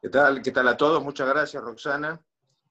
¿Qué 0.00 0.10
tal? 0.10 0.42
¿Qué 0.42 0.50
tal 0.50 0.68
a 0.68 0.76
todos? 0.76 1.02
Muchas 1.02 1.26
gracias, 1.26 1.62
Roxana. 1.62 2.20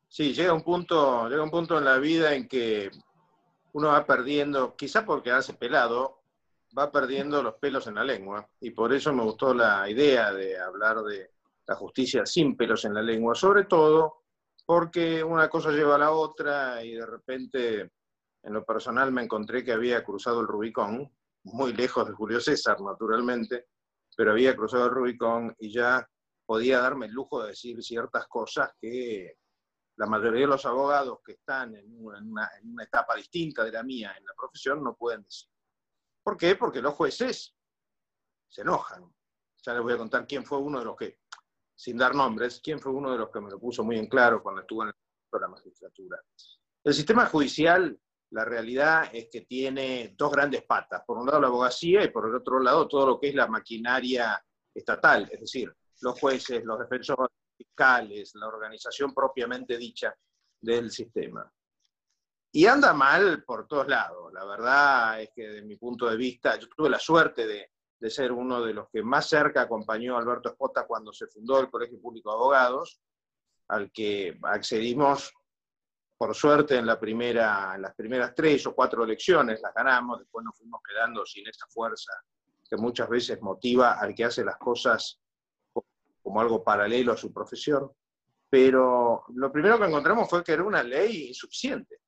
Sí, 0.08 0.33
llega 0.33 0.54
un 0.54 0.64
punto, 0.64 1.27
llega 1.27 1.44
un 1.44 1.49
punto 1.49 1.77
en 1.77 1.85
la 1.85 1.98
vida 1.98 2.33
en 2.33 2.48
que 2.48 2.91
uno 3.73 3.87
va 3.87 4.05
perdiendo, 4.05 4.75
quizá 4.75 5.04
porque 5.04 5.31
hace 5.31 5.55
pelado, 5.55 6.21
va 6.77 6.91
perdiendo 6.91 7.41
los 7.41 7.55
pelos 7.55 7.88
en 7.88 7.96
la 7.96 8.03
lengua. 8.03 8.47
Y 8.61 8.69
por 8.71 8.93
eso 8.93 9.11
me 9.11 9.23
gustó 9.23 9.53
la 9.53 9.89
idea 9.89 10.31
de 10.33 10.59
hablar 10.59 11.01
de 11.01 11.31
la 11.67 11.75
justicia 11.75 12.25
sin 12.25 12.55
pelos 12.55 12.86
en 12.86 12.93
la 12.93 13.02
lengua, 13.02 13.34
sobre 13.34 13.66
todo 13.66 14.21
porque 14.66 15.23
una 15.23 15.50
cosa 15.50 15.71
lleva 15.71 15.96
a 15.96 16.00
la 16.00 16.12
otra 16.12 16.84
y 16.84 16.94
de 16.94 17.05
repente, 17.05 17.92
en 18.44 18.54
lo 18.54 18.64
personal, 18.64 19.12
me 19.12 19.23
encontré 19.23 19.64
que 19.64 19.73
había 19.73 20.04
cruzado 20.04 20.42
el 20.42 20.48
Rubicón, 20.48 21.12
muy 21.44 21.73
lejos 21.73 22.07
de 22.07 22.14
Julio 22.14 22.39
César, 22.39 22.80
naturalmente, 22.82 23.66
pero 24.16 24.32
había 24.32 24.55
cruzado 24.55 24.86
el 24.86 24.92
Rubicón 24.92 25.55
y 25.60 25.73
ya 25.73 26.07
podía 26.46 26.80
darme 26.80 27.07
el 27.07 27.12
lujo 27.12 27.41
de 27.41 27.50
decir 27.50 27.82
ciertas 27.84 28.28
cosas 28.28 28.71
que 28.79 29.38
la 29.97 30.06
mayoría 30.06 30.42
de 30.42 30.47
los 30.47 30.65
abogados 30.65 31.19
que 31.25 31.33
están 31.33 31.75
en 31.75 31.86
una, 31.97 32.50
etapa 32.84 33.16
distinta 33.16 33.64
de 33.64 33.72
la 33.72 33.84
mía 33.84 34.14
en 34.18 34.26
la 34.26 34.34
profesión 34.34 34.84
no 34.84 34.96
pueden 34.96 35.24
decir. 35.24 35.50
¿Por 36.24 36.38
qué? 36.38 36.55
Porque 36.55 36.82
los 36.82 36.94
jueces 36.94 37.55
se 38.48 38.62
enojan. 38.62 39.12
Ya 39.64 39.74
les 39.74 39.82
voy 39.82 39.94
a 39.94 39.98
contar 39.98 40.28
quién 40.28 40.44
fue 40.46 40.58
uno 40.58 40.80
de 40.80 40.86
los 40.86 40.96
que, 40.96 41.20
sin 41.74 41.98
dar 41.98 42.14
nombres, 42.14 42.60
quién 42.64 42.80
fue 42.80 42.91
uno 42.91 43.12
de 43.12 43.18
los 43.18 43.30
que 43.30 43.40
me 43.40 43.50
lo 43.50 43.60
puso 43.60 43.84
muy 43.84 43.98
en 43.98 44.08
claro 44.08 44.44
cuando 44.44 44.62
estuve 44.62 44.86
en 44.86 44.91
la 45.41 45.48
magistratura. 45.48 46.22
El 46.84 46.94
sistema 46.94 47.26
judicial, 47.26 47.98
la 48.32 48.46
realidad 48.46 49.10
es 49.14 49.27
que 49.32 49.41
tiene 49.41 50.14
dos 50.18 50.32
grandes 50.32 50.64
patas. 50.64 51.04
Por 51.05 51.18
un 51.18 51.26
lado 51.26 51.41
la 51.41 51.48
abogacía 51.48 52.04
y 52.04 52.10
por 52.10 52.27
el 52.27 52.36
otro 52.36 52.60
lado 52.60 52.88
todo 52.88 53.08
lo 53.08 53.20
que 53.20 53.30
es 53.30 53.36
la 53.36 53.48
maquinaria 53.48 54.44
estatal, 54.74 55.27
es 55.32 55.40
decir, 55.40 55.74
los 56.02 56.20
jueces, 56.20 56.63
los 56.63 56.80
defensores 56.80 57.30
fiscales, 57.58 58.31
la 58.35 58.48
organización 58.48 59.13
propiamente 59.13 59.77
dicha 59.77 60.13
del 60.62 60.91
sistema. 60.91 61.49
Y 62.52 62.65
anda 62.68 62.93
mal 62.93 63.43
por 63.43 63.68
todos 63.68 63.87
lados. 63.87 64.31
La 64.33 64.45
verdad 64.45 65.21
es 65.21 65.29
que, 65.35 65.47
desde 65.47 65.61
mi 65.65 65.75
punto 65.75 66.09
de 66.09 66.15
vista, 66.15 66.57
yo 66.57 66.67
tuve 66.69 66.89
la 66.89 66.99
suerte 66.99 67.45
de, 67.45 67.71
de 67.99 68.09
ser 68.09 68.31
uno 68.31 68.61
de 68.61 68.73
los 68.73 68.89
que 68.89 69.03
más 69.03 69.27
cerca 69.27 69.61
acompañó 69.61 70.15
a 70.15 70.19
Alberto 70.19 70.49
Espota 70.49 70.85
cuando 70.85 71.11
se 71.11 71.27
fundó 71.27 71.59
el 71.59 71.69
Colegio 71.69 71.99
Público 71.99 72.30
de 72.30 72.35
Abogados, 72.35 73.02
al 73.67 73.91
que 73.91 74.37
accedimos, 74.43 75.33
por 76.17 76.33
suerte, 76.35 76.77
en, 76.77 76.85
la 76.85 76.99
primera, 76.99 77.73
en 77.75 77.81
las 77.81 77.95
primeras 77.95 78.33
tres 78.33 78.65
o 78.67 78.75
cuatro 78.75 79.03
elecciones, 79.03 79.61
las 79.61 79.73
ganamos, 79.73 80.19
después 80.19 80.45
nos 80.45 80.57
fuimos 80.57 80.81
quedando 80.87 81.25
sin 81.25 81.47
esa 81.47 81.67
fuerza 81.67 82.13
que 82.69 82.77
muchas 82.77 83.09
veces 83.09 83.41
motiva 83.41 83.99
al 83.99 84.15
que 84.15 84.25
hace 84.25 84.43
las 84.43 84.57
cosas 84.57 85.19
como 86.25 86.41
algo 86.41 86.63
paralelo 86.63 87.13
a 87.13 87.17
su 87.17 87.31
profesión, 87.31 87.91
pero 88.49 89.25
lo 89.35 89.51
primero 89.51 89.77
que 89.77 89.85
encontramos 89.85 90.27
fue 90.27 90.43
que 90.43 90.53
era 90.53 90.63
una 90.63 90.81
ley 90.81 91.27
insuficiente. 91.27 91.99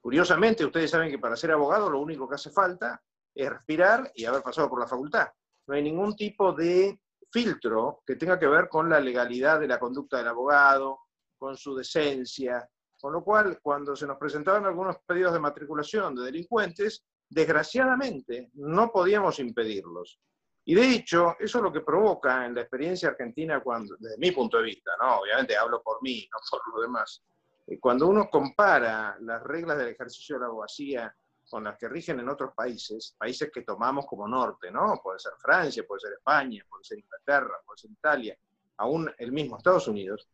Curiosamente, 0.00 0.64
ustedes 0.64 0.90
saben 0.90 1.10
que 1.10 1.18
para 1.18 1.36
ser 1.36 1.50
abogado 1.50 1.90
lo 1.90 2.00
único 2.00 2.26
que 2.26 2.36
hace 2.36 2.48
falta 2.48 3.02
es 3.34 3.50
respirar 3.50 4.10
y 4.14 4.24
haber 4.24 4.42
pasado 4.42 4.70
por 4.70 4.80
la 4.80 4.86
facultad. 4.86 5.28
No 5.66 5.74
hay 5.74 5.82
ningún 5.82 6.16
tipo 6.16 6.54
de 6.54 6.98
filtro 7.30 8.02
que 8.06 8.16
tenga 8.16 8.38
que 8.38 8.46
ver 8.46 8.70
con 8.70 8.88
la 8.88 8.98
legalidad 8.98 9.60
de 9.60 9.68
la 9.68 9.78
conducta 9.78 10.16
del 10.16 10.28
abogado, 10.28 11.00
con 11.36 11.54
su 11.54 11.74
decencia, 11.74 12.66
con 12.98 13.12
lo 13.12 13.22
cual 13.22 13.58
cuando 13.60 13.94
se 13.94 14.06
nos 14.06 14.16
presentaban 14.16 14.64
algunos 14.64 14.96
pedidos 15.06 15.34
de 15.34 15.40
matriculación 15.40 16.14
de 16.14 16.22
delincuentes, 16.22 17.04
desgraciadamente 17.28 18.48
no 18.54 18.90
podíamos 18.90 19.38
impedirlos. 19.40 20.18
Y 20.64 20.74
de 20.74 20.90
hecho, 20.90 21.36
eso 21.40 21.58
es 21.58 21.64
lo 21.64 21.72
que 21.72 21.80
provoca 21.80 22.46
en 22.46 22.54
la 22.54 22.60
experiencia 22.60 23.08
argentina, 23.08 23.60
cuando, 23.60 23.96
desde 23.98 24.16
mi 24.18 24.30
punto 24.30 24.58
de 24.58 24.64
vista, 24.64 24.92
¿no? 25.00 25.20
obviamente 25.20 25.56
hablo 25.56 25.82
por 25.82 26.00
mí, 26.02 26.28
no 26.30 26.38
por 26.50 26.74
lo 26.74 26.82
demás, 26.82 27.22
eh, 27.66 27.78
cuando 27.80 28.06
uno 28.06 28.30
compara 28.30 29.16
las 29.20 29.42
reglas 29.42 29.78
del 29.78 29.88
ejercicio 29.88 30.36
de 30.36 30.40
la 30.40 30.46
abogacía 30.46 31.14
con 31.50 31.64
las 31.64 31.76
que 31.76 31.88
rigen 31.88 32.20
en 32.20 32.28
otros 32.28 32.54
países, 32.54 33.14
países 33.18 33.50
que 33.52 33.62
tomamos 33.62 34.06
como 34.06 34.26
norte, 34.28 34.70
¿no? 34.70 35.00
Puede 35.02 35.18
ser 35.18 35.32
Francia, 35.38 35.84
puede 35.86 36.00
ser 36.00 36.12
España, 36.12 36.64
puede 36.68 36.84
ser 36.84 36.98
Inglaterra, 36.98 37.60
puede 37.66 37.78
ser 37.78 37.90
Italia, 37.90 38.38
aún 38.76 39.12
el 39.18 39.32
mismo 39.32 39.56
Estados 39.56 39.88
Unidos, 39.88 40.28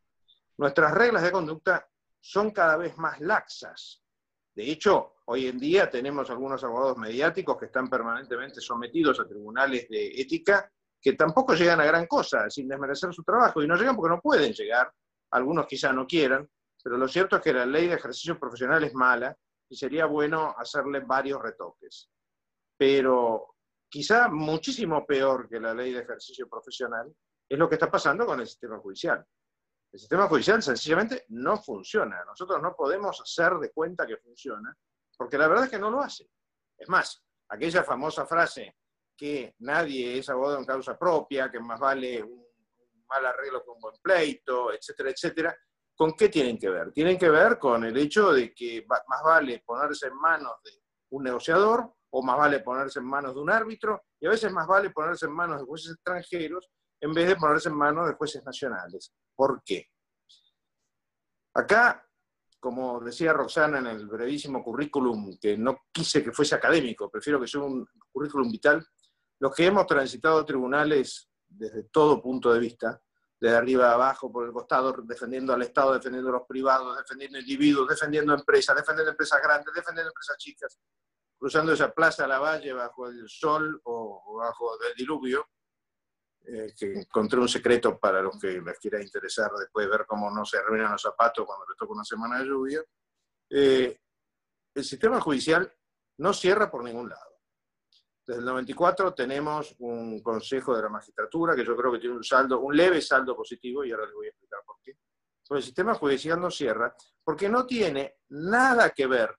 nuestras 0.59 0.93
reglas 0.93 1.23
de 1.23 1.33
conducta 1.33 1.89
son 2.21 2.51
cada 2.51 2.77
vez 2.77 2.97
más 2.99 3.21
laxas. 3.21 4.03
De 4.59 4.71
hecho, 4.73 5.19
Hoy 5.31 5.47
en 5.47 5.59
día 5.59 5.91
tenemos 5.91 6.31
algunos 6.31 6.65
abogados 6.65 6.97
mediáticos 6.97 7.59
que 7.59 7.67
están 7.67 7.91
permanentemente 7.91 8.63
sometidos 8.63 9.21
a 9.21 9.29
tribunales 9.29 9.87
de 9.91 10.23
ética 10.23 10.73
que 10.99 11.13
tampoco 11.13 11.53
llegan 11.53 11.83
a 11.83 11.85
gran 11.85 12.07
cosa, 12.07 12.49
sin 12.49 12.67
desmerecer 12.67 13.13
su 13.13 13.23
trabajo, 13.23 13.63
y 13.63 13.67
no 13.67 13.77
llegan 13.77 13.95
porque 13.95 14.15
no 14.15 14.23
pueden 14.23 14.55
llegar, 14.55 14.91
algunos 15.33 15.67
quizá 15.67 15.93
no 15.93 16.07
quieran, 16.07 16.49
pero 16.83 16.97
lo 16.97 17.07
cierto 17.07 17.37
es 17.37 17.43
que 17.43 17.53
la 17.53 17.67
ley 17.67 17.89
de 17.89 17.97
ejercicio 17.97 18.41
profesional 18.41 18.83
es 18.85 18.95
mala 18.95 19.37
y 19.69 19.77
sería 19.77 20.07
bueno 20.07 20.55
hacerle 20.57 21.01
varios 21.01 21.43
retoques. 21.43 22.09
Pero 22.79 23.55
quizá 23.87 24.29
muchísimo 24.29 25.05
peor 25.05 25.47
que 25.47 25.61
la 25.61 25.75
ley 25.75 25.93
de 25.93 26.01
ejercicio 26.01 26.49
profesional 26.49 27.15
es 27.47 27.59
lo 27.59 27.69
que 27.69 27.75
está 27.75 27.91
pasando 27.91 28.25
con 28.25 28.41
el 28.41 28.47
sistema 28.47 28.79
judicial. 28.79 29.23
El 29.91 29.99
sistema 29.99 30.29
judicial 30.29 30.63
sencillamente 30.63 31.25
no 31.29 31.63
funciona. 31.63 32.25
Nosotros 32.25 32.61
no 32.63 32.75
podemos 32.77 33.21
hacer 33.21 33.55
de 33.55 33.71
cuenta 33.73 34.07
que 34.07 34.19
funciona 34.19 34.77
porque 35.19 35.37
la 35.37 35.49
verdad 35.49 35.65
es 35.65 35.71
que 35.71 35.79
no 35.79 35.91
lo 35.91 36.01
hace. 36.01 36.31
Es 36.79 36.89
más, 36.89 37.23
aquella 37.49 37.83
famosa 37.83 38.25
frase 38.25 38.77
que 39.17 39.57
nadie 39.59 40.19
es 40.19 40.29
abogado 40.29 40.59
en 40.59 40.65
causa 40.65 40.97
propia, 40.97 41.51
que 41.51 41.59
más 41.59 41.81
vale 41.81 42.23
un, 42.23 42.47
mal 43.09 43.27
arreglo 43.27 43.65
que 43.65 43.71
un 43.71 43.81
buen 43.81 43.97
pleito, 44.01 44.73
etcétera, 44.73 45.11
etcétera, 45.11 45.57
¿con 45.97 46.13
qué 46.13 46.29
tienen 46.29 46.57
que 46.57 46.71
ver? 46.71 46.93
Tienen 46.93 47.19
que 47.19 47.29
ver 47.29 47.59
con 47.59 47.85
el 47.85 47.97
hecho 47.97 48.33
de 48.33 48.55
que 48.55 48.87
más 48.87 49.23
vale 49.25 49.63
ponerse 49.67 50.07
en 50.07 50.15
manos 50.15 50.53
de 50.65 50.71
un 51.11 51.25
negociador 51.25 51.93
o 52.11 52.23
más 52.23 52.39
vale 52.39 52.61
ponerse 52.61 53.01
en 53.01 53.07
manos 53.07 53.35
de 53.35 53.41
un 53.41 53.51
árbitro 53.51 54.03
y 54.21 54.27
a 54.27 54.31
veces 54.31 54.53
más 54.53 54.69
vale 54.69 54.91
ponerse 54.91 55.27
en 55.27 55.33
manos 55.33 55.59
de 55.59 55.67
jueces 55.67 55.93
extranjeros 55.93 56.71
en 57.01 57.13
vez 57.13 57.29
de 57.29 57.37
ponerse 57.37 57.69
en 57.69 57.77
manos 57.77 58.09
de 58.09 58.15
jueces 58.15 58.45
nacionales. 58.45 59.13
¿Por 59.35 59.63
qué? 59.65 59.87
Acá 61.55 62.09
como 62.61 63.01
decía 63.01 63.33
Roxana 63.33 63.79
en 63.79 63.87
el 63.87 64.07
brevísimo 64.07 64.63
currículum, 64.63 65.39
que 65.39 65.57
no 65.57 65.83
quise 65.93 66.23
que 66.23 66.33
fuese 66.33 66.55
académico, 66.55 67.11
prefiero 67.11 67.41
que 67.41 67.47
sea 67.47 67.61
un 67.61 67.87
currículum 68.11 68.51
vital, 68.51 68.85
los 69.41 69.55
que 69.55 69.67
hemos 69.67 69.87
transitado 69.87 70.45
tribunales 70.45 71.31
desde 71.47 71.85
todo 71.85 72.21
punto 72.21 72.53
de 72.53 72.59
vista, 72.59 73.01
desde 73.41 73.57
arriba 73.57 73.91
a 73.91 73.95
abajo, 73.95 74.33
por 74.33 74.45
el 74.45 74.53
costado, 74.53 74.93
defendiendo 75.05 75.53
al 75.53 75.63
Estado, 75.63 75.95
defendiendo 75.95 76.31
a 76.31 76.33
los 76.33 76.47
privados, 76.49 76.99
defendiendo 76.99 77.39
individuos, 77.39 77.89
defendiendo 77.89 78.35
empresas, 78.35 78.75
defendiendo 78.75 79.13
empresas 79.13 79.41
grandes, 79.41 79.73
defendiendo 79.73 80.11
empresas 80.11 80.37
chicas, 80.39 80.79
cruzando 81.39 81.73
esa 81.73 81.93
plaza 81.93 82.25
a 82.25 82.29
la 82.29 82.41
valle 82.41 82.73
bajo 82.73 83.07
el 83.07 83.29
sol 83.29 83.81
o 83.85 84.39
bajo 84.39 84.73
el 84.91 84.97
diluvio, 84.97 85.47
eh, 86.47 86.73
que 86.77 87.01
encontré 87.01 87.39
un 87.39 87.49
secreto 87.49 87.99
para 87.99 88.23
los 88.23 88.39
que 88.41 88.61
les 88.61 88.79
quiera 88.79 89.03
interesar 89.03 89.51
después 89.59 89.87
de 89.87 89.91
ver 89.91 90.07
cómo 90.07 90.31
no 90.31 90.45
se 90.45 90.59
arruinan 90.59 90.93
los 90.93 91.03
zapatos 91.03 91.45
cuando 91.45 91.67
les 91.67 91.77
toca 91.77 91.93
una 91.93 92.05
semana 92.05 92.39
de 92.39 92.47
lluvia. 92.47 92.83
Eh, 93.51 93.99
el 94.75 94.85
sistema 94.85 95.21
judicial 95.21 95.71
no 96.19 96.33
cierra 96.33 96.71
por 96.71 96.85
ningún 96.85 97.09
lado. 97.09 97.39
Desde 98.27 98.41
el 98.41 98.47
94 98.47 99.15
tenemos 99.15 99.75
un 99.79 100.23
consejo 100.23 100.77
de 100.77 100.83
la 100.83 100.89
magistratura 100.89 101.57
que 101.57 101.65
yo 101.65 101.77
creo 101.77 101.93
que 101.93 101.99
tiene 101.99 102.17
un 102.17 102.25
saldo, 102.25 102.61
un 102.61 102.77
leve 102.77 103.01
saldo 103.01 103.35
positivo, 103.35 103.85
y 103.85 103.91
ahora 103.91 104.07
les 104.07 104.15
voy 104.15 104.27
a 104.27 104.31
explicar 104.31 104.61
por 104.65 104.77
qué. 104.83 104.99
Pero 105.49 105.59
el 105.59 105.65
sistema 105.65 105.95
judicial 105.95 106.41
no 106.41 106.51
cierra 106.51 106.95
porque 107.25 107.49
no 107.49 107.67
tiene 107.67 108.19
nada 108.29 108.91
que 108.91 109.07
ver, 109.07 109.35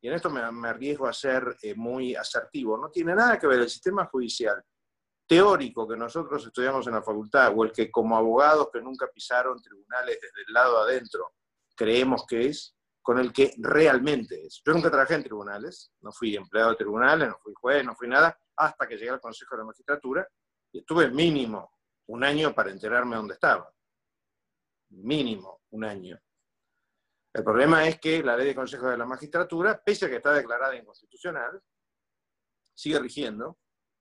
y 0.00 0.08
en 0.08 0.14
esto 0.14 0.30
me, 0.30 0.40
arriesgo 0.40 1.06
a 1.06 1.12
ser 1.12 1.56
eh, 1.62 1.74
muy 1.74 2.14
asertivo, 2.14 2.78
no 2.78 2.90
tiene 2.90 3.14
nada 3.14 3.38
que 3.38 3.46
ver 3.46 3.60
el 3.60 3.68
sistema 3.68 4.06
judicial 4.06 4.62
teórico 5.28 5.86
que 5.86 5.96
nosotros 5.96 6.44
estudiamos 6.44 6.86
en 6.86 6.94
la 6.94 7.02
facultad, 7.02 7.52
o 7.54 7.64
el 7.64 7.70
que 7.70 7.90
como 7.90 8.16
abogados 8.16 8.70
que 8.72 8.80
nunca 8.80 9.06
pisaron 9.12 9.60
tribunales 9.60 10.18
desde 10.20 10.42
el 10.46 10.52
lado 10.52 10.78
adentro 10.78 11.32
creemos 11.76 12.24
que 12.26 12.46
es, 12.46 12.74
con 13.02 13.18
el 13.18 13.32
que 13.32 13.54
realmente 13.58 14.44
es. 14.44 14.60
Yo 14.66 14.72
nunca 14.72 14.90
trabajé 14.90 15.14
en 15.14 15.22
tribunales, 15.22 15.92
no 16.00 16.12
fui 16.12 16.34
empleado 16.34 16.70
de 16.70 16.76
tribunales, 16.76 17.28
no 17.28 17.38
fui 17.42 17.54
juez, 17.54 17.84
no 17.84 17.94
fui 17.94 18.08
nada, 18.08 18.36
hasta 18.56 18.88
que 18.88 18.96
llegué 18.96 19.10
al 19.10 19.20
Consejo 19.20 19.54
de 19.54 19.62
la 19.62 19.66
Magistratura, 19.66 20.28
y 20.72 20.80
estuve 20.80 21.08
mínimo 21.10 21.70
un 22.06 22.24
año 22.24 22.54
para 22.54 22.70
enterarme 22.70 23.16
dónde 23.16 23.34
estaba. 23.34 23.72
Mínimo 24.90 25.60
un 25.70 25.84
año. 25.84 26.18
El 27.32 27.44
problema 27.44 27.86
es 27.86 28.00
que 28.00 28.22
la 28.22 28.36
ley 28.36 28.48
de 28.48 28.54
Consejo 28.54 28.88
de 28.88 28.98
la 28.98 29.06
Magistratura, 29.06 29.80
pese 29.82 30.06
a 30.06 30.08
que 30.08 30.16
está 30.16 30.32
declarada 30.32 30.74
inconstitucional, 30.74 31.62
sigue 32.74 32.98
rigiendo 32.98 33.58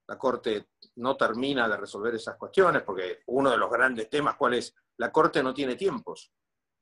la 0.07 0.18
Corte 0.18 0.69
no 0.95 1.18
termina 1.18 1.68
de 1.68 1.77
resolver 1.77 2.15
esas 2.15 2.38
cuestiones, 2.38 2.81
porque 2.83 3.19
uno 3.27 3.51
de 3.51 3.57
los 3.57 3.69
grandes 3.69 4.09
temas, 4.09 4.36
¿cuál 4.36 4.54
es? 4.56 4.74
La 4.98 5.12
Corte 5.12 5.44
no 5.44 5.54
tiene 5.54 5.75
tiempos. 5.75 6.31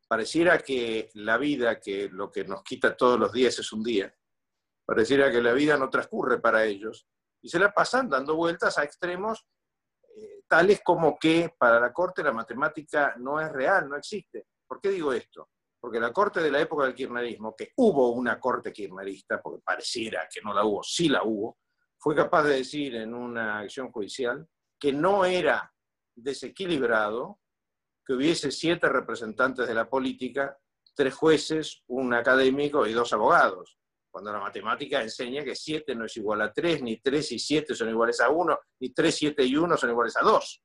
Pareciera 0.07 0.59
que 0.59 1.09
la 1.15 1.37
vida, 1.37 1.79
que 1.79 2.09
lo 2.09 2.31
que 2.31 2.43
nos 2.43 2.63
quita 2.63 2.95
todos 2.95 3.19
los 3.19 3.31
días 3.31 3.57
es 3.57 3.73
un 3.73 3.83
día, 3.83 4.13
pareciera 4.85 5.31
que 5.31 5.41
la 5.41 5.53
vida 5.53 5.77
no 5.77 5.89
transcurre 5.89 6.39
para 6.39 6.63
ellos, 6.63 7.07
y 7.41 7.49
se 7.49 7.57
la 7.57 7.73
pasan 7.73 8.09
dando 8.09 8.35
vueltas 8.35 8.77
a 8.77 8.83
extremos 8.83 9.47
eh, 10.15 10.43
tales 10.47 10.81
como 10.83 11.17
que 11.17 11.55
para 11.57 11.79
la 11.79 11.91
Corte 11.91 12.23
la 12.23 12.31
matemática 12.31 13.15
no 13.17 13.39
es 13.39 13.51
real, 13.51 13.89
no 13.89 13.97
existe. 13.97 14.47
¿Por 14.67 14.79
qué 14.79 14.89
digo 14.89 15.11
esto? 15.11 15.49
Porque 15.79 15.99
la 15.99 16.13
Corte 16.13 16.41
de 16.41 16.51
la 16.51 16.61
época 16.61 16.85
del 16.85 16.93
kirchnerismo, 16.95 17.55
que 17.55 17.71
hubo 17.77 18.11
una 18.11 18.39
Corte 18.39 18.71
kirchnerista, 18.71 19.41
porque 19.41 19.63
pareciera 19.63 20.27
que 20.31 20.41
no 20.41 20.53
la 20.53 20.63
hubo, 20.63 20.83
sí 20.83 21.09
la 21.09 21.23
hubo, 21.23 21.57
fue 22.05 22.15
capaz 22.15 22.43
de 22.43 22.57
decir 22.57 22.95
en 22.97 23.15
una 23.15 23.57
acción 23.57 23.91
judicial 23.91 24.47
que 24.79 24.93
no 24.93 25.25
era 25.25 25.73
desequilibrado 26.15 27.39
que 28.05 28.13
hubiese 28.13 28.51
siete 28.51 28.87
representantes 28.89 29.67
de 29.67 29.73
la 29.73 29.89
política, 29.89 30.55
tres 30.93 31.15
jueces, 31.15 31.81
un 31.87 32.13
académico 32.13 32.85
y 32.85 32.93
dos 32.93 33.11
abogados 33.11 33.79
cuando 34.11 34.31
la 34.31 34.39
matemática 34.39 35.01
enseña 35.01 35.43
que 35.43 35.55
7 35.55 35.95
no 35.95 36.05
es 36.05 36.15
igual 36.15 36.41
a 36.43 36.53
3, 36.53 36.83
ni 36.83 36.97
3 37.01 37.31
y 37.31 37.39
7 37.39 37.73
son 37.73 37.89
iguales 37.89 38.21
a 38.21 38.29
1, 38.29 38.59
ni 38.81 38.93
3, 38.93 39.15
7 39.15 39.43
y 39.43 39.57
1 39.57 39.75
son 39.75 39.89
iguales 39.89 40.15
a 40.15 40.21
2. 40.21 40.63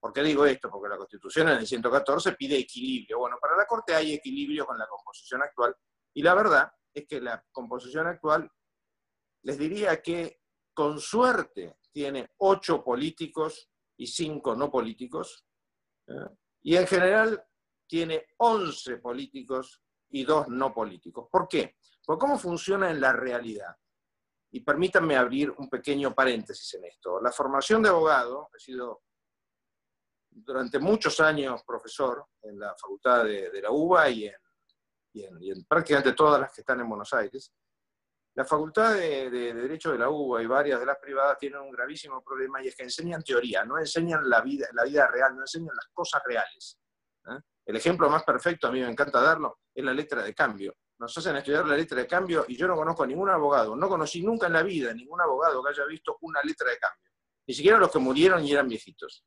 ¿Por 0.00 0.12
qué 0.12 0.22
digo 0.22 0.46
esto? 0.46 0.70
Porque 0.70 0.88
la 0.88 0.96
Constitución 0.96 1.48
en 1.48 1.58
el 1.58 1.66
114 1.66 2.32
pide 2.34 2.56
equilibrio. 2.56 3.18
Bueno, 3.18 3.38
para 3.40 3.56
la 3.56 3.66
Corte 3.66 3.92
hay 3.92 4.14
equilibrio 4.14 4.64
con 4.64 4.78
la 4.78 4.86
composición 4.86 5.42
actual, 5.42 5.74
y 6.14 6.22
la 6.22 6.34
verdad 6.34 6.72
es 6.94 7.06
que 7.08 7.20
la 7.20 7.44
composición 7.50 8.06
actual, 8.06 8.48
les 9.42 9.58
diría 9.58 10.00
que 10.02 10.40
con 10.74 11.00
suerte 11.00 11.78
tiene 11.90 12.30
8 12.38 12.84
políticos 12.84 13.70
y 13.96 14.06
5 14.06 14.54
no 14.54 14.70
políticos, 14.70 15.44
¿eh? 16.06 16.28
y 16.62 16.76
en 16.76 16.86
general 16.86 17.44
tiene 17.86 18.26
11 18.36 18.98
políticos 18.98 19.82
y 20.10 20.24
2 20.24 20.48
no 20.48 20.72
políticos. 20.72 21.28
¿Por 21.30 21.48
qué? 21.48 21.76
Por 22.04 22.18
cómo 22.18 22.38
funciona 22.38 22.90
en 22.90 23.00
la 23.00 23.12
realidad. 23.12 23.74
Y 24.50 24.60
permítanme 24.60 25.16
abrir 25.16 25.50
un 25.50 25.68
pequeño 25.68 26.14
paréntesis 26.14 26.74
en 26.74 26.84
esto. 26.84 27.20
La 27.20 27.32
formación 27.32 27.82
de 27.82 27.90
abogado, 27.90 28.48
he 28.56 28.58
sido 28.58 29.02
durante 30.30 30.78
muchos 30.78 31.20
años 31.20 31.62
profesor 31.64 32.26
en 32.42 32.58
la 32.58 32.74
facultad 32.76 33.24
de, 33.24 33.60
la 33.60 33.70
UBA 33.70 34.10
y 34.10 34.26
en, 35.14 35.64
prácticamente 35.66 36.12
todas 36.12 36.40
las 36.40 36.52
que 36.52 36.60
están 36.60 36.80
en 36.80 36.88
Buenos 36.88 37.12
Aires. 37.12 37.52
La 38.38 38.44
facultad 38.44 38.94
de, 38.94 39.28
Derecho 39.30 39.90
de 39.90 39.98
la 39.98 40.08
UBA 40.08 40.42
y 40.42 40.46
varias 40.46 40.78
de 40.78 40.86
las 40.86 40.98
privadas 40.98 41.36
tienen 41.38 41.58
un 41.60 41.72
gravísimo 41.72 42.22
problema 42.22 42.62
y 42.62 42.68
es 42.68 42.76
que 42.76 42.84
enseñan 42.84 43.20
teoría, 43.22 43.64
no 43.64 43.78
enseñan 43.78 44.30
la 44.30 44.40
vida, 44.40 44.68
la 44.74 44.84
vida 44.84 45.08
real, 45.08 45.34
no 45.34 45.40
enseñan 45.40 45.74
las 45.74 45.88
cosas 45.92 46.22
reales. 46.24 46.78
¿eh? 47.26 47.40
El 47.66 47.74
ejemplo 47.74 48.08
más 48.08 48.22
perfecto, 48.22 48.68
a 48.68 48.70
mí 48.70 48.80
me 48.80 48.88
encanta 48.88 49.20
darlo, 49.20 49.58
es 49.74 49.84
la 49.84 49.92
letra 49.92 50.22
de 50.22 50.32
cambio 50.34 50.72
nos 50.98 51.16
hacen 51.16 51.36
estudiar 51.36 51.66
la 51.66 51.76
letra 51.76 51.98
de 51.98 52.06
cambio 52.06 52.44
y 52.48 52.56
yo 52.56 52.66
no 52.66 52.74
conozco 52.74 53.04
a 53.04 53.06
ningún 53.06 53.28
abogado, 53.30 53.76
no 53.76 53.88
conocí 53.88 54.22
nunca 54.22 54.48
en 54.48 54.54
la 54.54 54.62
vida 54.62 54.92
ningún 54.92 55.20
abogado 55.20 55.62
que 55.62 55.70
haya 55.70 55.84
visto 55.84 56.18
una 56.22 56.40
letra 56.42 56.70
de 56.70 56.78
cambio, 56.78 57.10
ni 57.46 57.54
siquiera 57.54 57.78
los 57.78 57.90
que 57.90 57.98
murieron 57.98 58.44
y 58.44 58.52
eran 58.52 58.68
viejitos. 58.68 59.24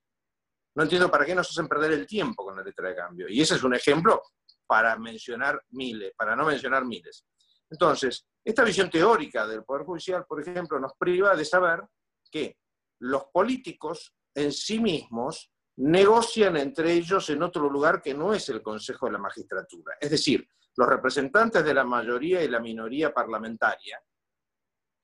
No 0.76 0.84
entiendo 0.84 1.10
para 1.10 1.26
qué 1.26 1.36
nos 1.36 1.50
hacen 1.50 1.68
perder 1.68 1.94
el 1.94 2.06
tiempo 2.06 2.46
con 2.46 2.56
la 2.56 2.64
letra 2.64 2.90
de 2.90 2.96
cambio. 2.96 3.28
Y 3.28 3.42
ese 3.42 3.56
es 3.56 3.64
un 3.64 3.74
ejemplo 3.74 4.22
para 4.66 4.98
mencionar 4.98 5.62
miles, 5.70 6.14
para 6.16 6.36
no 6.36 6.46
mencionar 6.46 6.86
miles. 6.86 7.26
Entonces, 7.72 8.28
esta 8.44 8.64
visión 8.64 8.90
teórica 8.90 9.48
del 9.48 9.64
Poder 9.64 9.86
Judicial, 9.86 10.26
por 10.28 10.42
ejemplo, 10.42 10.80
nos 10.80 10.94
priva 10.94 11.36
de 11.36 11.46
saber 11.46 11.82
que 12.30 12.58
los 13.00 13.26
políticos 13.34 14.14
en 14.36 14.52
sí 14.52 14.80
mismos 14.80 15.52
negocian 15.78 16.58
entre 16.58 16.94
ellos 16.94 17.30
en 17.30 17.42
otro 17.42 17.70
lugar 17.70 18.02
que 18.02 18.14
no 18.14 18.34
es 18.34 18.50
el 18.50 18.62
Consejo 18.62 19.06
de 19.06 19.14
la 19.14 19.18
Magistratura. 19.18 19.96
Es 20.00 20.12
decir, 20.12 20.48
los 20.76 20.88
representantes 20.88 21.64
de 21.64 21.74
la 21.74 21.86
mayoría 21.86 22.44
y 22.44 22.50
la 22.50 22.60
minoría 22.60 23.14
parlamentaria, 23.14 24.02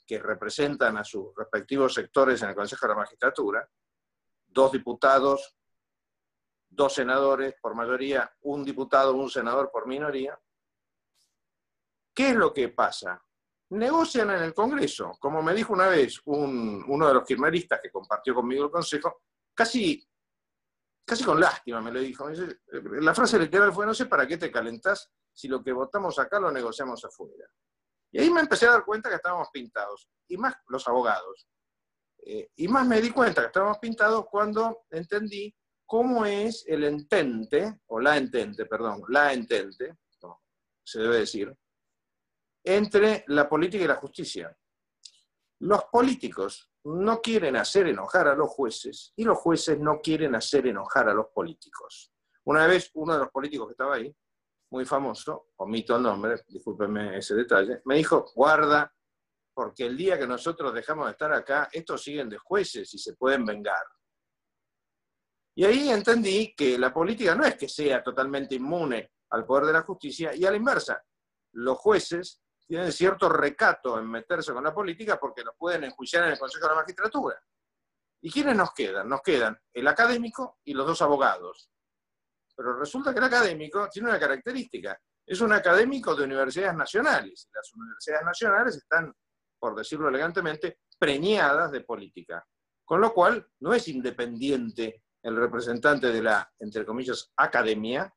que 0.06 0.20
representan 0.20 0.98
a 0.98 1.04
sus 1.04 1.34
respectivos 1.36 1.94
sectores 1.94 2.42
en 2.42 2.50
el 2.50 2.56
Consejo 2.56 2.86
de 2.86 2.94
la 2.94 3.00
Magistratura, 3.00 3.70
dos 4.46 4.72
diputados, 4.72 5.56
dos 6.70 6.94
senadores 6.94 7.56
por 7.62 7.76
mayoría, 7.76 8.30
un 8.42 8.64
diputado, 8.64 9.14
un 9.14 9.30
senador 9.30 9.72
por 9.72 9.88
minoría. 9.88 10.38
¿Qué 12.18 12.30
es 12.30 12.36
lo 12.36 12.52
que 12.52 12.70
pasa? 12.70 13.24
Negocian 13.70 14.32
en 14.32 14.42
el 14.42 14.52
Congreso. 14.52 15.12
Como 15.20 15.44
me 15.44 15.54
dijo 15.54 15.74
una 15.74 15.88
vez 15.88 16.20
uno 16.26 17.08
de 17.08 17.14
los 17.14 17.24
kirchneristas 17.24 17.80
que 17.80 17.92
compartió 17.92 18.34
conmigo 18.34 18.66
el 18.66 18.72
Consejo, 18.72 19.22
casi, 19.54 20.04
casi 21.06 21.24
con 21.24 21.40
lástima 21.40 21.80
me 21.80 21.92
lo 21.92 22.00
dijo. 22.00 22.28
La 23.02 23.14
frase 23.14 23.38
literal 23.38 23.72
fue, 23.72 23.86
no 23.86 23.94
sé 23.94 24.08
para 24.08 24.26
qué 24.26 24.36
te 24.36 24.52
calentás 24.52 25.12
si 25.32 25.48
lo 25.48 25.64
que 25.64 25.72
votamos 25.72 26.18
acá 26.18 26.40
lo 26.40 26.52
negociamos 26.52 27.06
afuera. 27.06 27.46
Y 28.12 28.20
ahí 28.20 28.32
me 28.32 28.42
empecé 28.42 28.66
a 28.66 28.72
dar 28.72 28.84
cuenta 28.84 29.10
que 29.10 29.18
estábamos 29.18 29.50
pintados, 29.54 30.10
y 30.28 30.38
más 30.38 30.56
los 30.70 30.88
abogados. 30.88 31.48
Eh, 32.26 32.50
y 32.56 32.68
más 32.68 32.88
me 32.88 33.00
di 33.00 33.12
cuenta 33.12 33.42
que 33.42 33.48
estábamos 33.48 33.78
pintados 33.78 34.26
cuando 34.32 34.86
entendí 34.90 35.56
cómo 35.86 36.26
es 36.26 36.66
el 36.66 36.84
entente, 36.84 37.82
o 37.86 38.00
la 38.00 38.18
entente, 38.18 38.66
perdón, 38.66 39.04
la 39.10 39.34
entente, 39.34 40.00
se 40.84 41.00
debe 41.00 41.18
decir, 41.18 41.56
entre 42.64 43.24
la 43.28 43.48
política 43.48 43.84
y 43.84 43.88
la 43.88 43.96
justicia. 43.96 44.56
Los 45.60 45.86
políticos 45.86 46.72
no 46.84 47.22
quieren 47.22 47.56
hacer 47.56 47.88
enojar 47.88 48.28
a 48.28 48.36
los 48.36 48.50
jueces 48.50 49.14
y 49.16 49.24
los 49.24 49.38
jueces 49.38 49.80
no 49.80 50.00
quieren 50.02 50.36
hacer 50.36 50.68
enojar 50.68 51.10
a 51.10 51.14
los 51.14 51.28
políticos. 51.28 52.12
Una 52.46 52.66
vez 52.68 52.92
uno 52.94 53.14
de 53.14 53.20
los 53.20 53.30
políticos 53.30 53.68
que 53.68 53.72
estaba 53.74 53.96
ahí 53.96 54.16
muy 54.72 54.86
famoso, 54.86 55.50
omito 55.58 55.96
el 55.96 56.04
nombre, 56.04 56.44
discúlpenme 56.48 57.18
ese 57.18 57.36
detalle, 57.36 57.82
me 57.86 57.96
dijo, 57.96 58.26
guarda, 58.36 58.94
porque 59.54 59.86
el 59.86 59.98
día 59.98 60.20
que 60.20 60.28
nosotros 60.28 60.74
dejamos 60.74 61.08
de 61.08 61.12
estar 61.14 61.34
acá, 61.34 61.70
estos 61.72 62.04
siguen 62.04 62.30
de 62.30 62.38
jueces 62.38 62.94
y 62.94 62.98
se 62.98 63.16
pueden 63.16 63.46
vengar. 63.46 63.86
Y 65.56 65.66
ahí 65.66 65.90
entendí 65.90 66.54
que 66.56 66.78
la 66.78 66.94
política 66.94 67.34
no 67.34 67.44
es 67.44 67.56
que 67.56 67.68
sea 67.68 68.04
totalmente 68.04 68.56
inmune 68.56 69.12
al 69.32 69.46
poder 69.46 69.66
de 69.66 69.74
la 69.74 69.82
justicia, 69.82 70.36
y 70.36 70.46
a 70.46 70.52
la 70.52 70.58
inversa, 70.58 71.04
los 71.54 71.78
jueces 71.80 72.42
tienen 72.68 72.92
cierto 72.92 73.30
recato 73.30 73.98
en 73.98 74.10
meterse 74.10 74.54
con 74.54 74.64
la 74.64 74.74
política 74.74 75.18
porque 75.20 75.44
los 75.44 75.56
pueden 75.58 75.86
enjuiciar 75.86 76.26
en 76.26 76.32
el 76.32 76.40
Consejo 76.40 76.66
de 76.66 76.72
la 76.72 76.82
Magistratura. 76.82 77.42
¿Y 78.22 78.30
quiénes 78.30 78.56
nos 78.56 78.74
quedan? 78.74 79.08
Nos 79.08 79.22
quedan 79.22 79.58
el 79.74 79.88
académico 79.88 80.60
y 80.66 80.74
los 80.74 80.86
dos 80.86 81.02
abogados. 81.02 81.70
Pero 82.56 82.78
resulta 82.78 83.14
que 83.14 83.20
el 83.20 83.26
académico 83.26 83.88
tiene 83.90 84.10
una 84.10 84.20
característica. 84.20 85.00
Es 85.26 85.40
un 85.42 85.54
académico 85.54 86.16
de 86.16 86.26
universidades 86.26 86.76
nacionales. 86.76 87.48
Las 87.54 87.74
universidades 87.74 88.26
nacionales 88.26 88.76
están, 88.76 89.14
por 89.60 89.76
decirlo 89.76 90.10
elegantemente, 90.10 90.80
preñadas 90.98 91.72
de 91.72 91.82
política. 91.82 92.46
Con 92.84 93.00
lo 93.00 93.14
cual, 93.14 93.48
no 93.60 93.74
es 93.74 93.88
independiente 93.88 95.04
el 95.22 95.36
representante 95.36 96.08
de 96.08 96.24
la, 96.24 96.52
entre 96.60 96.86
comillas, 96.86 97.32
academia 97.36 98.12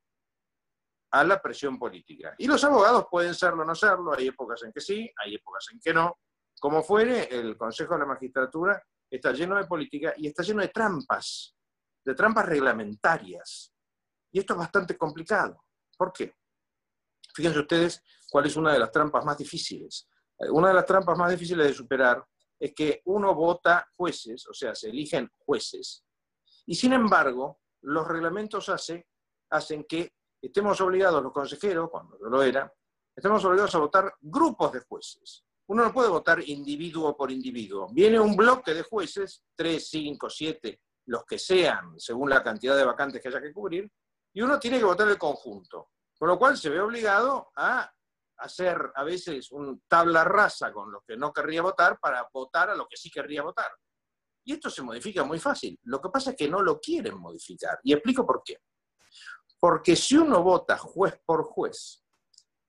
a 1.10 1.24
la 1.24 1.40
presión 1.40 1.78
política. 1.78 2.34
Y 2.38 2.46
los 2.46 2.62
abogados 2.64 3.06
pueden 3.10 3.34
serlo 3.34 3.62
o 3.62 3.64
no 3.64 3.74
serlo, 3.74 4.14
hay 4.16 4.28
épocas 4.28 4.62
en 4.62 4.72
que 4.72 4.80
sí, 4.80 5.10
hay 5.16 5.34
épocas 5.34 5.66
en 5.72 5.80
que 5.80 5.92
no. 5.92 6.18
Como 6.58 6.82
fuere, 6.82 7.24
el 7.34 7.56
Consejo 7.56 7.94
de 7.94 8.00
la 8.00 8.06
Magistratura 8.06 8.82
está 9.10 9.32
lleno 9.32 9.56
de 9.56 9.64
política 9.64 10.14
y 10.16 10.28
está 10.28 10.42
lleno 10.42 10.62
de 10.62 10.68
trampas, 10.68 11.56
de 12.04 12.14
trampas 12.14 12.46
reglamentarias. 12.46 13.72
Y 14.32 14.38
esto 14.38 14.54
es 14.54 14.58
bastante 14.58 14.96
complicado. 14.96 15.64
¿Por 15.96 16.12
qué? 16.12 16.34
Fíjense 17.34 17.60
ustedes 17.60 18.02
cuál 18.30 18.46
es 18.46 18.56
una 18.56 18.72
de 18.72 18.78
las 18.78 18.90
trampas 18.90 19.24
más 19.24 19.36
difíciles. 19.36 20.08
Eh, 20.38 20.50
una 20.50 20.68
de 20.68 20.74
las 20.74 20.86
trampas 20.86 21.16
más 21.18 21.30
difíciles 21.30 21.66
de 21.66 21.74
superar 21.74 22.24
es 22.58 22.74
que 22.74 23.00
uno 23.06 23.34
vota 23.34 23.88
jueces, 23.96 24.46
o 24.46 24.54
sea, 24.54 24.74
se 24.74 24.90
eligen 24.90 25.30
jueces, 25.38 26.04
y 26.66 26.74
sin 26.76 26.92
embargo, 26.92 27.60
los 27.82 28.06
reglamentos 28.06 28.68
hace, 28.68 29.08
hacen 29.50 29.84
que 29.84 30.12
estemos 30.40 30.80
obligados, 30.80 31.22
los 31.22 31.32
consejeros, 31.32 31.90
cuando 31.90 32.18
yo 32.18 32.26
lo 32.26 32.42
era, 32.42 32.72
estemos 33.14 33.44
obligados 33.44 33.74
a 33.74 33.78
votar 33.78 34.14
grupos 34.20 34.72
de 34.72 34.80
jueces. 34.80 35.44
Uno 35.68 35.84
no 35.84 35.92
puede 35.92 36.08
votar 36.08 36.40
individuo 36.48 37.16
por 37.16 37.30
individuo. 37.30 37.88
Viene 37.92 38.18
un 38.18 38.34
bloque 38.34 38.74
de 38.74 38.82
jueces, 38.82 39.44
tres, 39.54 39.88
cinco, 39.88 40.28
siete, 40.28 40.82
los 41.06 41.24
que 41.24 41.38
sean, 41.38 41.98
según 41.98 42.30
la 42.30 42.42
cantidad 42.42 42.76
de 42.76 42.84
vacantes 42.84 43.22
que 43.22 43.28
haya 43.28 43.40
que 43.40 43.52
cubrir, 43.52 43.90
y 44.32 44.42
uno 44.42 44.58
tiene 44.58 44.78
que 44.78 44.84
votar 44.84 45.08
el 45.08 45.18
conjunto. 45.18 45.90
Con 46.18 46.28
lo 46.28 46.38
cual 46.38 46.56
se 46.56 46.70
ve 46.70 46.80
obligado 46.80 47.50
a 47.56 47.90
hacer 48.38 48.92
a 48.94 49.04
veces 49.04 49.52
un 49.52 49.82
tabla 49.86 50.24
rasa 50.24 50.72
con 50.72 50.90
los 50.90 51.02
que 51.06 51.16
no 51.16 51.32
querría 51.32 51.62
votar 51.62 51.98
para 51.98 52.28
votar 52.32 52.70
a 52.70 52.74
los 52.74 52.88
que 52.88 52.96
sí 52.96 53.10
querría 53.10 53.42
votar. 53.42 53.70
Y 54.44 54.54
esto 54.54 54.70
se 54.70 54.82
modifica 54.82 55.24
muy 55.24 55.38
fácil. 55.38 55.78
Lo 55.84 56.00
que 56.00 56.08
pasa 56.08 56.30
es 56.30 56.36
que 56.36 56.48
no 56.48 56.62
lo 56.62 56.80
quieren 56.80 57.18
modificar. 57.18 57.78
Y 57.84 57.92
explico 57.92 58.26
por 58.26 58.42
qué. 58.44 58.58
Porque 59.60 59.94
si 59.94 60.16
uno 60.16 60.42
vota 60.42 60.78
juez 60.78 61.20
por 61.24 61.44
juez, 61.44 62.02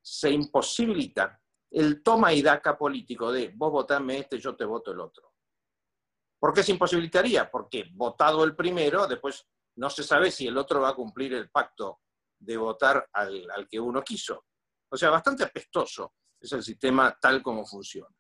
se 0.02 0.30
imposibilita 0.30 1.42
el 1.72 2.04
toma 2.04 2.34
y 2.34 2.42
daca 2.42 2.78
político 2.78 3.32
de 3.32 3.54
vos 3.56 3.72
votame 3.72 4.20
este, 4.20 4.38
yo 4.38 4.56
te 4.56 4.66
voto 4.66 4.92
el 4.92 5.00
otro. 5.00 5.32
¿Por 6.38 6.54
qué 6.54 6.64
se 6.64 6.72
imposibilitaría? 6.72 7.50
Porque 7.50 7.86
votado 7.94 8.44
el 8.44 8.56
primero, 8.56 9.08
después 9.08 9.48
no 9.76 9.90
se 9.90 10.04
sabe 10.04 10.32
si 10.32 10.48
el 10.48 10.58
otro 10.58 10.82
va 10.82 10.90
a 10.90 10.96
cumplir 10.96 11.34
el 11.34 11.50
pacto 11.50 12.02
de 12.40 12.58
votar 12.58 13.08
al, 13.14 13.68
que 13.70 13.80
uno 13.80 14.04
quiso. 14.04 14.46
O 14.90 14.98
sea, 14.98 15.10
bastante 15.12 15.44
apestoso 15.44 16.16
es 16.40 16.52
el 16.52 16.64
sistema 16.64 17.18
tal 17.22 17.42
como 17.42 17.66
funciona. 17.66 18.14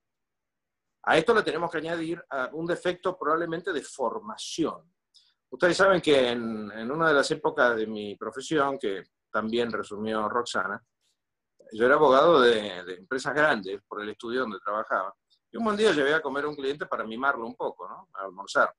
A 1.04 1.18
esto 1.18 1.34
le 1.34 1.42
tenemos 1.42 1.72
que 1.72 1.80
añadir 1.80 2.24
un 2.54 2.68
defecto 2.68 3.18
probablemente 3.18 3.74
de 3.74 3.82
formación. 3.82 4.94
Ustedes 5.51 5.75
saben 5.75 6.01
que 6.01 6.29
en, 6.29 6.91
una 6.91 7.10
de 7.10 7.13
las 7.13 7.29
épocas 7.29 7.75
de 7.75 7.86
mi 7.86 8.15
profesión, 8.15 8.79
que 8.79 9.03
también 9.29 9.70
resumió 9.70 10.27
Roxana, 10.29 10.81
yo 11.74 11.86
era 11.86 11.96
abogado 11.96 12.39
de, 12.39 12.84
de, 12.84 12.93
empresas 12.96 13.34
grandes 13.34 13.81
por 13.88 14.01
el 14.01 14.10
estudio 14.10 14.41
donde 14.41 14.60
trabajaba. 14.60 15.13
Y 15.51 15.58
un 15.58 15.65
buen 15.65 15.75
día 15.75 15.91
llevé 15.91 16.13
a 16.13 16.22
comer 16.22 16.46
a 16.46 16.50
un 16.50 16.55
cliente 16.55 16.86
para 16.86 17.03
mimarlo 17.03 17.46
un 17.46 17.55
poco, 17.55 17.88
¿no? 17.88 18.08
A 18.13 18.24
almorzar. 18.24 18.74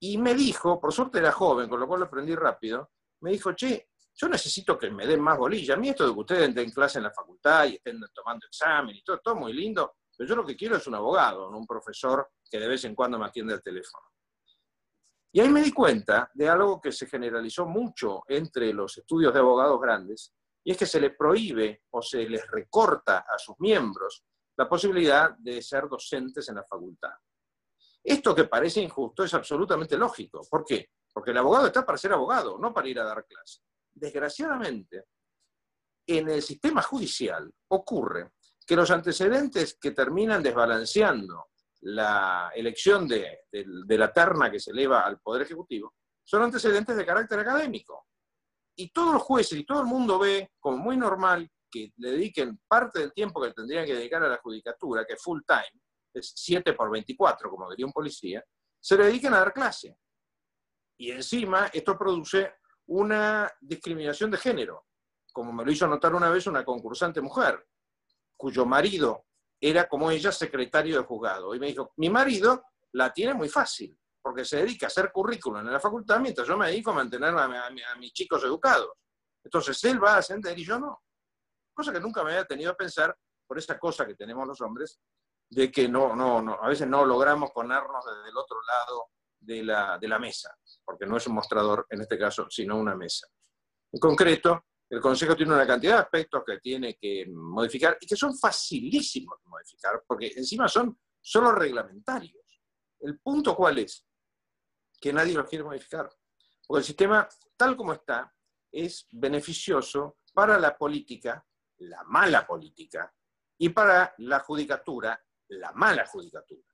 Y 0.00 0.16
me 0.18 0.34
dijo, 0.34 0.80
por 0.80 0.92
suerte 0.92 1.18
era 1.18 1.32
joven, 1.32 1.68
con 1.68 1.80
lo 1.80 1.88
cual 1.88 2.00
lo 2.00 2.06
aprendí 2.06 2.34
rápido, 2.36 2.90
me 3.20 3.32
dijo, 3.32 3.52
che, 3.52 3.88
yo 4.14 4.28
necesito 4.28 4.78
que 4.78 4.90
me 4.90 5.06
den 5.06 5.20
más 5.20 5.36
bolilla. 5.36 5.74
A 5.74 5.76
mí 5.76 5.88
esto 5.88 6.06
de 6.06 6.14
que 6.14 6.20
ustedes 6.20 6.44
entren 6.44 6.66
en 6.66 6.72
clase 6.72 6.98
en 6.98 7.04
la 7.04 7.12
facultad 7.12 7.66
y 7.66 7.74
estén 7.74 8.00
tomando 8.14 8.46
examen 8.46 8.94
y 8.94 9.02
todo, 9.02 9.18
todo 9.18 9.34
muy 9.34 9.52
lindo, 9.52 9.96
pero 10.16 10.28
yo 10.28 10.36
lo 10.36 10.46
que 10.46 10.56
quiero 10.56 10.76
es 10.76 10.86
un 10.86 10.94
abogado, 10.94 11.50
no 11.50 11.58
un 11.58 11.66
profesor 11.66 12.30
que 12.48 12.60
de 12.60 12.68
vez 12.68 12.84
en 12.84 12.94
cuando 12.94 13.18
me 13.18 13.26
atiende 13.26 13.54
el 13.54 13.62
teléfono. 13.62 14.04
Y 15.36 15.40
ahí 15.40 15.50
me 15.50 15.60
di 15.60 15.70
cuenta 15.70 16.30
de 16.32 16.48
algo 16.48 16.80
que 16.80 16.90
se 16.90 17.06
generalizó 17.06 17.66
mucho 17.66 18.22
entre 18.26 18.72
los 18.72 18.96
estudios 18.96 19.34
de 19.34 19.40
abogados 19.40 19.78
grandes, 19.78 20.32
y 20.64 20.70
es 20.70 20.78
que 20.78 20.86
se 20.86 20.98
les 20.98 21.14
prohíbe 21.14 21.82
o 21.90 22.00
se 22.00 22.26
les 22.26 22.50
recorta 22.50 23.18
a 23.18 23.38
sus 23.38 23.54
miembros 23.58 24.24
la 24.56 24.66
posibilidad 24.66 25.36
de 25.36 25.60
ser 25.60 25.90
docentes 25.90 26.48
en 26.48 26.54
la 26.54 26.64
facultad. 26.64 27.12
Esto 28.02 28.34
que 28.34 28.44
parece 28.44 28.80
injusto 28.80 29.24
es 29.24 29.34
absolutamente 29.34 29.98
lógico. 29.98 30.40
¿Por 30.48 30.64
qué? 30.64 30.88
Porque 31.12 31.32
el 31.32 31.36
abogado 31.36 31.66
está 31.66 31.84
para 31.84 31.98
ser 31.98 32.14
abogado, 32.14 32.56
no 32.58 32.72
para 32.72 32.88
ir 32.88 32.98
a 32.98 33.04
dar 33.04 33.26
clase. 33.26 33.60
Desgraciadamente, 33.92 35.04
en 36.06 36.30
el 36.30 36.40
sistema 36.40 36.80
judicial 36.80 37.52
ocurre 37.68 38.30
que 38.66 38.74
los 38.74 38.90
antecedentes 38.90 39.76
que 39.78 39.90
terminan 39.90 40.42
desbalanceando 40.42 41.48
la 41.82 42.50
elección 42.54 43.06
de, 43.06 43.42
la 43.52 44.12
terna 44.12 44.50
que 44.50 44.60
se 44.60 44.70
eleva 44.70 45.00
al 45.00 45.20
Poder 45.20 45.42
Ejecutivo 45.42 45.94
son 46.24 46.42
antecedentes 46.42 46.96
de 46.96 47.06
carácter 47.06 47.38
académico. 47.38 48.06
Y 48.78 48.90
todos 48.90 49.14
los 49.14 49.22
jueces 49.22 49.58
y 49.58 49.64
todo 49.64 49.80
el 49.80 49.86
mundo 49.86 50.18
ve 50.18 50.52
como 50.58 50.76
muy 50.76 50.96
normal 50.96 51.50
que 51.70 51.92
le 51.96 52.12
dediquen 52.12 52.60
parte 52.66 53.00
del 53.00 53.12
tiempo 53.12 53.40
que 53.40 53.52
tendrían 53.52 53.86
que 53.86 53.94
dedicar 53.94 54.22
a 54.22 54.28
la 54.28 54.38
judicatura, 54.38 55.04
que 55.06 55.14
es 55.14 55.22
full 55.22 55.40
time, 55.46 55.82
es 56.12 56.32
7 56.34 56.72
por 56.72 56.90
24, 56.90 57.50
como 57.50 57.70
diría 57.70 57.86
un 57.86 57.92
policía, 57.92 58.44
se 58.80 58.96
le 58.96 59.06
dediquen 59.06 59.34
a 59.34 59.38
dar 59.38 59.52
clase. 59.52 59.98
Y 60.98 61.10
encima 61.10 61.66
esto 61.72 61.96
produce 61.98 62.54
una 62.86 63.50
discriminación 63.60 64.30
de 64.30 64.38
género, 64.38 64.86
como 65.32 65.52
me 65.52 65.64
lo 65.64 65.70
hizo 65.70 65.86
notar 65.86 66.14
una 66.14 66.30
vez 66.30 66.46
una 66.46 66.64
concursante 66.64 67.20
mujer, 67.20 67.66
cuyo 68.36 68.64
marido 68.64 69.26
era 69.68 69.88
como 69.88 70.10
ella 70.10 70.30
secretario 70.30 70.98
de 70.98 71.04
juzgado. 71.04 71.54
Y 71.54 71.58
me 71.58 71.66
dijo, 71.66 71.92
mi 71.96 72.10
marido 72.10 72.64
la 72.92 73.12
tiene 73.12 73.34
muy 73.34 73.48
fácil, 73.48 73.98
porque 74.22 74.44
se 74.44 74.58
dedica 74.58 74.86
a 74.86 74.88
hacer 74.88 75.10
currículum 75.12 75.60
en 75.60 75.72
la 75.72 75.80
facultad 75.80 76.20
mientras 76.20 76.46
yo 76.46 76.56
me 76.56 76.68
dedico 76.68 76.90
a 76.90 76.94
mantener 76.94 77.34
a, 77.36 77.70
mis 77.98 78.12
chicos 78.12 78.42
educados. 78.44 78.90
Entonces 79.44 79.82
él 79.84 80.02
va 80.02 80.14
a 80.14 80.18
ascender 80.18 80.58
y 80.58 80.64
yo 80.64 80.78
no. 80.78 81.02
Cosa 81.74 81.92
que 81.92 82.00
nunca 82.00 82.22
me 82.22 82.30
había 82.30 82.44
tenido 82.44 82.70
a 82.72 82.76
pensar 82.76 83.16
por 83.46 83.58
esa 83.58 83.78
cosa 83.78 84.06
que 84.06 84.14
tenemos 84.14 84.46
los 84.46 84.60
hombres, 84.60 85.00
de 85.48 85.70
que 85.70 85.88
no, 85.88 86.16
no, 86.16 86.42
no, 86.42 86.58
a 86.60 86.68
veces 86.68 86.88
no 86.88 87.04
logramos 87.04 87.50
ponernos 87.52 88.04
desde 88.04 88.30
el 88.30 88.36
otro 88.36 88.58
lado 88.62 89.04
de 89.38 89.62
la, 89.62 89.98
de 89.98 90.08
la 90.08 90.18
mesa, 90.18 90.56
porque 90.84 91.06
no 91.06 91.16
es 91.16 91.26
un 91.26 91.34
mostrador 91.34 91.86
en 91.90 92.00
este 92.00 92.18
caso, 92.18 92.48
sino 92.50 92.76
una 92.76 92.96
mesa. 92.96 93.28
En 93.92 94.00
concreto, 94.00 94.64
el 94.88 95.00
Consejo 95.00 95.34
tiene 95.34 95.52
una 95.52 95.66
cantidad 95.66 95.94
de 95.94 96.02
aspectos 96.02 96.42
que 96.46 96.58
tiene 96.58 96.96
que 96.96 97.26
modificar 97.28 97.98
y 98.00 98.06
que 98.06 98.16
son 98.16 98.38
facilísimos 98.38 99.38
de 99.42 99.48
modificar, 99.50 100.02
porque 100.06 100.32
encima 100.36 100.68
son 100.68 100.98
solo 101.20 101.52
reglamentarios. 101.52 102.62
¿El 103.00 103.18
punto 103.18 103.56
cuál 103.56 103.78
es? 103.78 104.06
Que 105.00 105.12
nadie 105.12 105.34
los 105.34 105.48
quiere 105.48 105.64
modificar. 105.64 106.08
Porque 106.66 106.80
el 106.80 106.84
sistema, 106.84 107.28
tal 107.56 107.76
como 107.76 107.92
está, 107.92 108.32
es 108.70 109.08
beneficioso 109.10 110.18
para 110.32 110.58
la 110.58 110.76
política, 110.76 111.44
la 111.78 112.04
mala 112.04 112.46
política, 112.46 113.12
y 113.58 113.70
para 113.70 114.14
la 114.18 114.40
judicatura, 114.40 115.20
la 115.48 115.72
mala 115.72 116.06
judicatura. 116.06 116.68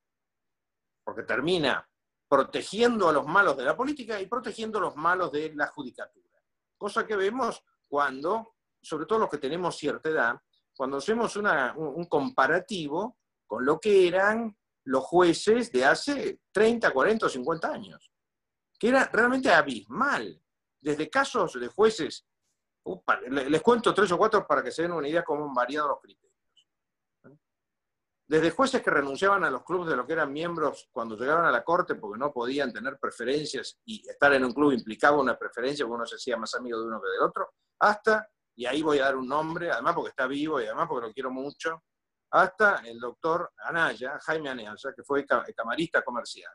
Porque 1.04 1.23
termina 1.23 1.88
protegiendo 2.28 3.09
a 3.09 3.12
los 3.12 3.26
malos 3.26 3.57
de 3.57 3.64
la 3.64 3.76
política 3.76 4.21
y 4.21 4.26
protegiendo 4.26 4.78
a 4.78 4.83
los 4.83 4.97
malos 4.97 5.33
de 5.33 5.54
la 5.54 5.69
judicatura. 5.69 6.40
Cosa 6.76 7.07
que 7.07 7.16
vemos 7.16 7.62
cuando, 7.92 8.54
sobre 8.80 9.04
todo 9.04 9.18
los 9.18 9.28
que 9.28 9.37
tenemos 9.37 9.76
cierta 9.76 10.08
edad, 10.08 10.40
cuando 10.75 10.96
hacemos 10.96 11.37
un, 11.37 12.06
comparativo 12.08 13.18
con 13.46 13.66
lo 13.66 13.78
que 13.78 14.08
eran 14.08 14.56
los 14.84 15.04
jueces 15.04 15.70
de 15.70 15.84
hace 15.84 16.40
30, 16.52 16.90
40 16.90 17.26
o 17.26 17.28
50 17.28 17.70
años, 17.70 18.11
que 18.78 18.88
era 18.88 19.04
realmente 19.12 19.52
abismal. 19.52 20.42
Desde 20.80 21.11
casos 21.11 21.61
de 21.61 21.68
jueces, 21.68 22.26
les 23.28 23.61
cuento 23.61 23.92
tres 23.92 24.11
o 24.11 24.16
cuatro 24.16 24.46
para 24.46 24.62
que 24.62 24.70
se 24.70 24.80
den 24.80 24.92
una 24.92 25.06
idea 25.06 25.22
cómo 25.22 25.44
han 25.44 25.52
variado 25.52 25.88
los 25.88 26.00
criterios. 26.00 26.32
Desde 28.26 28.50
jueces 28.50 28.83
que 28.83 28.91
renunciaban 28.91 29.45
a 29.45 29.50
los 29.50 29.62
clubes 29.64 29.91
de 29.91 29.97
lo 29.97 30.07
que 30.07 30.14
eran 30.14 30.33
miembros 30.33 30.88
cuando 30.91 31.17
llegaban 31.17 31.45
a 31.45 31.50
la 31.50 31.64
corte 31.64 31.97
porque 31.97 32.19
no 32.19 32.33
podían 32.33 32.73
tener 32.73 32.99
preferencias 32.99 33.79
y 33.85 34.09
estar 34.09 34.33
en 34.33 34.45
un 34.45 34.52
club 34.52 34.73
implicaba 34.73 35.21
una 35.21 35.37
preferencia 35.37 35.85
porque 35.85 35.97
uno 35.97 36.07
se 36.07 36.17
hacía 36.17 36.37
más 36.37 36.55
amigo 36.55 36.81
de 36.81 36.87
uno 36.87 37.00
que 37.02 37.11
del 37.11 37.29
otro, 37.29 37.52
hasta, 37.81 38.29
y 38.55 38.64
ahí 38.64 38.81
voy 38.81 39.00
a 39.00 39.05
dar 39.05 39.17
un 39.17 39.29
nombre, 39.29 39.71
además 39.71 39.95
porque 39.95 40.11
está 40.11 40.26
vivo 40.26 40.61
y 40.61 40.64
además 40.64 40.87
porque 40.88 41.09
lo 41.09 41.12
quiero 41.12 41.31
mucho, 41.31 41.83
hasta 42.31 42.76
el 42.87 42.99
doctor 42.99 43.52
Anaya, 43.59 44.19
Jaime 44.21 44.49
Anaya, 44.49 44.93
que 44.97 45.02
fue 45.02 45.26
camarista 45.26 46.02
comercial. 46.02 46.52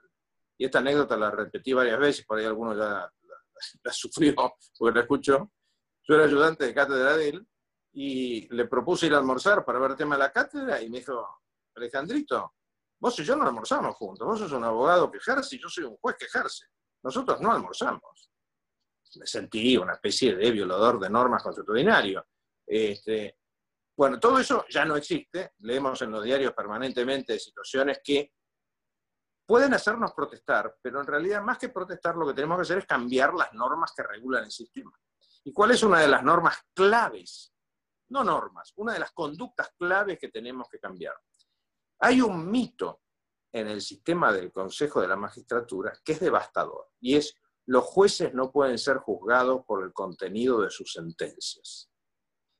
Y 0.57 0.65
esta 0.65 0.79
anécdota 0.79 1.15
la 1.15 1.29
repetí 1.29 1.73
varias 1.73 1.99
veces, 1.99 2.25
por 2.25 2.39
ahí 2.39 2.45
alguno 2.45 2.73
ya 2.75 3.11
la, 3.83 3.93
sufrió, 3.93 4.33
porque 4.77 4.95
la 4.95 5.01
escuchó. 5.01 5.51
Yo 6.03 6.15
era 6.15 6.23
ayudante 6.23 6.65
de 6.65 6.73
cátedra 6.73 7.15
de 7.15 7.29
él 7.29 7.47
y 7.93 8.47
le 8.53 8.65
propuse 8.65 9.05
ir 9.05 9.13
a 9.13 9.17
almorzar 9.17 9.63
para 9.63 9.79
ver 9.79 9.91
el 9.91 9.97
tema 9.97 10.15
de 10.15 10.19
la 10.19 10.31
cátedra 10.31 10.81
y 10.81 10.89
me 10.89 10.99
dijo, 10.99 11.41
Alejandrito, 11.77 12.55
vos 12.99 13.19
y 13.19 13.23
yo 13.23 13.35
no 13.35 13.45
almorzamos 13.45 13.95
juntos, 13.95 14.27
vos 14.27 14.39
sos 14.39 14.51
un 14.51 14.63
abogado 14.63 15.09
que 15.09 15.17
ejerce 15.17 15.55
y 15.55 15.61
yo 15.61 15.69
soy 15.69 15.85
un 15.85 15.97
juez 15.97 16.15
que 16.17 16.25
ejerce. 16.25 16.65
Nosotros 17.03 17.39
no 17.39 17.51
almorzamos 17.51 18.27
me 19.15 19.25
sentí 19.25 19.77
una 19.77 19.93
especie 19.93 20.35
de 20.35 20.51
violador 20.51 20.99
de 20.99 21.09
normas 21.09 21.43
constitucionarias. 21.43 22.23
Este, 22.65 23.37
bueno, 23.95 24.19
todo 24.19 24.39
eso 24.39 24.65
ya 24.69 24.85
no 24.85 24.95
existe. 24.95 25.53
Leemos 25.59 26.01
en 26.01 26.11
los 26.11 26.23
diarios 26.23 26.53
permanentemente 26.53 27.39
situaciones 27.39 27.99
que 28.03 28.33
pueden 29.45 29.73
hacernos 29.73 30.13
protestar, 30.13 30.77
pero 30.81 30.99
en 30.99 31.07
realidad 31.07 31.41
más 31.41 31.57
que 31.57 31.69
protestar 31.69 32.15
lo 32.15 32.27
que 32.27 32.33
tenemos 32.33 32.57
que 32.57 32.63
hacer 32.63 32.77
es 32.79 32.85
cambiar 32.85 33.33
las 33.33 33.53
normas 33.53 33.93
que 33.95 34.03
regulan 34.03 34.43
el 34.43 34.51
sistema. 34.51 34.91
¿Y 35.45 35.53
cuál 35.53 35.71
es 35.71 35.83
una 35.83 36.01
de 36.01 36.09
las 36.09 36.23
normas 36.23 36.57
claves? 36.73 37.53
No 38.09 38.23
normas, 38.23 38.73
una 38.75 38.93
de 38.93 38.99
las 38.99 39.11
conductas 39.11 39.71
claves 39.77 40.19
que 40.19 40.29
tenemos 40.29 40.67
que 40.69 40.79
cambiar. 40.79 41.15
Hay 41.99 42.21
un 42.21 42.49
mito 42.49 43.01
en 43.51 43.67
el 43.67 43.81
sistema 43.81 44.31
del 44.31 44.51
Consejo 44.51 45.01
de 45.01 45.07
la 45.07 45.15
Magistratura 45.15 45.93
que 46.03 46.13
es 46.13 46.19
devastador 46.19 46.91
y 46.99 47.15
es 47.15 47.35
los 47.65 47.83
jueces 47.83 48.33
no 48.33 48.51
pueden 48.51 48.77
ser 48.77 48.97
juzgados 48.97 49.65
por 49.65 49.83
el 49.83 49.91
contenido 49.91 50.61
de 50.61 50.69
sus 50.69 50.93
sentencias. 50.93 51.89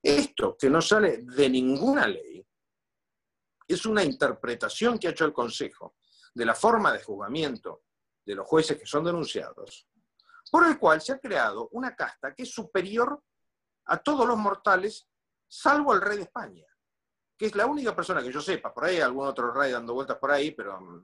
Esto, 0.03 0.57
que 0.57 0.69
no 0.69 0.81
sale 0.81 1.19
de 1.23 1.49
ninguna 1.49 2.07
ley, 2.07 2.45
es 3.67 3.85
una 3.85 4.03
interpretación 4.03 4.97
que 4.97 5.07
ha 5.07 5.11
hecho 5.11 5.25
el 5.25 5.33
Consejo 5.33 5.95
de 6.33 6.45
la 6.45 6.55
forma 6.55 6.91
de 6.91 7.03
juzgamiento 7.03 7.83
de 8.25 8.35
los 8.35 8.47
jueces 8.47 8.77
que 8.77 8.85
son 8.85 9.05
denunciados, 9.05 9.87
por 10.51 10.65
el 10.67 10.77
cual 10.77 11.01
se 11.01 11.13
ha 11.13 11.19
creado 11.19 11.69
una 11.71 11.95
casta 11.95 12.33
que 12.33 12.43
es 12.43 12.51
superior 12.51 13.23
a 13.85 13.97
todos 13.97 14.27
los 14.27 14.37
mortales, 14.37 15.07
salvo 15.47 15.93
el 15.93 16.01
rey 16.01 16.17
de 16.17 16.23
España, 16.23 16.65
que 17.37 17.45
es 17.45 17.55
la 17.55 17.65
única 17.65 17.95
persona 17.95 18.23
que 18.23 18.31
yo 18.31 18.41
sepa, 18.41 18.73
por 18.73 18.85
ahí 18.85 18.99
algún 18.99 19.27
otro 19.27 19.53
rey 19.53 19.71
dando 19.71 19.93
vueltas 19.93 20.17
por 20.17 20.31
ahí, 20.31 20.51
pero 20.51 20.79
no, 20.79 21.01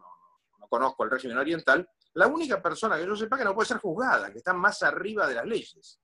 no 0.59 0.67
conozco 0.67 1.03
el 1.03 1.11
régimen 1.11 1.37
oriental, 1.37 1.87
la 2.15 2.27
única 2.27 2.61
persona 2.61 2.97
que 2.97 3.05
yo 3.05 3.15
sepa 3.15 3.37
que 3.37 3.43
no 3.43 3.53
puede 3.53 3.67
ser 3.67 3.77
juzgada, 3.77 4.31
que 4.31 4.39
está 4.39 4.53
más 4.53 4.81
arriba 4.81 5.27
de 5.27 5.35
las 5.35 5.45
leyes. 5.45 5.99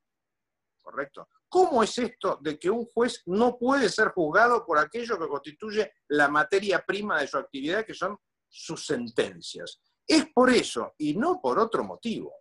¿Correcto? 0.81 1.27
¿Cómo 1.47 1.83
es 1.83 1.97
esto 1.97 2.37
de 2.41 2.57
que 2.57 2.69
un 2.69 2.85
juez 2.85 3.23
no 3.25 3.57
puede 3.57 3.89
ser 3.89 4.09
juzgado 4.09 4.65
por 4.65 4.77
aquello 4.77 5.19
que 5.19 5.27
constituye 5.27 5.93
la 6.09 6.27
materia 6.27 6.83
prima 6.85 7.19
de 7.19 7.27
su 7.27 7.37
actividad, 7.37 7.85
que 7.85 7.93
son 7.93 8.17
sus 8.47 8.85
sentencias? 8.85 9.81
Es 10.07 10.31
por 10.33 10.49
eso, 10.49 10.93
y 10.97 11.15
no 11.15 11.39
por 11.41 11.59
otro 11.59 11.83
motivo, 11.83 12.33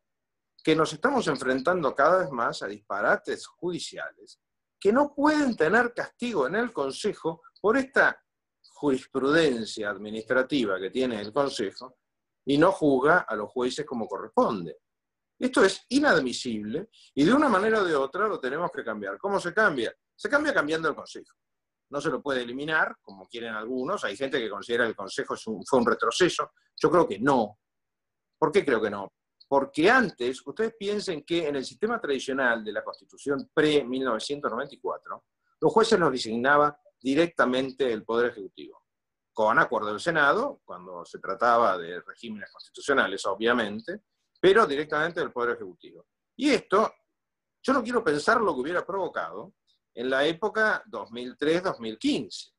que 0.62 0.76
nos 0.76 0.92
estamos 0.92 1.26
enfrentando 1.28 1.95
cada 1.95 2.18
vez 2.18 2.30
más 2.30 2.62
a 2.62 2.66
disparates 2.66 3.47
judiciales 3.47 4.40
que 4.80 4.92
no 4.92 5.14
pueden 5.14 5.57
tener 5.57 5.92
castigo 5.92 6.47
en 6.47 6.54
el 6.54 6.73
Consejo 6.73 7.42
por 7.61 7.77
esta 7.77 8.21
jurisprudencia 8.61 9.91
administrativa 9.91 10.79
que 10.79 10.91
tiene 10.91 11.21
el 11.21 11.33
Consejo, 11.33 11.99
y 12.49 12.57
no 12.57 12.73
juzga 12.73 13.27
a 13.29 13.37
los 13.37 13.50
jueces 13.50 13.85
como 13.85 14.09
corresponde. 14.09 14.79
Esto 15.38 15.62
es 15.62 15.85
inadmisible 15.91 16.88
y 17.15 17.25
de 17.25 17.35
una 17.35 17.49
manera 17.49 17.83
o 17.83 17.85
de 17.85 17.95
otra 17.95 18.27
lo 18.27 18.41
tenemos 18.41 18.71
que 18.73 18.83
cambiar. 18.83 19.19
¿Cómo 19.19 19.38
se 19.38 19.53
cambia? 19.53 19.95
Se 20.17 20.31
cambia 20.31 20.55
cambiando 20.55 20.88
el 20.88 20.95
Consejo. 20.95 21.35
No 21.91 22.00
se 22.00 22.09
lo 22.09 22.23
puede 22.23 22.43
eliminar, 22.43 22.97
como 23.03 23.27
quieren 23.27 23.53
algunos. 23.55 24.03
Hay 24.05 24.17
gente 24.17 24.41
que 24.41 24.49
considera 24.49 24.85
que 24.85 24.91
el 24.91 24.97
Consejo 24.97 25.37
fue 25.37 25.79
un 25.79 25.87
retroceso. 25.87 26.53
Yo 26.75 26.91
creo 26.91 27.07
que 27.07 27.19
no. 27.19 27.59
¿Por 28.38 28.50
qué 28.50 28.65
creo 28.65 28.81
que 28.81 28.91
no? 28.91 29.12
Porque 29.47 29.91
antes, 29.91 30.41
ustedes 30.47 30.75
piensen 30.79 31.25
que 31.25 31.49
en 31.49 31.57
el 31.57 31.67
sistema 31.67 32.00
tradicional 32.00 32.65
de 32.65 32.73
la 32.73 32.83
Constitución 32.83 33.50
pre-1994, 33.53 35.23
los 35.61 35.73
jueces 35.73 36.00
los 36.00 36.12
designaba 36.12 36.81
directamente 37.00 37.93
el 37.93 38.05
Poder 38.05 38.31
Ejecutivo, 38.31 38.85
con 39.33 39.59
acuerdo 39.59 39.88
del 39.88 40.00
Senado, 40.00 40.61
cuando 40.64 41.05
se 41.05 41.19
trataba 41.19 41.78
de 41.78 42.00
regímenes 42.00 42.50
constitucionales, 42.50 43.25
obviamente, 43.26 44.02
pero 44.40 44.67
directamente 44.67 45.21
del 45.21 45.33
Poder 45.33 45.57
Ejecutivo. 45.57 46.07
Y 46.37 46.50
esto, 46.50 46.93
yo 47.62 47.73
no 47.73 47.83
quiero 47.83 48.02
pensar 48.02 48.40
lo 48.40 48.55
que 48.55 48.61
hubiera 48.61 48.87
provocado 48.87 49.55
en 49.95 50.11
la 50.11 50.25
época 50.25 50.83
2003-2015, 50.87 52.52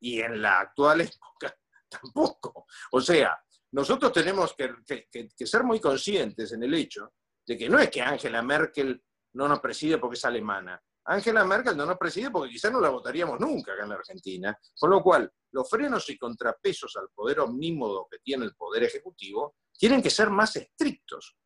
y 0.00 0.20
en 0.20 0.40
la 0.40 0.60
actual 0.60 1.02
época 1.02 1.56
tampoco. 1.88 2.66
O 2.92 3.00
sea, 3.00 3.38
nosotros 3.72 4.12
tenemos 4.12 4.54
que, 4.54 5.46
ser 5.46 5.62
muy 5.62 5.80
conscientes 5.80 6.52
en 6.52 6.62
el 6.62 6.74
hecho 6.74 7.12
de 7.46 7.56
que 7.56 7.68
no 7.68 7.78
es 7.78 7.90
que 7.90 8.02
Angela 8.02 8.42
Merkel 8.42 9.02
no 9.34 9.46
nos 9.46 9.60
preside 9.60 9.98
porque 9.98 10.16
es 10.16 10.24
alemana. 10.24 10.82
Angela 11.04 11.44
Merkel 11.44 11.76
no 11.76 11.86
nos 11.86 11.98
preside 11.98 12.30
porque 12.30 12.50
quizás 12.50 12.72
no 12.72 12.80
la 12.80 12.90
votaríamos 12.90 13.40
nunca 13.40 13.72
acá 13.72 13.82
en 13.82 13.88
la 13.88 13.94
Argentina. 13.96 14.58
Con 14.78 14.90
lo 14.90 15.02
cual, 15.02 15.30
los 15.52 15.68
frenos 15.68 16.08
y 16.10 16.18
contrapesos 16.18 16.96
al 16.96 17.08
poder 17.14 17.40
omnímodo 17.40 18.06
que 18.10 18.18
tiene 18.18 18.44
el 18.44 18.54
Poder 18.54 18.84
Ejecutivo 18.84 19.56
tienen 19.76 20.02
que 20.02 20.10
ser 20.10 20.30
más 20.30 20.54
estrictos. 20.56 21.36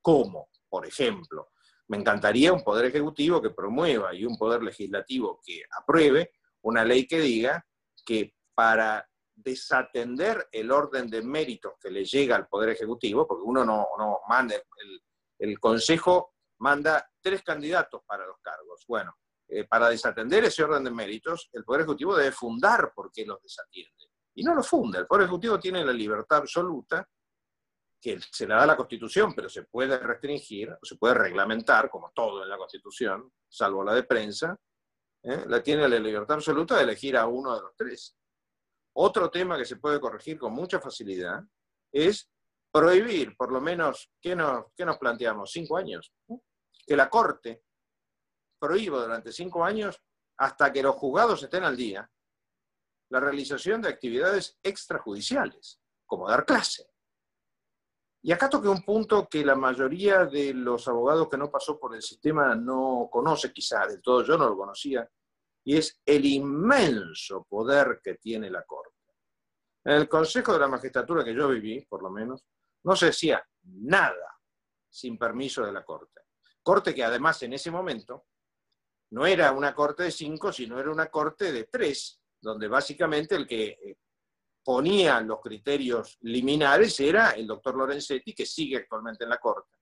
¿Cómo? 0.00 0.48
Por 0.68 0.86
ejemplo, 0.86 1.50
me 1.88 1.98
encantaría 1.98 2.52
un 2.52 2.64
Poder 2.64 2.86
Ejecutivo 2.86 3.40
que 3.40 3.50
promueva 3.50 4.14
y 4.14 4.24
un 4.24 4.36
Poder 4.36 4.62
Legislativo 4.62 5.40
que 5.44 5.62
apruebe 5.78 6.32
una 6.62 6.84
ley 6.84 7.06
que 7.06 7.20
diga 7.20 7.64
que 8.04 8.34
para 8.54 9.06
desatender 9.34 10.48
el 10.52 10.70
orden 10.70 11.10
de 11.10 11.22
méritos 11.22 11.74
que 11.80 11.90
le 11.90 12.04
llega 12.04 12.36
al 12.36 12.48
Poder 12.48 12.70
Ejecutivo, 12.70 13.26
porque 13.26 13.44
uno 13.44 13.64
no, 13.64 13.86
manda, 14.28 14.54
el, 15.38 15.58
Consejo 15.58 16.31
manda 16.62 17.04
tres 17.20 17.42
candidatos 17.42 18.02
para 18.06 18.26
los 18.26 18.38
cargos. 18.40 18.84
Bueno, 18.86 19.16
eh, 19.48 19.64
para 19.64 19.88
desatender 19.88 20.44
ese 20.44 20.62
orden 20.62 20.84
de 20.84 20.90
méritos, 20.90 21.50
el 21.52 21.64
Poder 21.64 21.82
Ejecutivo 21.82 22.16
debe 22.16 22.32
fundar 22.32 22.92
por 22.94 23.10
qué 23.12 23.26
los 23.26 23.42
desatiende. 23.42 24.10
Y 24.34 24.44
no 24.44 24.54
lo 24.54 24.62
funda. 24.62 25.00
El 25.00 25.06
Poder 25.06 25.24
Ejecutivo 25.24 25.58
tiene 25.58 25.84
la 25.84 25.92
libertad 25.92 26.38
absoluta, 26.38 27.06
que 28.00 28.18
se 28.30 28.46
la 28.46 28.56
da 28.56 28.66
la 28.66 28.76
Constitución, 28.76 29.34
pero 29.34 29.48
se 29.48 29.64
puede 29.64 29.98
restringir, 29.98 30.72
o 30.72 30.84
se 30.84 30.96
puede 30.96 31.14
reglamentar, 31.14 31.90
como 31.90 32.12
todo 32.14 32.42
en 32.42 32.48
la 32.48 32.56
Constitución, 32.56 33.32
salvo 33.48 33.84
la 33.84 33.94
de 33.94 34.04
prensa, 34.04 34.56
¿eh? 35.22 35.44
la 35.46 35.62
tiene 35.62 35.88
la 35.88 35.98
libertad 35.98 36.36
absoluta 36.36 36.76
de 36.76 36.84
elegir 36.84 37.16
a 37.16 37.26
uno 37.26 37.54
de 37.54 37.62
los 37.62 37.76
tres. 37.76 38.16
Otro 38.94 39.30
tema 39.30 39.56
que 39.56 39.64
se 39.64 39.76
puede 39.76 40.00
corregir 40.00 40.38
con 40.38 40.52
mucha 40.52 40.80
facilidad 40.80 41.42
es 41.92 42.28
prohibir, 42.72 43.36
por 43.36 43.52
lo 43.52 43.60
menos, 43.60 44.10
¿qué 44.20 44.34
nos, 44.34 44.64
nos 44.78 44.98
planteamos? 44.98 45.50
Cinco 45.52 45.76
años. 45.76 46.10
Que 46.86 46.96
la 46.96 47.08
Corte 47.08 47.64
prohíba 48.58 49.02
durante 49.02 49.32
cinco 49.32 49.64
años, 49.64 50.00
hasta 50.38 50.72
que 50.72 50.82
los 50.82 50.96
juzgados 50.96 51.42
estén 51.42 51.64
al 51.64 51.76
día, 51.76 52.08
la 53.10 53.20
realización 53.20 53.82
de 53.82 53.88
actividades 53.88 54.58
extrajudiciales, 54.62 55.80
como 56.06 56.28
dar 56.28 56.46
clase. 56.46 56.88
Y 58.24 58.30
acá 58.30 58.48
toque 58.48 58.68
un 58.68 58.84
punto 58.84 59.28
que 59.28 59.44
la 59.44 59.56
mayoría 59.56 60.24
de 60.26 60.54
los 60.54 60.86
abogados 60.86 61.28
que 61.28 61.36
no 61.36 61.50
pasó 61.50 61.78
por 61.78 61.94
el 61.94 62.02
sistema 62.02 62.54
no 62.54 63.08
conoce, 63.10 63.52
quizá 63.52 63.86
del 63.86 64.00
todo 64.00 64.22
yo 64.22 64.38
no 64.38 64.48
lo 64.48 64.56
conocía, 64.56 65.08
y 65.64 65.76
es 65.76 66.00
el 66.06 66.24
inmenso 66.24 67.44
poder 67.44 68.00
que 68.02 68.14
tiene 68.14 68.48
la 68.48 68.62
Corte. 68.64 68.92
En 69.84 69.94
el 69.94 70.08
Consejo 70.08 70.52
de 70.52 70.60
la 70.60 70.68
Magistratura 70.68 71.24
que 71.24 71.34
yo 71.34 71.48
viví, 71.48 71.84
por 71.86 72.02
lo 72.02 72.10
menos, 72.10 72.44
no 72.84 72.94
se 72.94 73.06
decía 73.06 73.44
nada 73.64 74.38
sin 74.88 75.18
permiso 75.18 75.64
de 75.64 75.72
la 75.72 75.84
Corte. 75.84 76.21
Corte 76.62 76.94
que 76.94 77.04
además 77.04 77.42
en 77.42 77.52
ese 77.54 77.70
momento 77.70 78.26
no 79.10 79.26
era 79.26 79.52
una 79.52 79.74
Corte 79.74 80.04
de 80.04 80.10
cinco, 80.10 80.52
sino 80.52 80.78
era 80.78 80.90
una 80.90 81.06
Corte 81.06 81.52
de 81.52 81.64
tres, 81.64 82.20
donde 82.40 82.68
básicamente 82.68 83.34
el 83.34 83.46
que 83.46 83.64
eh, 83.64 83.96
ponían 84.64 85.26
los 85.26 85.40
criterios 85.40 86.18
liminares 86.22 86.98
era 87.00 87.30
el 87.30 87.46
doctor 87.46 87.76
Lorenzetti, 87.76 88.34
que 88.34 88.46
sigue 88.46 88.76
actualmente 88.76 89.24
en 89.24 89.30
la 89.30 89.38
Corte. 89.38 89.76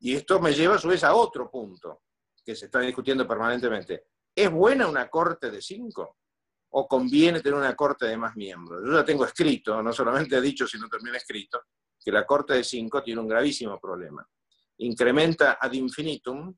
Y 0.00 0.14
esto 0.14 0.40
me 0.40 0.52
lleva 0.52 0.74
a 0.74 0.78
su 0.78 0.88
vez 0.88 1.04
a 1.04 1.14
otro 1.14 1.50
punto 1.50 2.02
que 2.44 2.54
se 2.54 2.66
está 2.66 2.80
discutiendo 2.80 3.26
permanentemente. 3.26 4.06
¿Es 4.34 4.50
buena 4.50 4.86
una 4.86 5.08
Corte 5.08 5.50
de 5.50 5.62
cinco? 5.62 6.18
¿O 6.70 6.88
conviene 6.88 7.40
tener 7.40 7.58
una 7.58 7.76
Corte 7.76 8.06
de 8.06 8.16
más 8.16 8.34
miembros? 8.34 8.82
Yo 8.84 8.92
ya 8.92 9.04
tengo 9.04 9.24
escrito, 9.24 9.82
no 9.82 9.92
solamente 9.92 10.36
he 10.36 10.40
dicho, 10.40 10.66
sino 10.66 10.88
también 10.88 11.14
escrito, 11.16 11.62
que 12.02 12.10
la 12.10 12.26
Corte 12.26 12.54
de 12.54 12.64
cinco 12.64 13.02
tiene 13.02 13.20
un 13.20 13.28
gravísimo 13.28 13.78
problema. 13.78 14.26
Incrementa 14.82 15.58
ad 15.60 15.72
infinitum 15.72 16.54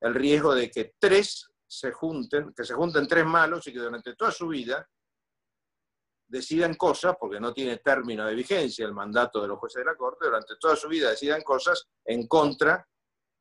el 0.00 0.14
riesgo 0.14 0.54
de 0.54 0.70
que 0.70 0.94
tres 0.98 1.48
se 1.66 1.92
junten, 1.92 2.52
que 2.54 2.64
se 2.64 2.74
junten 2.74 3.06
tres 3.06 3.26
malos 3.26 3.66
y 3.66 3.72
que 3.72 3.78
durante 3.78 4.14
toda 4.14 4.30
su 4.30 4.48
vida 4.48 4.88
decidan 6.26 6.74
cosas, 6.74 7.16
porque 7.18 7.40
no 7.40 7.52
tiene 7.52 7.78
término 7.78 8.26
de 8.26 8.34
vigencia 8.34 8.84
el 8.84 8.92
mandato 8.92 9.40
de 9.40 9.48
los 9.48 9.58
jueces 9.58 9.80
de 9.80 9.90
la 9.90 9.96
Corte, 9.96 10.26
durante 10.26 10.56
toda 10.60 10.76
su 10.76 10.88
vida 10.88 11.10
decidan 11.10 11.42
cosas 11.42 11.88
en 12.04 12.26
contra 12.26 12.86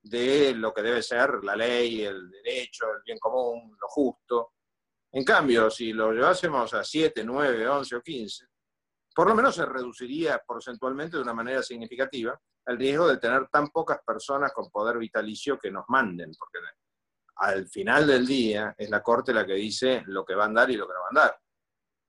de 0.01 0.53
lo 0.55 0.73
que 0.73 0.81
debe 0.81 1.01
ser 1.01 1.43
la 1.43 1.55
ley, 1.55 2.03
el 2.03 2.29
derecho, 2.29 2.85
el 2.93 3.01
bien 3.05 3.17
común, 3.19 3.75
lo 3.79 3.87
justo. 3.87 4.53
En 5.11 5.23
cambio, 5.23 5.69
si 5.69 5.91
lo 5.93 6.11
llevásemos 6.11 6.73
a 6.73 6.83
7, 6.83 7.23
9, 7.23 7.67
11 7.67 7.95
o 7.95 8.01
15, 8.01 8.45
por 9.13 9.27
lo 9.27 9.35
menos 9.35 9.55
se 9.55 9.65
reduciría 9.65 10.41
porcentualmente 10.45 11.17
de 11.17 11.23
una 11.23 11.33
manera 11.33 11.63
significativa 11.63 12.39
el 12.67 12.77
riesgo 12.77 13.07
de 13.07 13.17
tener 13.17 13.47
tan 13.47 13.69
pocas 13.69 13.99
personas 14.05 14.51
con 14.51 14.69
poder 14.69 14.97
vitalicio 14.97 15.57
que 15.57 15.71
nos 15.71 15.85
manden, 15.87 16.31
porque 16.37 16.59
al 17.37 17.67
final 17.67 18.05
del 18.05 18.27
día 18.27 18.75
es 18.77 18.89
la 18.89 19.01
Corte 19.01 19.33
la 19.33 19.45
que 19.45 19.53
dice 19.53 20.03
lo 20.07 20.25
que 20.25 20.35
va 20.35 20.43
a 20.43 20.47
andar 20.47 20.69
y 20.69 20.75
lo 20.75 20.85
que 20.85 20.93
no 20.93 20.99
va 20.99 21.05
a 21.05 21.09
andar. 21.09 21.39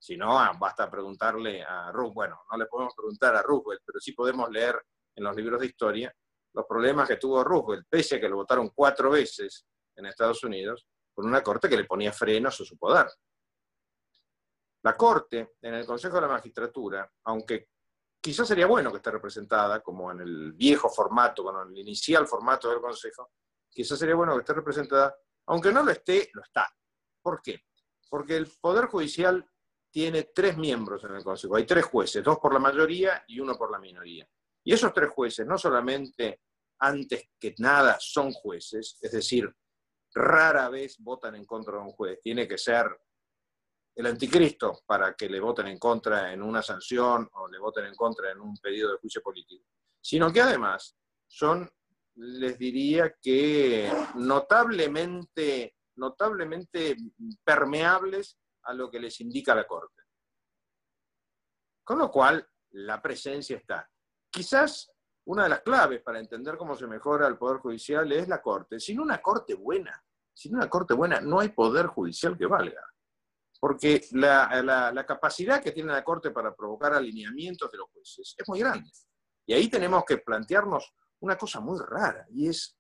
Si 0.00 0.16
no, 0.16 0.38
ah, 0.38 0.56
basta 0.58 0.90
preguntarle 0.90 1.62
a 1.62 1.92
Roosevelt. 1.92 2.14
Bueno, 2.14 2.40
no 2.50 2.58
le 2.58 2.66
podemos 2.66 2.94
preguntar 2.94 3.36
a 3.36 3.42
Roosevelt, 3.42 3.82
pero 3.84 4.00
sí 4.00 4.12
podemos 4.12 4.50
leer 4.50 4.80
en 5.14 5.24
los 5.24 5.36
libros 5.36 5.60
de 5.60 5.66
historia 5.66 6.14
los 6.54 6.66
problemas 6.66 7.06
que 7.08 7.16
tuvo 7.16 7.44
Roosevelt, 7.44 7.86
pese 7.88 8.16
a 8.16 8.20
que 8.20 8.28
lo 8.28 8.36
votaron 8.36 8.70
cuatro 8.70 9.10
veces 9.10 9.64
en 9.94 10.06
Estados 10.06 10.42
Unidos, 10.42 10.86
con 11.14 11.26
una 11.26 11.42
corte 11.42 11.68
que 11.68 11.76
le 11.76 11.84
ponía 11.84 12.12
frenos 12.12 12.60
a 12.60 12.64
su 12.64 12.76
poder. 12.76 13.06
La 14.82 14.96
corte, 14.96 15.54
en 15.62 15.74
el 15.74 15.86
Consejo 15.86 16.16
de 16.16 16.22
la 16.22 16.28
Magistratura, 16.28 17.08
aunque 17.24 17.68
quizás 18.20 18.48
sería 18.48 18.66
bueno 18.66 18.90
que 18.90 18.98
esté 18.98 19.10
representada, 19.10 19.80
como 19.80 20.10
en 20.10 20.20
el 20.20 20.52
viejo 20.52 20.88
formato, 20.88 21.42
como 21.44 21.62
en 21.62 21.70
el 21.70 21.78
inicial 21.78 22.26
formato 22.26 22.70
del 22.70 22.80
Consejo, 22.80 23.30
quizás 23.70 23.98
sería 23.98 24.14
bueno 24.14 24.34
que 24.34 24.40
esté 24.40 24.54
representada, 24.54 25.16
aunque 25.46 25.72
no 25.72 25.82
lo 25.82 25.90
esté, 25.90 26.30
lo 26.34 26.42
está. 26.42 26.68
¿Por 27.22 27.40
qué? 27.42 27.64
Porque 28.08 28.36
el 28.36 28.50
Poder 28.60 28.86
Judicial 28.86 29.44
tiene 29.90 30.30
tres 30.34 30.56
miembros 30.56 31.04
en 31.04 31.14
el 31.14 31.24
Consejo. 31.24 31.56
Hay 31.56 31.64
tres 31.64 31.84
jueces, 31.84 32.22
dos 32.22 32.38
por 32.38 32.52
la 32.52 32.58
mayoría 32.58 33.24
y 33.26 33.40
uno 33.40 33.56
por 33.56 33.70
la 33.70 33.78
minoría. 33.78 34.28
Y 34.64 34.72
esos 34.72 34.92
tres 34.92 35.10
jueces 35.10 35.46
no 35.46 35.56
solamente 35.56 36.42
antes 36.80 37.30
que 37.38 37.54
nada 37.58 37.96
son 38.00 38.32
jueces, 38.32 38.98
es 39.00 39.10
decir, 39.10 39.50
rara 40.14 40.68
vez 40.68 40.96
votan 40.98 41.34
en 41.34 41.44
contra 41.44 41.74
de 41.74 41.84
un 41.84 41.92
juez, 41.92 42.20
tiene 42.22 42.46
que 42.46 42.58
ser 42.58 42.86
el 43.98 44.06
anticristo 44.06 44.82
para 44.86 45.14
que 45.14 45.28
le 45.28 45.40
voten 45.40 45.66
en 45.66 45.78
contra 45.78 46.32
en 46.32 46.40
una 46.40 46.62
sanción 46.62 47.28
o 47.32 47.48
le 47.48 47.58
voten 47.58 47.86
en 47.86 47.96
contra 47.96 48.30
en 48.30 48.40
un 48.40 48.56
pedido 48.58 48.92
de 48.92 48.98
juicio 48.98 49.20
político, 49.20 49.64
sino 50.00 50.32
que 50.32 50.40
además 50.40 50.96
son, 51.26 51.68
les 52.14 52.56
diría 52.56 53.16
que 53.20 53.90
notablemente, 54.14 55.74
notablemente 55.96 56.96
permeables 57.42 58.38
a 58.62 58.72
lo 58.72 58.88
que 58.88 59.00
les 59.00 59.20
indica 59.20 59.52
la 59.52 59.66
Corte. 59.66 60.04
Con 61.82 61.98
lo 61.98 62.08
cual, 62.08 62.48
la 62.70 63.02
presencia 63.02 63.56
está. 63.56 63.90
Quizás 64.30 64.92
una 65.24 65.42
de 65.42 65.48
las 65.48 65.62
claves 65.62 66.02
para 66.02 66.20
entender 66.20 66.56
cómo 66.56 66.76
se 66.76 66.86
mejora 66.86 67.26
el 67.26 67.36
Poder 67.36 67.58
Judicial 67.58 68.12
es 68.12 68.28
la 68.28 68.40
Corte. 68.40 68.78
Sin 68.78 69.00
una 69.00 69.20
Corte 69.20 69.54
buena, 69.54 70.00
sin 70.32 70.54
una 70.54 70.70
Corte 70.70 70.94
buena, 70.94 71.20
no 71.20 71.40
hay 71.40 71.48
Poder 71.48 71.86
Judicial 71.86 72.38
que 72.38 72.46
valga. 72.46 72.80
Porque 73.60 74.06
la, 74.12 75.04
capacidad 75.06 75.62
que 75.62 75.72
tiene 75.72 75.92
la 75.92 76.04
Corte 76.04 76.30
para 76.30 76.54
provocar 76.54 76.94
alineamientos 76.94 77.70
de 77.70 77.78
los 77.78 77.88
jueces 77.90 78.34
es 78.38 78.48
muy 78.48 78.60
grande. 78.60 78.90
Y 79.46 79.54
ahí 79.54 79.68
tenemos 79.68 80.04
que 80.04 80.18
plantearnos 80.18 80.94
una 81.20 81.36
cosa 81.36 81.60
muy 81.60 81.78
rara, 81.80 82.26
y 82.30 82.48
es, 82.48 82.78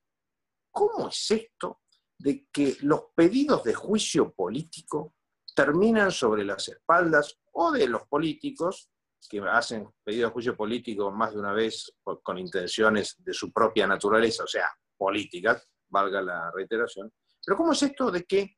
¿cómo 0.70 1.08
es 1.08 1.30
esto 1.30 1.80
de 2.16 2.46
que 2.52 2.76
los 2.82 3.06
pedidos 3.14 3.64
de 3.64 3.74
juicio 3.74 4.32
político 4.32 5.14
terminan 5.54 6.12
sobre 6.12 6.44
las 6.44 6.68
espaldas 6.68 7.40
o 7.52 7.72
de 7.72 7.88
los 7.88 8.06
políticos 8.06 8.90
que 9.28 9.40
hacen 9.40 9.88
pedido 10.04 10.28
de 10.28 10.32
juicio 10.32 10.56
político 10.56 11.10
más 11.10 11.32
de 11.32 11.40
una 11.40 11.52
vez 11.52 11.92
con 12.22 12.38
intenciones 12.38 13.16
de 13.18 13.32
su 13.32 13.52
propia 13.52 13.86
naturaleza, 13.86 14.44
o 14.44 14.46
sea, 14.46 14.68
políticas, 14.96 15.66
valga 15.88 16.22
la 16.22 16.50
reiteración. 16.52 17.12
Pero 17.44 17.56
¿cómo 17.56 17.72
es 17.72 17.82
esto 17.82 18.10
de 18.10 18.24
que 18.24 18.56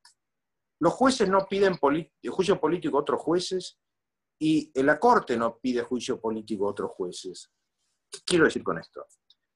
los 0.80 0.92
jueces 0.94 1.28
no 1.28 1.46
piden 1.46 1.76
juicio 1.76 2.60
político 2.60 2.96
a 2.96 3.00
otros 3.00 3.20
jueces 3.20 3.78
y 4.38 4.72
la 4.82 4.98
Corte 4.98 5.36
no 5.36 5.58
pide 5.58 5.82
juicio 5.82 6.20
político 6.20 6.66
a 6.66 6.70
otros 6.70 6.90
jueces? 6.90 7.50
¿Qué 8.10 8.20
quiero 8.24 8.46
decir 8.46 8.64
con 8.64 8.78
esto? 8.78 9.06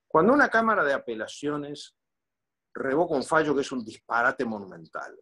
Cuando 0.06 0.32
una 0.32 0.48
Cámara 0.48 0.84
de 0.84 0.92
Apelaciones 0.92 1.96
revoca 2.74 3.14
un 3.14 3.24
fallo 3.24 3.54
que 3.54 3.62
es 3.62 3.72
un 3.72 3.84
disparate 3.84 4.44
monumental, 4.44 5.18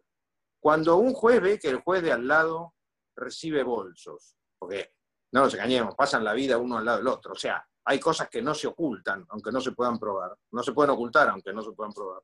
cuando 0.59 0.97
un 0.97 1.13
juez 1.13 1.41
ve 1.41 1.57
que 1.57 1.69
el 1.69 1.81
juez 1.81 2.03
de 2.03 2.11
al 2.11 2.27
lado 2.27 2.75
recibe 3.15 3.63
bolsos, 3.63 4.35
porque 4.59 4.93
no 5.31 5.41
nos 5.41 5.53
engañemos, 5.53 5.95
pasan 5.95 6.23
la 6.23 6.33
vida 6.33 6.57
uno 6.57 6.77
al 6.77 6.85
lado 6.85 6.97
del 6.99 7.07
otro, 7.07 7.33
o 7.33 7.37
sea, 7.37 7.65
hay 7.85 7.99
cosas 7.99 8.29
que 8.29 8.41
no 8.41 8.53
se 8.53 8.67
ocultan, 8.67 9.25
aunque 9.29 9.51
no 9.51 9.59
se 9.59 9.71
puedan 9.71 9.99
probar, 9.99 10.37
no 10.51 10.63
se 10.63 10.73
pueden 10.73 10.91
ocultar, 10.91 11.29
aunque 11.29 11.53
no 11.53 11.61
se 11.61 11.71
puedan 11.71 11.91
probar. 11.91 12.21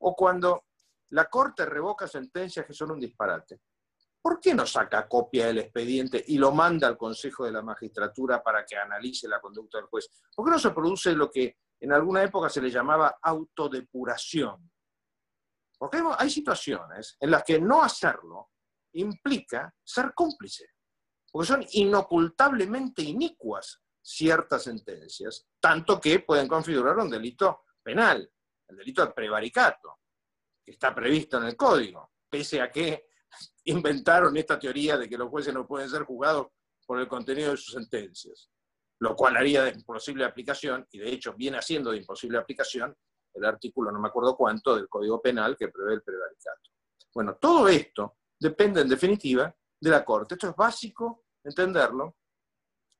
O 0.00 0.14
cuando 0.14 0.66
la 1.10 1.26
Corte 1.26 1.64
revoca 1.66 2.06
sentencias 2.06 2.66
que 2.66 2.74
son 2.74 2.92
un 2.92 3.00
disparate. 3.00 3.60
¿Por 4.20 4.40
qué 4.40 4.54
no 4.54 4.66
saca 4.66 5.08
copia 5.08 5.46
del 5.46 5.58
expediente 5.58 6.22
y 6.26 6.38
lo 6.38 6.52
manda 6.52 6.88
al 6.88 6.98
Consejo 6.98 7.44
de 7.44 7.52
la 7.52 7.62
Magistratura 7.62 8.42
para 8.42 8.64
que 8.64 8.76
analice 8.76 9.28
la 9.28 9.40
conducta 9.40 9.78
del 9.78 9.86
juez? 9.86 10.08
¿Por 10.34 10.44
qué 10.44 10.50
no 10.50 10.58
se 10.58 10.70
produce 10.70 11.12
lo 11.12 11.30
que 11.30 11.56
en 11.80 11.92
alguna 11.92 12.22
época 12.22 12.48
se 12.48 12.60
le 12.60 12.70
llamaba 12.70 13.18
autodepuración. 13.22 14.70
Porque 15.78 16.02
hay 16.18 16.30
situaciones 16.30 17.16
en 17.20 17.30
las 17.30 17.44
que 17.44 17.60
no 17.60 17.82
hacerlo 17.82 18.50
implica 18.94 19.72
ser 19.84 20.12
cómplice, 20.14 20.66
porque 21.30 21.46
son 21.46 21.64
inocultablemente 21.72 23.02
inicuas 23.02 23.80
ciertas 24.02 24.64
sentencias, 24.64 25.46
tanto 25.60 26.00
que 26.00 26.20
pueden 26.20 26.48
configurar 26.48 26.96
un 26.96 27.10
delito 27.10 27.64
penal, 27.82 28.28
el 28.66 28.76
delito 28.76 29.06
de 29.06 29.12
prevaricato, 29.12 30.00
está 30.70 30.94
previsto 30.94 31.38
en 31.38 31.44
el 31.44 31.56
código, 31.56 32.12
pese 32.28 32.60
a 32.60 32.70
que 32.70 33.08
inventaron 33.64 34.36
esta 34.36 34.58
teoría 34.58 34.96
de 34.96 35.08
que 35.08 35.18
los 35.18 35.28
jueces 35.28 35.52
no 35.54 35.66
pueden 35.66 35.88
ser 35.88 36.02
juzgados 36.04 36.48
por 36.86 36.98
el 37.00 37.08
contenido 37.08 37.50
de 37.50 37.56
sus 37.56 37.74
sentencias 37.74 38.50
lo 39.00 39.14
cual 39.14 39.36
haría 39.36 39.64
de 39.64 39.70
imposible 39.70 40.24
aplicación, 40.24 40.86
y 40.90 40.98
de 40.98 41.10
hecho 41.10 41.34
viene 41.34 41.58
haciendo 41.58 41.90
de 41.90 41.98
imposible 41.98 42.38
aplicación 42.38 42.96
el 43.34 43.44
artículo, 43.44 43.92
no 43.92 44.00
me 44.00 44.08
acuerdo 44.08 44.36
cuánto, 44.36 44.74
del 44.74 44.88
Código 44.88 45.20
Penal 45.20 45.56
que 45.56 45.68
prevé 45.68 45.94
el 45.94 46.02
prevaricato. 46.02 46.70
Bueno, 47.14 47.36
todo 47.36 47.68
esto 47.68 48.16
depende 48.38 48.80
en 48.80 48.88
definitiva 48.88 49.54
de 49.80 49.90
la 49.90 50.04
Corte. 50.04 50.34
Esto 50.34 50.48
es 50.48 50.56
básico 50.56 51.24
entenderlo. 51.44 52.16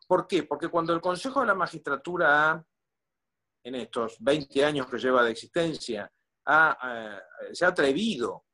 ¿Por 0.07 0.27
qué? 0.29 0.45
Porque 0.45 0.69
cuando 0.69 0.93
el 0.93 1.01
Consejo 1.01 1.41
de 1.41 1.47
la 1.47 1.55
Magistratura 1.55 2.65
en 3.65 3.75
estos 3.75 4.17
20 4.21 4.65
años 4.65 4.87
que 4.87 4.99
lleva 4.99 5.25
de 5.25 5.33
existencia, 5.33 6.11
se 7.53 7.65
ha 7.65 7.69
atrevido 7.69 8.47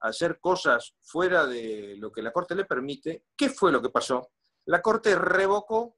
a 0.00 0.08
hacer 0.08 0.38
cosas 0.38 0.94
fuera 1.00 1.46
de 1.46 1.96
lo 1.96 2.12
que 2.12 2.22
la 2.22 2.32
Corte 2.32 2.54
le 2.54 2.66
permite, 2.66 3.24
¿qué 3.36 3.48
fue 3.48 3.72
lo 3.72 3.80
que 3.80 3.88
pasó? 3.88 4.32
La 4.66 4.82
Corte 4.82 5.14
revocó 5.14 5.96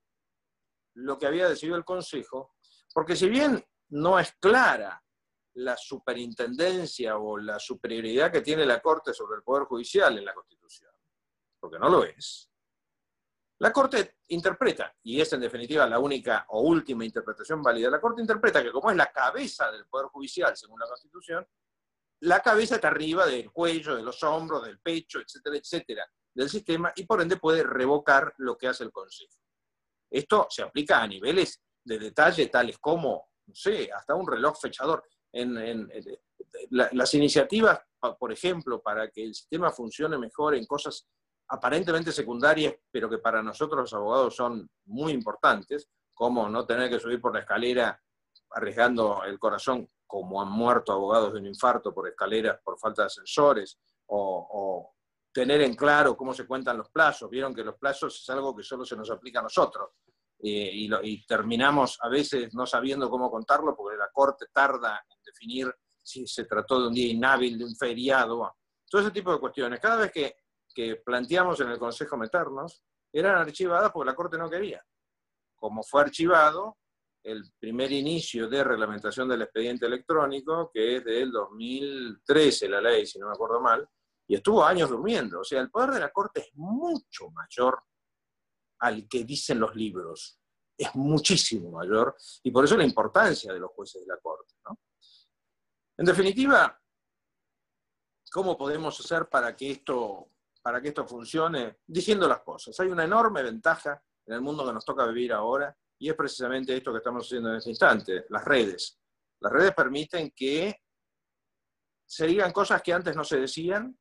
lo 0.94 1.18
que 1.18 1.26
había 1.26 1.48
decidido 1.48 1.76
el 1.76 1.84
Consejo, 1.84 2.54
porque 2.94 3.16
si 3.16 3.28
bien 3.28 3.64
no 3.90 4.18
es 4.18 4.32
clara 4.40 5.02
la 5.54 5.76
superintendencia 5.76 7.16
o 7.16 7.36
la 7.36 7.58
superioridad 7.58 8.30
que 8.30 8.42
tiene 8.42 8.64
la 8.64 8.80
Corte 8.80 9.12
sobre 9.12 9.36
el 9.36 9.42
Poder 9.42 9.64
Judicial 9.64 10.16
en 10.16 10.24
la 10.24 10.34
Constitución, 10.34 10.92
porque 11.58 11.78
no 11.78 11.88
lo 11.88 12.04
es, 12.04 12.49
la 13.60 13.72
Corte 13.72 14.16
interpreta, 14.28 14.94
y 15.02 15.20
es 15.20 15.32
en 15.34 15.40
definitiva 15.40 15.86
la 15.86 15.98
única 15.98 16.46
o 16.48 16.62
última 16.62 17.04
interpretación 17.04 17.62
válida, 17.62 17.90
la 17.90 18.00
Corte 18.00 18.22
interpreta 18.22 18.62
que 18.62 18.72
como 18.72 18.90
es 18.90 18.96
la 18.96 19.12
cabeza 19.12 19.70
del 19.70 19.86
Poder 19.86 20.06
Judicial 20.06 20.56
según 20.56 20.80
la 20.80 20.86
Constitución, 20.86 21.46
la 22.22 22.40
cabeza 22.40 22.76
está 22.76 22.88
arriba 22.88 23.26
del 23.26 23.50
cuello, 23.50 23.96
de 23.96 24.02
los 24.02 24.22
hombros, 24.22 24.64
del 24.64 24.80
pecho, 24.80 25.20
etcétera, 25.20 25.56
etcétera, 25.56 26.06
del 26.34 26.48
sistema, 26.48 26.92
y 26.96 27.04
por 27.04 27.20
ende 27.20 27.36
puede 27.36 27.62
revocar 27.62 28.32
lo 28.38 28.56
que 28.56 28.68
hace 28.68 28.84
el 28.84 28.92
Consejo. 28.92 29.34
Esto 30.10 30.46
se 30.48 30.62
aplica 30.62 31.02
a 31.02 31.06
niveles 31.06 31.60
de 31.84 31.98
detalle 31.98 32.46
tales 32.46 32.78
como, 32.78 33.30
no 33.46 33.54
sé, 33.54 33.90
hasta 33.92 34.14
un 34.14 34.26
reloj 34.26 34.58
fechador. 34.58 35.04
En, 35.32 35.88
las 36.70 37.14
iniciativas, 37.14 37.80
por 38.18 38.32
ejemplo, 38.32 38.82
para 38.82 39.10
que 39.10 39.22
el 39.22 39.34
sistema 39.34 39.70
funcione 39.70 40.18
mejor 40.18 40.54
en 40.54 40.66
cosas 40.66 41.06
aparentemente 41.50 42.12
secundarias, 42.12 42.74
pero 42.90 43.08
que 43.08 43.18
para 43.18 43.42
nosotros 43.42 43.82
los 43.82 43.94
abogados 43.94 44.36
son 44.36 44.68
muy 44.86 45.12
importantes, 45.12 45.88
como 46.14 46.48
no 46.48 46.66
tener 46.66 46.90
que 46.90 46.98
subir 47.00 47.20
por 47.20 47.34
la 47.34 47.40
escalera 47.40 48.00
arriesgando 48.50 49.22
el 49.24 49.38
corazón, 49.38 49.88
como 50.06 50.42
han 50.42 50.50
muerto 50.50 50.92
abogados 50.92 51.32
de 51.32 51.40
un 51.40 51.46
infarto 51.46 51.94
por 51.94 52.08
escaleras 52.08 52.58
por 52.64 52.78
falta 52.78 53.02
de 53.02 53.06
ascensores, 53.06 53.78
o, 54.06 54.48
o 54.50 54.94
tener 55.32 55.60
en 55.62 55.74
claro 55.74 56.16
cómo 56.16 56.34
se 56.34 56.46
cuentan 56.46 56.78
los 56.78 56.90
plazos. 56.90 57.30
Vieron 57.30 57.54
que 57.54 57.64
los 57.64 57.76
plazos 57.76 58.20
es 58.20 58.30
algo 58.30 58.54
que 58.56 58.62
solo 58.62 58.84
se 58.84 58.96
nos 58.96 59.10
aplica 59.10 59.40
a 59.40 59.44
nosotros. 59.44 59.90
Eh, 60.42 60.88
y, 61.02 61.26
terminamos 61.26 61.98
a 62.00 62.08
veces 62.08 62.54
no 62.54 62.64
sabiendo 62.64 63.10
cómo 63.10 63.30
contarlo 63.30 63.76
porque 63.76 63.98
la 63.98 64.08
Corte 64.10 64.46
tarda 64.50 65.04
en 65.10 65.18
definir 65.22 65.74
si 66.02 66.26
se 66.26 66.46
trató 66.46 66.80
de 66.80 66.88
un 66.88 66.94
día 66.94 67.12
inhábil, 67.12 67.58
de 67.58 67.64
un 67.66 67.76
feriado, 67.76 68.56
todo 68.88 69.02
ese 69.02 69.10
tipo 69.10 69.32
de 69.32 69.38
cuestiones. 69.38 69.78
Cada 69.80 69.96
vez 69.96 70.10
que, 70.10 70.36
que 70.74 70.96
planteamos 70.96 71.60
en 71.60 71.70
el 71.70 71.78
Consejo 71.78 72.16
meternos, 72.16 72.82
eran 73.12 73.36
archivadas 73.36 73.90
porque 73.92 74.10
la 74.10 74.14
Corte 74.14 74.38
no 74.38 74.48
quería. 74.48 74.84
Como 75.56 75.82
fue 75.82 76.02
archivado 76.02 76.78
el 77.22 77.52
primer 77.58 77.92
inicio 77.92 78.48
de 78.48 78.64
reglamentación 78.64 79.28
del 79.28 79.42
expediente 79.42 79.86
electrónico, 79.86 80.70
que 80.72 80.96
es 80.96 81.04
del 81.04 81.30
2013 81.30 82.68
la 82.68 82.80
ley, 82.80 83.06
si 83.06 83.18
no 83.18 83.26
me 83.26 83.32
acuerdo 83.32 83.60
mal, 83.60 83.86
y 84.26 84.36
estuvo 84.36 84.64
años 84.64 84.88
durmiendo. 84.88 85.40
O 85.40 85.44
sea, 85.44 85.60
el 85.60 85.70
poder 85.70 85.90
de 85.90 86.00
la 86.00 86.10
Corte 86.10 86.40
es 86.40 86.50
mucho 86.54 87.30
mayor 87.30 87.82
al 88.78 89.06
que 89.08 89.24
dicen 89.24 89.60
los 89.60 89.74
libros. 89.74 90.38
Es 90.78 90.94
muchísimo 90.94 91.70
mayor 91.70 92.16
y 92.42 92.50
por 92.50 92.64
eso 92.64 92.76
la 92.76 92.84
importancia 92.84 93.52
de 93.52 93.60
los 93.60 93.70
jueces 93.72 94.00
de 94.00 94.06
la 94.06 94.18
Corte. 94.18 94.54
En 95.98 96.06
definitiva, 96.06 96.80
¿cómo 98.32 98.56
podemos 98.56 98.98
hacer 98.98 99.28
para 99.28 99.54
que, 99.54 99.72
esto, 99.72 100.30
para 100.62 100.80
que 100.80 100.88
esto 100.88 101.06
funcione? 101.06 101.78
Diciendo 101.86 102.28
las 102.28 102.40
cosas. 102.40 102.78
Hay 102.80 102.88
una 102.88 103.04
enorme 103.04 103.42
ventaja 103.42 104.02
en 104.26 104.34
el 104.34 104.40
mundo 104.40 104.66
que 104.66 104.72
nos 104.72 104.84
toca 104.84 105.06
vivir 105.06 105.32
ahora 105.32 105.76
y 105.98 106.08
es 106.08 106.14
precisamente 106.14 106.76
esto 106.76 106.92
que 106.92 106.98
estamos 106.98 107.26
haciendo 107.26 107.50
en 107.50 107.56
este 107.56 107.70
instante, 107.70 108.24
las 108.30 108.44
redes. 108.44 108.98
Las 109.40 109.52
redes 109.52 109.74
permiten 109.74 110.32
que 110.34 110.80
se 112.06 112.26
digan 112.26 112.52
cosas 112.52 112.82
que 112.82 112.92
antes 112.92 113.14
no 113.14 113.24
se 113.24 113.38
decían 113.38 113.96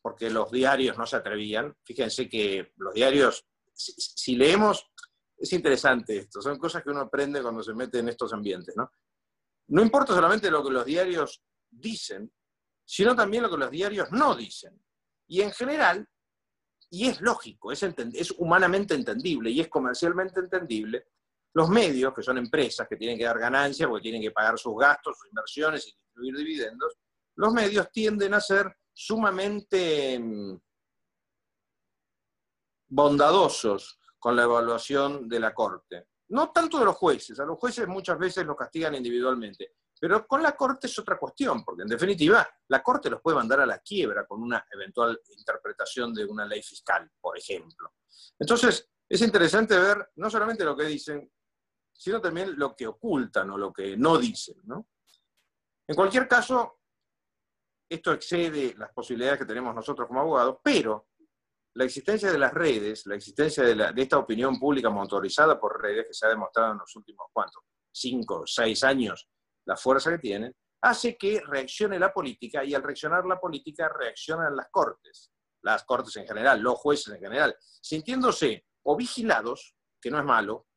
porque 0.00 0.30
los 0.30 0.50
diarios 0.50 0.96
no 0.96 1.06
se 1.06 1.16
atrevían. 1.16 1.76
Fíjense 1.84 2.28
que 2.28 2.72
los 2.76 2.94
diarios, 2.94 3.46
si, 3.72 4.36
leemos, 4.36 4.90
es 5.36 5.52
interesante 5.52 6.18
esto, 6.18 6.40
son 6.40 6.58
cosas 6.58 6.82
que 6.82 6.90
uno 6.90 7.00
aprende 7.00 7.42
cuando 7.42 7.62
se 7.62 7.74
mete 7.74 7.98
en 7.98 8.08
estos 8.08 8.32
ambientes, 8.32 8.76
¿no? 8.76 8.90
No 9.68 9.82
importa 9.82 10.14
solamente 10.14 10.50
lo 10.50 10.64
que 10.64 10.70
los 10.70 10.86
diarios 10.86 11.42
dicen, 11.68 12.32
sino 12.84 13.14
también 13.14 13.42
lo 13.42 13.50
que 13.50 13.58
los 13.58 13.70
diarios 13.70 14.10
no 14.12 14.34
dicen. 14.34 14.80
Y 15.28 15.42
en 15.42 15.52
general, 15.52 16.06
y 16.90 17.08
es 17.08 17.20
lógico, 17.20 17.70
es, 17.70 17.82
es 17.82 18.30
humanamente 18.38 18.94
entendible 18.94 19.50
y 19.50 19.60
es 19.60 19.68
comercialmente 19.68 20.40
entendible, 20.40 21.06
los 21.54 21.68
medios, 21.68 22.14
que 22.14 22.22
son 22.22 22.38
empresas 22.38 22.86
que 22.88 22.96
tienen 22.96 23.18
que 23.18 23.24
dar 23.24 23.38
ganancias 23.38 23.88
porque 23.88 24.02
tienen 24.02 24.22
que 24.22 24.30
pagar 24.30 24.58
sus 24.58 24.76
gastos, 24.76 25.16
sus 25.18 25.28
inversiones 25.28 25.86
y 25.86 25.90
distribuir 25.90 26.36
dividendos, 26.36 26.94
los 27.36 27.52
medios 27.52 27.90
tienden 27.92 28.34
a 28.34 28.40
ser 28.40 28.76
sumamente 28.92 30.18
mm, 30.18 30.58
bondadosos 32.88 33.98
con 34.18 34.34
la 34.34 34.44
evaluación 34.44 35.28
de 35.28 35.40
la 35.40 35.54
Corte. 35.54 36.08
No 36.28 36.50
tanto 36.50 36.78
de 36.78 36.84
los 36.84 36.96
jueces, 36.96 37.38
a 37.40 37.44
los 37.44 37.58
jueces 37.58 37.86
muchas 37.86 38.18
veces 38.18 38.44
los 38.44 38.56
castigan 38.56 38.94
individualmente, 38.94 39.72
pero 40.00 40.26
con 40.26 40.42
la 40.42 40.56
Corte 40.56 40.86
es 40.86 40.98
otra 40.98 41.18
cuestión, 41.18 41.64
porque 41.64 41.82
en 41.82 41.88
definitiva 41.88 42.48
la 42.68 42.82
Corte 42.82 43.10
los 43.10 43.20
puede 43.20 43.36
mandar 43.36 43.60
a 43.60 43.66
la 43.66 43.78
quiebra 43.78 44.26
con 44.26 44.42
una 44.42 44.66
eventual 44.70 45.20
interpretación 45.36 46.14
de 46.14 46.24
una 46.24 46.46
ley 46.46 46.62
fiscal, 46.62 47.10
por 47.20 47.36
ejemplo. 47.36 47.94
Entonces, 48.38 48.88
es 49.08 49.20
interesante 49.22 49.78
ver 49.78 50.10
no 50.16 50.30
solamente 50.30 50.64
lo 50.64 50.76
que 50.76 50.84
dicen, 50.84 51.30
sino 51.92 52.20
también 52.20 52.56
lo 52.56 52.76
que 52.76 52.86
ocultan 52.86 53.50
o 53.50 53.58
lo 53.58 53.72
que 53.72 53.96
no 53.96 54.18
dicen. 54.18 54.56
En 55.86 55.96
cualquier 55.96 56.28
caso, 56.28 56.80
esto 57.88 58.12
excede 58.12 58.74
las 58.76 58.92
posibilidades 58.92 59.40
que 59.40 59.46
tenemos 59.46 59.74
nosotros 59.74 60.06
como 60.06 60.20
abogados, 60.20 60.58
pero 60.62 61.08
la 61.74 61.84
existencia 61.84 62.30
de 62.30 62.38
las 62.38 62.52
redes, 62.52 63.06
la 63.06 63.14
existencia 63.14 63.62
de, 63.62 64.02
esta 64.02 64.18
opinión 64.18 64.58
pública 64.58 64.90
motorizada 64.90 65.58
por 65.58 65.80
redes, 65.80 66.06
que 66.06 66.14
se 66.14 66.26
ha 66.26 66.28
demostrado 66.28 66.72
en 66.72 66.78
los 66.78 66.94
últimos, 66.96 67.28
¿cuántos? 67.32 67.62
Cinco, 67.90 68.44
seis 68.46 68.84
años, 68.84 69.28
la 69.68 69.76
fuerza 69.76 70.10
que 70.10 70.18
tienen, 70.18 70.56
hace 70.80 71.16
que 71.16 71.42
reaccione 71.46 71.98
la 71.98 72.12
política 72.12 72.64
y 72.64 72.74
al 72.74 72.82
reaccionar 72.82 73.26
la 73.26 73.38
política 73.38 73.88
reaccionan 73.88 74.56
las 74.56 74.70
cortes, 74.70 75.30
las 75.62 75.84
cortes 75.84 76.16
en 76.16 76.26
general, 76.26 76.60
los 76.60 76.78
jueces 76.78 77.14
en 77.14 77.20
general, 77.20 77.54
sintiéndose 77.60 78.64
o 78.84 78.96
vigilados, 78.96 79.76
que 80.00 80.10
no 80.10 80.18
es 80.18 80.24
malo, 80.24 80.68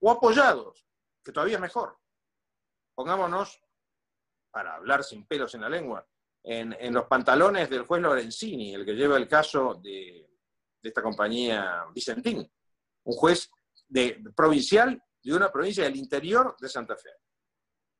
o 0.00 0.10
apoyados, 0.10 0.86
que 1.22 1.30
todavía 1.30 1.56
es 1.56 1.60
mejor. 1.60 1.98
Pongámonos 2.94 3.60
para 4.50 4.76
hablar 4.76 5.04
sin 5.04 5.26
pelos 5.26 5.54
en 5.54 5.60
la 5.60 5.68
lengua, 5.68 6.08
en, 6.42 6.94
los 6.94 7.04
pantalones 7.04 7.68
del 7.68 7.82
juez 7.82 8.00
Lorenzini, 8.00 8.74
el 8.74 8.86
que 8.86 8.94
lleva 8.94 9.18
el 9.18 9.28
caso 9.28 9.74
de, 9.74 10.26
esta 10.82 11.02
compañía 11.02 11.84
Vicentín, 11.92 12.50
un 13.04 13.14
juez 13.14 13.50
de, 13.86 14.22
provincial 14.34 15.02
de 15.22 15.34
una 15.34 15.52
provincia 15.52 15.84
del 15.84 15.96
interior 15.96 16.56
de 16.58 16.68
Santa 16.70 16.96
Fe. 16.96 17.10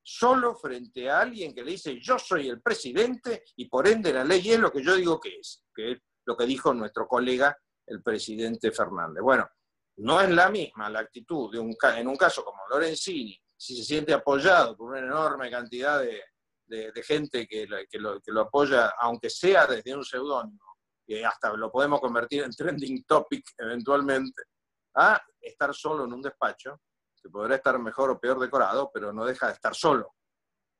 Solo 0.03 0.55
frente 0.55 1.11
a 1.11 1.21
alguien 1.21 1.55
que 1.55 1.63
le 1.63 1.73
dice 1.73 2.01
yo 2.01 2.19
soy 2.19 2.49
el 2.49 2.61
presidente 2.61 3.45
y 3.57 3.67
por 3.69 3.87
ende 3.87 4.13
la 4.13 4.25
ley 4.25 4.51
es 4.51 4.59
lo 4.59 4.73
que 4.73 4.83
yo 4.83 4.97
digo 4.97 5.21
que 5.21 5.37
es, 5.37 5.65
que 5.75 5.93
es 5.93 5.99
lo 6.27 6.37
que 6.37 6.47
dijo 6.47 6.73
nuestro 6.73 7.07
colega 7.07 7.57
el 7.87 8.03
presidente 8.03 8.73
Fernández. 8.73 9.23
Bueno, 9.23 9.49
no 9.99 10.21
es 10.21 10.31
la 10.31 10.49
misma 10.49 10.89
la 10.89 11.01
actitud 11.01 11.53
de 11.53 11.59
un, 11.59 11.77
en 11.97 12.09
un 12.09 12.17
caso 12.17 12.45
como 12.45 12.67
Lorenzini, 12.69 13.39
si 13.57 13.77
se 13.77 13.85
siente 13.85 14.15
apoyado 14.15 14.77
por 14.77 14.91
una 14.91 15.01
enorme 15.01 15.51
cantidad 15.51 16.01
de, 16.01 16.23
gente 17.03 17.47
que, 17.47 17.67
lo, 17.67 18.21
que, 18.21 18.33
lo, 18.33 18.41
apoya, 18.41 18.95
aunque 19.01 19.29
sea 19.29 19.67
desde 19.67 19.95
un 19.95 20.05
seudónimo, 20.05 20.77
que 21.05 21.25
hasta 21.25 21.53
lo 21.55 21.71
podemos 21.71 22.01
convertir 22.01 22.45
en 22.45 22.53
trending 22.53 23.05
topic 23.05 23.45
eventualmente, 23.59 24.45
a 24.95 25.21
estar 25.41 25.75
solo 25.75 26.05
en 26.05 26.13
un 26.13 26.23
despacho, 26.23 26.81
que 27.23 27.29
podrá 27.29 27.57
estar 27.57 27.79
mejor 27.79 28.11
o 28.11 28.21
peor 28.21 28.39
decorado, 28.39 28.91
pero 28.93 29.13
no 29.13 29.25
deja 29.25 29.49
de 29.49 29.55
estar 29.55 29.75
solo. 29.75 30.15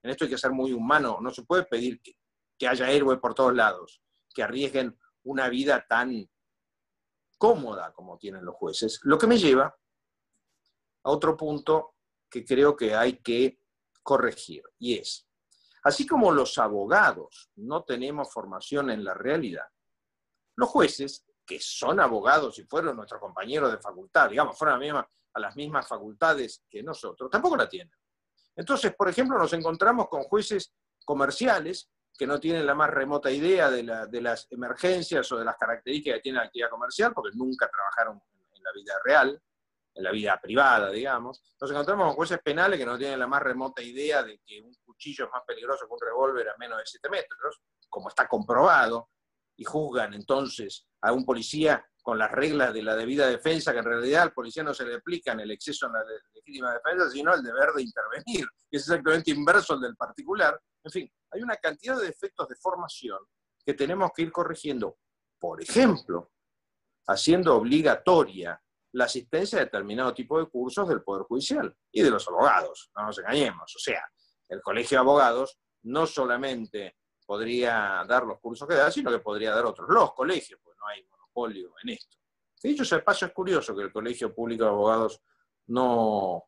En 0.03 0.11
esto 0.11 0.25
hay 0.25 0.31
que 0.31 0.39
ser 0.39 0.53
muy 0.53 0.73
humano, 0.73 1.19
no 1.21 1.31
se 1.31 1.43
puede 1.43 1.65
pedir 1.65 2.01
que, 2.01 2.17
que 2.59 2.69
haya 2.69 2.91
héroe 2.91 3.19
por 3.19 3.35
todos 3.35 3.55
lados, 3.55 4.03
que 4.35 4.43
arriesguen 4.43 4.99
una 5.25 5.49
vida 5.49 5.85
tan 5.89 6.29
cómoda 7.39 7.93
como 7.93 8.19
tienen 8.19 8.45
los 8.45 8.55
jueces, 8.55 9.01
lo 9.03 9.19
que 9.19 9.27
me 9.27 9.39
lleva 9.39 9.75
a 11.03 11.11
otro 11.11 11.37
punto 11.37 11.95
que 12.31 12.45
creo 12.45 12.77
que 12.77 12.95
hay 12.95 13.19
que 13.19 13.61
corregir, 14.03 14.63
y 14.79 14.99
es, 14.99 15.27
así 15.83 16.07
como 16.07 16.33
los 16.33 16.59
abogados 16.59 17.51
no 17.57 17.85
tenemos 17.85 18.33
formación 18.33 18.91
en 18.91 19.05
la 19.05 19.15
realidad, 19.15 19.67
los 20.57 20.69
jueces, 20.69 21.25
que 21.47 21.59
son 21.59 21.99
abogados 21.99 22.59
y 22.59 22.65
fueron 22.65 22.97
nuestros 22.97 23.21
compañeros 23.21 23.73
de 23.73 23.79
facultad, 23.79 24.29
digamos, 24.29 24.57
fueron 24.57 24.97
a, 24.97 25.11
a 25.33 25.41
las 25.41 25.57
mismas 25.57 25.87
facultades 25.87 26.65
que 26.69 26.83
nosotros, 26.83 27.31
tampoco 27.31 27.57
la 27.57 27.69
tienen. 27.69 27.95
Entonces, 28.57 28.95
por 28.95 29.09
ejemplo, 29.09 29.39
nos 29.39 29.53
encontramos 29.53 30.09
con 30.09 30.23
jueces 30.25 30.73
comerciales 31.05 31.91
que 32.17 32.27
no 32.27 32.39
tienen 32.39 32.67
la 32.67 32.75
más 32.75 32.91
remota 32.91 33.31
idea 33.31 33.71
de, 33.71 33.83
las 33.83 34.47
emergencias 34.51 35.31
o 35.33 35.39
de 35.39 35.45
las 35.45 35.57
características 35.57 36.17
que 36.17 36.23
tiene 36.23 36.39
la 36.39 36.45
actividad 36.45 36.69
comercial, 36.69 37.13
porque 37.15 37.35
nunca 37.35 37.71
trabajaron 37.71 38.21
en 38.53 38.63
la 38.63 38.73
vida 38.73 38.95
real, 39.03 39.43
en 39.95 40.05
la 40.05 40.11
vida 40.11 40.39
privada, 40.39 40.91
digamos. 40.91 41.41
Nos 41.59 41.71
encontramos 41.71 42.09
con 42.09 42.17
jueces 42.17 42.39
penales 42.45 42.79
que 42.79 42.85
no 42.85 42.99
tienen 42.99 43.19
la 43.19 43.27
más 43.27 43.43
remota 43.43 43.81
idea 43.81 44.23
de 44.23 44.39
que 44.45 44.61
un 44.61 44.75
cuchillo 44.85 45.25
es 45.25 45.31
más 45.31 45.43
peligroso 45.47 45.87
que 45.87 45.95
un 45.95 46.01
revólver 46.01 46.51
a 46.51 46.57
menos 46.59 46.79
de 46.79 46.85
7 46.85 47.09
metros, 47.09 47.61
como 47.89 48.11
está 48.11 48.29
comprobado, 48.29 49.09
y 49.57 49.65
juzgan 49.65 50.13
entonces 50.15 50.87
a 51.01 51.13
un 51.13 51.25
policía 51.25 51.85
con 52.03 52.19
las 52.19 52.31
reglas 52.31 52.73
de 52.73 52.83
la 52.83 52.97
debida 52.97 53.27
defensa, 53.27 53.73
que 53.73 53.79
en 53.79 53.85
realidad 53.85 54.23
al 54.23 54.33
policía 54.33 54.63
no 54.63 54.75
se 54.75 54.85
le 54.85 54.97
aplican 54.97 55.41
el 55.41 55.51
exceso 55.51 55.87
en 55.87 55.93
la 55.93 56.05
legítima 56.35 56.73
defensa, 56.73 57.11
sino 57.11 57.35
el 57.35 57.43
deber 57.43 57.73
de 57.73 57.83
intervenir, 57.83 58.47
que 58.71 58.77
es 58.77 58.83
exactamente 58.83 59.31
inverso 59.31 59.75
al 59.75 59.81
del 59.81 59.97
particular. 59.97 60.61
En 60.83 60.91
fin, 60.91 61.13
hay 61.31 61.43
una 61.43 61.57
cantidad 61.57 61.99
de 61.99 62.09
efectos 62.09 62.49
de 62.49 62.57
formación 62.57 63.19
que 63.65 63.75
tenemos 63.75 64.11
que 64.15 64.23
ir 64.23 64.33
corrigiendo. 64.33 64.97
Por 65.39 65.63
ejemplo, 65.63 66.33
haciendo 67.07 67.57
obligatoria 67.57 68.61
la 68.93 69.05
asistencia 69.05 69.59
a 69.59 69.65
determinado 69.65 70.13
tipo 70.15 70.39
de 70.39 70.47
cursos 70.47 70.89
del 70.89 71.03
Poder 71.03 71.25
Judicial 71.25 71.75
y 71.93 72.03
de 72.03 72.11
los 72.11 72.27
abogados, 72.29 72.91
no 72.97 73.07
nos 73.07 73.19
engañemos. 73.19 73.75
O 73.77 73.79
sea, 73.79 74.03
el 74.49 74.61
Colegio 74.61 74.97
de 74.97 75.01
Abogados 75.01 75.59
no 75.83 76.07
solamente 76.07 76.97
podría 77.25 78.05
dar 78.09 78.25
los 78.25 78.41
cursos 78.41 78.67
que 78.67 78.75
da, 78.75 78.91
sino 78.91 79.11
que 79.11 79.21
podría 79.21 79.55
dar 79.55 79.65
otros. 79.65 79.89
Los 79.89 80.13
colegios, 80.15 80.61
pues 80.65 80.77
no 80.79 80.87
hay 80.89 81.05
monopolio 81.35 81.75
en 81.83 81.91
esto. 81.91 82.17
De 82.63 82.71
hecho, 82.71 82.83
ese 82.83 82.99
paso 83.01 83.27
es 83.27 83.33
curioso 83.33 83.75
que 83.75 83.83
el 83.83 83.93
Colegio 83.93 84.35
Público 84.35 84.65
de 84.65 84.71
Abogados 84.71 85.21
no, 85.69 86.45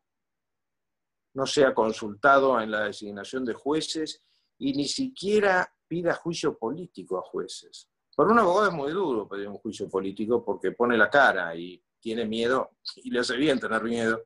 no 1.33 1.45
sea 1.45 1.73
consultado 1.73 2.59
en 2.61 2.71
la 2.71 2.85
designación 2.85 3.43
de 3.45 3.53
jueces 3.53 4.21
y 4.59 4.73
ni 4.73 4.87
siquiera 4.87 5.73
pida 5.87 6.13
juicio 6.13 6.57
político 6.57 7.17
a 7.17 7.21
jueces. 7.21 7.89
Por 8.15 8.27
un 8.27 8.37
abogado 8.37 8.67
es 8.67 8.73
muy 8.73 8.91
duro 8.91 9.27
pedir 9.27 9.47
un 9.47 9.57
juicio 9.57 9.89
político 9.89 10.43
porque 10.45 10.71
pone 10.71 10.97
la 10.97 11.09
cara 11.09 11.55
y 11.55 11.83
tiene 11.99 12.25
miedo, 12.25 12.71
y 12.97 13.09
le 13.09 13.19
hace 13.19 13.35
bien 13.37 13.59
tener 13.59 13.81
miedo 13.83 14.23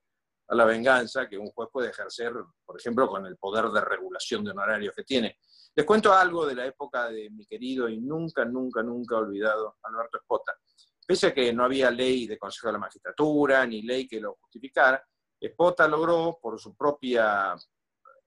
a 0.49 0.55
la 0.55 0.65
venganza 0.65 1.27
que 1.29 1.37
un 1.37 1.51
juez 1.51 1.69
puede 1.71 1.89
ejercer, 1.89 2.33
por 2.65 2.77
ejemplo, 2.77 3.07
con 3.07 3.25
el 3.25 3.37
poder 3.37 3.65
de 3.65 3.81
regulación 3.81 4.43
de 4.43 4.51
honorarios 4.51 4.95
que 4.95 5.03
tiene. 5.03 5.37
Les 5.77 5.85
cuento 5.85 6.11
algo 6.11 6.43
de 6.47 6.55
la 6.55 6.65
época 6.65 7.07
de 7.09 7.29
mi 7.29 7.45
querido 7.45 7.87
y 7.87 7.99
nunca, 7.99 8.43
nunca, 8.43 8.81
nunca 8.81 9.17
olvidado 9.17 9.77
Alberto 9.83 10.17
Espota. 10.17 10.57
Pese 11.05 11.27
a 11.27 11.33
que 11.35 11.53
no 11.53 11.63
había 11.63 11.91
ley 11.91 12.25
de 12.25 12.39
Consejo 12.39 12.69
de 12.69 12.73
la 12.73 12.79
Magistratura 12.79 13.63
ni 13.67 13.83
ley 13.83 14.07
que 14.07 14.19
lo 14.19 14.39
justificara, 14.41 15.07
Espota 15.39 15.87
logró, 15.87 16.39
por 16.41 16.59
su 16.59 16.75
propia 16.75 17.55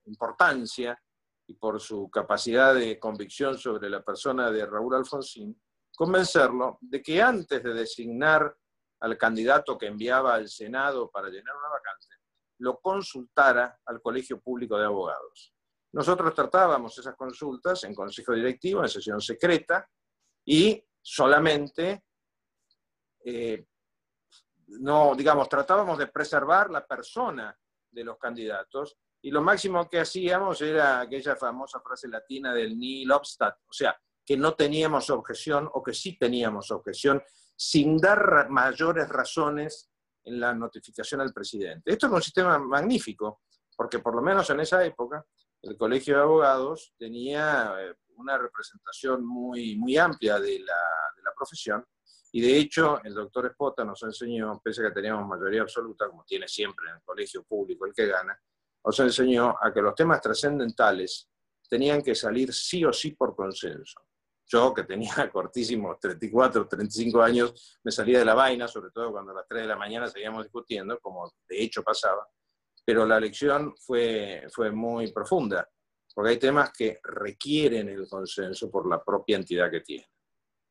importancia 0.05 0.97
y 1.45 1.55
por 1.55 1.81
su 1.81 2.09
capacidad 2.09 2.73
de 2.73 2.97
convicción 2.97 3.57
sobre 3.57 3.89
la 3.89 4.01
persona 4.01 4.49
de 4.49 4.65
Raúl 4.65 4.95
Alfonsín, 4.95 5.61
convencerlo 5.93 6.77
de 6.79 7.01
que 7.01 7.21
antes 7.21 7.61
de 7.61 7.73
designar 7.73 8.55
al 9.01 9.17
candidato 9.17 9.77
que 9.77 9.87
enviaba 9.87 10.35
al 10.35 10.47
Senado 10.47 11.11
para 11.11 11.27
llenar 11.27 11.57
una 11.57 11.67
vacante, 11.67 12.15
lo 12.59 12.79
consultara 12.79 13.77
al 13.87 14.01
Colegio 14.01 14.39
Público 14.39 14.77
de 14.77 14.85
Abogados. 14.85 15.53
Nosotros 15.93 16.33
tratábamos 16.33 16.97
esas 16.97 17.15
consultas 17.15 17.83
en 17.83 17.93
consejo 17.93 18.33
directivo, 18.33 18.81
en 18.81 18.89
sesión 18.89 19.19
secreta, 19.21 19.87
y 20.45 20.83
solamente 21.01 22.03
eh, 23.23 23.65
no, 24.79 25.15
digamos, 25.15 25.49
tratábamos 25.49 25.97
de 25.97 26.07
preservar 26.07 26.69
la 26.69 26.85
persona 26.85 27.55
de 27.89 28.03
los 28.03 28.17
candidatos 28.17 28.97
y 29.21 29.29
lo 29.29 29.41
máximo 29.41 29.87
que 29.87 29.99
hacíamos 29.99 30.61
era 30.61 31.01
aquella 31.01 31.35
famosa 31.35 31.79
frase 31.81 32.07
latina 32.07 32.53
del 32.53 32.77
nihil 32.77 33.11
obstat, 33.11 33.55
o 33.67 33.73
sea, 33.73 33.99
que 34.25 34.37
no 34.37 34.55
teníamos 34.55 35.09
objeción 35.09 35.69
o 35.73 35.83
que 35.83 35.93
sí 35.93 36.17
teníamos 36.17 36.71
objeción 36.71 37.21
sin 37.55 37.97
dar 37.97 38.49
mayores 38.49 39.07
razones 39.09 39.91
en 40.23 40.39
la 40.39 40.53
notificación 40.53 41.21
al 41.21 41.33
presidente. 41.33 41.91
Esto 41.91 42.07
es 42.07 42.13
un 42.13 42.21
sistema 42.21 42.57
magnífico, 42.57 43.41
porque 43.75 43.99
por 43.99 44.15
lo 44.15 44.21
menos 44.21 44.49
en 44.49 44.61
esa 44.61 44.83
época 44.83 45.23
el 45.61 45.77
Colegio 45.77 46.15
de 46.15 46.21
Abogados 46.21 46.93
tenía 46.97 47.73
eh, 47.79 47.95
una 48.15 48.37
representación 48.37 49.25
muy, 49.25 49.75
muy 49.77 49.97
amplia 49.97 50.39
de 50.39 50.59
la, 50.59 50.79
de 51.15 51.23
la 51.23 51.33
profesión 51.35 51.85
y 52.33 52.41
de 52.41 52.57
hecho, 52.57 53.01
el 53.03 53.13
doctor 53.13 53.47
Espota 53.47 53.83
nos 53.83 54.01
enseñó, 54.03 54.61
pese 54.63 54.81
a 54.81 54.87
que 54.87 54.95
teníamos 54.95 55.27
mayoría 55.27 55.63
absoluta, 55.63 56.07
como 56.07 56.23
tiene 56.23 56.47
siempre 56.47 56.89
en 56.89 56.95
el 56.95 57.01
colegio 57.03 57.43
público 57.43 57.85
el 57.85 57.93
que 57.93 58.07
gana, 58.07 58.39
nos 58.85 58.99
enseñó 59.01 59.55
a 59.61 59.73
que 59.73 59.81
los 59.81 59.93
temas 59.93 60.21
trascendentales 60.21 61.29
tenían 61.69 62.01
que 62.01 62.15
salir 62.15 62.53
sí 62.53 62.85
o 62.85 62.93
sí 62.93 63.11
por 63.11 63.35
consenso. 63.35 64.01
Yo, 64.45 64.73
que 64.73 64.83
tenía 64.83 65.29
cortísimos 65.31 65.99
34, 65.99 66.67
35 66.67 67.21
años, 67.21 67.79
me 67.83 67.91
salía 67.91 68.19
de 68.19 68.25
la 68.25 68.33
vaina, 68.33 68.67
sobre 68.67 68.91
todo 68.91 69.11
cuando 69.11 69.31
a 69.31 69.35
las 69.35 69.47
3 69.47 69.63
de 69.63 69.67
la 69.67 69.75
mañana 69.75 70.07
seguíamos 70.07 70.43
discutiendo, 70.43 70.99
como 70.99 71.33
de 71.49 71.61
hecho 71.61 71.83
pasaba, 71.83 72.25
pero 72.83 73.05
la 73.05 73.19
lección 73.19 73.75
fue, 73.77 74.47
fue 74.51 74.71
muy 74.71 75.11
profunda, 75.11 75.67
porque 76.13 76.31
hay 76.31 76.37
temas 76.37 76.71
que 76.71 76.99
requieren 77.03 77.89
el 77.89 78.07
consenso 78.07 78.69
por 78.69 78.87
la 78.87 79.03
propia 79.03 79.37
entidad 79.37 79.69
que 79.69 79.81
tienen. 79.81 80.07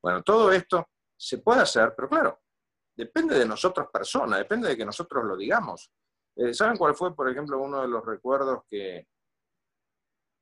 Bueno, 0.02 0.22
todo 0.22 0.50
esto 0.52 0.88
se 1.16 1.38
puede 1.38 1.60
hacer, 1.60 1.92
pero 1.94 2.08
claro, 2.08 2.40
depende 2.96 3.38
de 3.38 3.46
nosotros 3.46 3.88
personas, 3.92 4.38
depende 4.38 4.68
de 4.68 4.76
que 4.76 4.84
nosotros 4.84 5.24
lo 5.24 5.36
digamos. 5.36 5.90
Eh, 6.36 6.54
¿Saben 6.54 6.76
cuál 6.76 6.94
fue, 6.94 7.14
por 7.14 7.28
ejemplo, 7.28 7.60
uno 7.60 7.82
de 7.82 7.88
los 7.88 8.04
recuerdos 8.04 8.64
que 8.68 9.06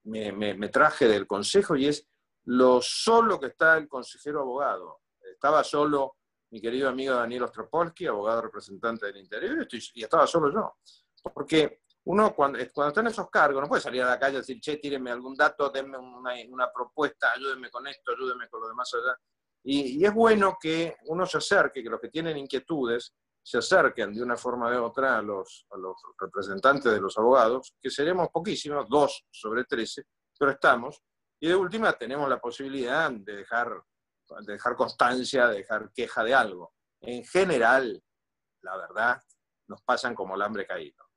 me, 0.05 0.69
traje 0.69 1.09
del 1.09 1.27
consejo? 1.27 1.77
Y 1.77 1.87
es 1.87 2.07
lo 2.45 2.81
solo 2.81 3.41
que 3.41 3.49
está 3.49 3.77
el 3.77 3.89
consejero 3.89 4.41
abogado. 4.41 5.01
Estaba 5.21 5.65
solo 5.65 6.17
mi 6.51 6.61
querido 6.61 6.89
amigo 6.89 7.15
Daniel 7.15 7.45
Ostropolsky, 7.45 8.07
abogado 8.07 8.43
representante 8.43 9.07
del 9.07 9.19
interior, 9.19 9.67
y 9.71 10.03
estaba 10.03 10.27
solo 10.27 10.53
yo. 10.53 10.77
Porque 11.33 11.81
uno 12.05 12.35
cuando, 12.35 12.59
cuando 12.73 12.89
está 12.89 13.01
en 13.01 13.09
esos 13.09 13.29
cargos 13.29 13.61
no 13.61 13.69
puede 13.69 13.83
salir 13.83 14.03
a 14.03 14.11
la 14.11 14.19
calle 14.19 14.37
y 14.37 14.39
decir, 14.39 14.61
che, 14.61 14.79
tírenme 14.79 15.11
algún 15.11 15.35
dato, 15.35 15.69
denme 15.69 15.99
una, 15.99 16.33
una 16.49 16.73
propuesta, 16.73 17.33
ayúdenme 17.33 17.71
con 17.71 17.87
esto, 17.87 18.13
ayúdenme 18.13 18.49
con 18.49 18.61
lo 18.63 18.69
demás 18.69 18.93
allá. 18.95 19.17
Y, 19.65 20.05
es 20.05 20.15
bueno 20.15 20.57
que 20.61 20.97
uno 21.07 21.27
se 21.27 21.39
acerque, 21.39 21.83
que 21.83 21.91
los 21.91 22.01
que 22.01 22.09
tienen 22.09 22.39
inquietudes 22.39 23.15
se 23.43 23.59
acerquen 23.59 24.15
de 24.15 24.23
una 24.23 24.37
forma 24.37 24.71
u 24.81 24.85
otra 24.85 25.19
a 25.19 25.23
los, 25.23 25.67
a 25.71 25.77
los 25.77 25.97
representantes 26.19 26.93
de 26.93 27.01
los 27.01 27.17
abogados, 27.19 27.75
que 27.81 27.91
seremos 27.91 28.29
poquísimos, 28.29 28.89
dos 28.89 29.27
sobre 29.31 29.65
trece, 29.65 30.05
pero 30.39 30.53
estamos. 30.53 31.03
Y 31.41 31.49
de 31.49 31.55
última 31.55 31.93
tenemos 31.93 32.29
la 32.29 32.41
posibilidad 32.41 33.11
de 33.11 33.37
dejar, 33.37 33.83
de 34.41 34.53
dejar 34.55 34.77
constancia, 34.77 35.47
de 35.49 35.59
dejar 35.59 35.93
queja 35.93 36.25
de 36.25 36.35
algo. 36.35 36.73
En 37.01 37.25
general, 37.25 38.03
la 38.63 38.77
verdad, 38.77 39.23
nos 39.69 39.83
pasan 39.83 40.15
como 40.15 40.35
el 40.35 40.43
hambre 40.43 40.67
caído. 40.67 41.08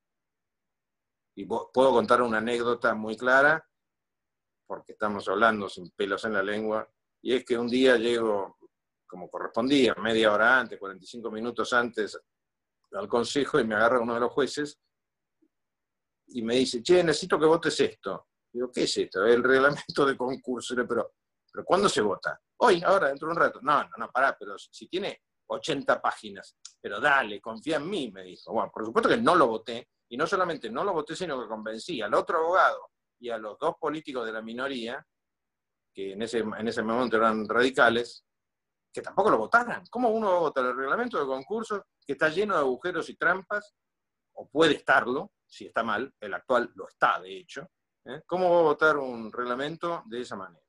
Y 1.42 1.46
puedo 1.46 1.92
contar 1.92 2.22
una 2.22 2.38
anécdota 2.38 2.94
muy 2.94 3.18
clara, 3.18 3.68
porque 4.68 4.92
estamos 4.92 5.28
hablando 5.28 5.68
sin 5.68 5.90
pelos 5.90 6.24
en 6.26 6.34
la 6.34 6.44
lengua, 6.44 6.88
y 7.20 7.34
es 7.34 7.44
que 7.44 7.58
un 7.58 7.68
día 7.68 7.98
llego, 7.98 8.60
como 9.08 9.28
correspondía, 9.28 9.96
media 9.96 10.32
hora 10.32 10.60
antes, 10.60 10.78
45 10.78 11.32
minutos 11.32 11.74
antes 11.74 12.22
al 12.92 13.08
consejo, 13.08 13.60
y 13.60 13.64
me 13.64 13.74
agarra 13.74 14.02
uno 14.02 14.14
de 14.14 14.20
los 14.20 14.32
jueces 14.32 14.80
y 16.28 16.44
me 16.44 16.58
dice, 16.58 16.84
che, 16.84 17.04
necesito 17.04 17.40
que 17.40 17.48
votes 17.48 17.80
esto. 17.80 18.28
Digo, 18.54 18.72
¿qué 18.72 18.84
es 18.84 18.96
esto? 18.98 19.26
El 19.26 19.44
reglamento 19.44 20.06
de 20.06 20.16
concurso. 20.16 20.76
Pero, 20.76 21.16
pero 21.52 21.66
¿cuándo 21.66 21.90
se 21.90 22.02
vota? 22.02 22.40
Hoy, 22.58 22.84
ahora, 22.86 23.08
dentro 23.08 23.28
de 23.28 23.32
un 23.34 23.40
rato. 23.40 23.60
No, 23.64 23.82
no, 23.84 23.90
no, 23.98 24.12
pará, 24.12 24.38
pero 24.40 24.60
si 24.60 24.88
tiene 24.88 25.24
80 25.48 26.00
páginas, 26.00 26.56
pero 26.80 27.00
dale, 27.00 27.42
confía 27.42 27.78
en 27.78 27.90
mí, 27.90 28.12
me 28.12 28.22
dijo. 28.22 28.54
Bueno, 28.54 28.70
por 28.72 28.86
supuesto 28.86 29.10
que 29.10 29.18
no 29.18 29.36
lo 29.36 29.48
voté, 29.48 29.90
y 30.12 30.18
no 30.18 30.28
solamente 30.28 30.70
no 30.70 30.84
lo 30.84 30.92
voté, 30.92 31.16
sino 31.16 31.42
que 31.42 31.48
convencí 31.48 32.02
al 32.02 32.14
otro 32.14 32.40
abogado 32.40 32.90
y 33.18 33.30
a 33.30 33.38
los 33.38 33.58
dos 33.58 33.76
políticos 33.80 34.26
de 34.26 34.34
la 34.34 34.42
minoría, 34.42 35.06
que 35.94 36.14
en 36.14 36.22
ese, 36.22 36.40
en 36.40 36.68
ese 36.68 36.84
momento 36.84 37.16
eran 37.16 37.48
radicales, 37.48 38.26
que 38.94 39.02
tampoco 39.02 39.30
lo 39.30 39.38
votaran. 39.38 39.86
¿Cómo 39.90 40.10
uno 40.10 40.32
va 40.32 40.38
a 40.38 40.42
votar 40.42 40.66
el 40.66 40.76
reglamento 40.76 41.18
de 41.18 41.26
concurso 41.26 41.86
que 42.06 42.14
está 42.14 42.28
lleno 42.28 42.56
de 42.56 42.60
agujeros 42.60 43.10
y 43.10 43.16
trampas? 43.16 43.74
O 44.34 44.50
puede 44.50 44.76
estarlo, 44.76 45.32
si 45.46 45.68
está 45.68 45.82
mal, 45.82 46.14
el 46.20 46.34
actual 46.34 46.70
lo 46.76 46.90
está, 46.90 47.20
de 47.22 47.38
hecho. 47.38 47.70
¿eh? 48.06 48.22
¿Cómo 48.26 48.54
va 48.54 48.60
a 48.60 48.64
votar 48.64 48.98
un 48.98 49.32
reglamento 49.32 50.04
de 50.08 50.22
esa 50.22 50.36
manera? 50.36 50.62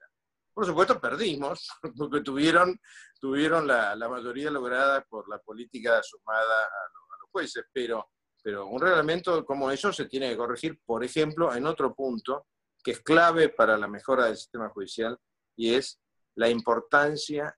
Por 0.54 0.66
supuesto, 0.66 1.00
perdimos, 1.00 1.68
porque 1.98 2.20
tuvieron, 2.20 2.78
tuvieron 3.18 3.66
la, 3.66 3.96
mayoría 4.08 4.52
lograda 4.52 5.02
por 5.02 5.28
la 5.28 5.38
política 5.40 6.00
sumada 6.02 6.64
a, 6.64 7.18
los 7.20 7.30
jueces, 7.32 7.64
pero, 7.72 8.10
pero 8.42 8.66
un 8.66 8.80
reglamento 8.80 9.44
como 9.44 9.70
eso 9.70 9.92
se 9.92 10.06
tiene 10.06 10.30
que 10.30 10.36
corregir, 10.36 10.80
por 10.84 11.04
ejemplo, 11.04 11.54
en 11.54 11.66
otro 11.66 11.94
punto 11.94 12.46
que 12.82 12.92
es 12.92 13.00
clave 13.00 13.48
para 13.48 13.78
la 13.78 13.86
mejora 13.86 14.26
del 14.26 14.36
sistema 14.36 14.68
judicial, 14.68 15.16
y 15.56 15.74
es 15.74 16.00
la 16.34 16.48
importancia 16.48 17.56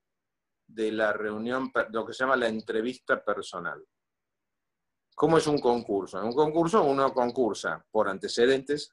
de 0.66 0.92
la 0.92 1.12
reunión, 1.12 1.72
lo 1.90 2.04
que 2.04 2.12
se 2.12 2.24
llama 2.24 2.36
la 2.36 2.48
entrevista 2.48 3.24
personal. 3.24 3.82
¿Cómo 5.14 5.38
es 5.38 5.46
un 5.46 5.60
concurso? 5.60 6.18
En 6.18 6.26
un 6.26 6.34
concurso 6.34 6.82
uno 6.82 7.12
concursa 7.12 7.84
por 7.90 8.08
antecedentes. 8.08 8.92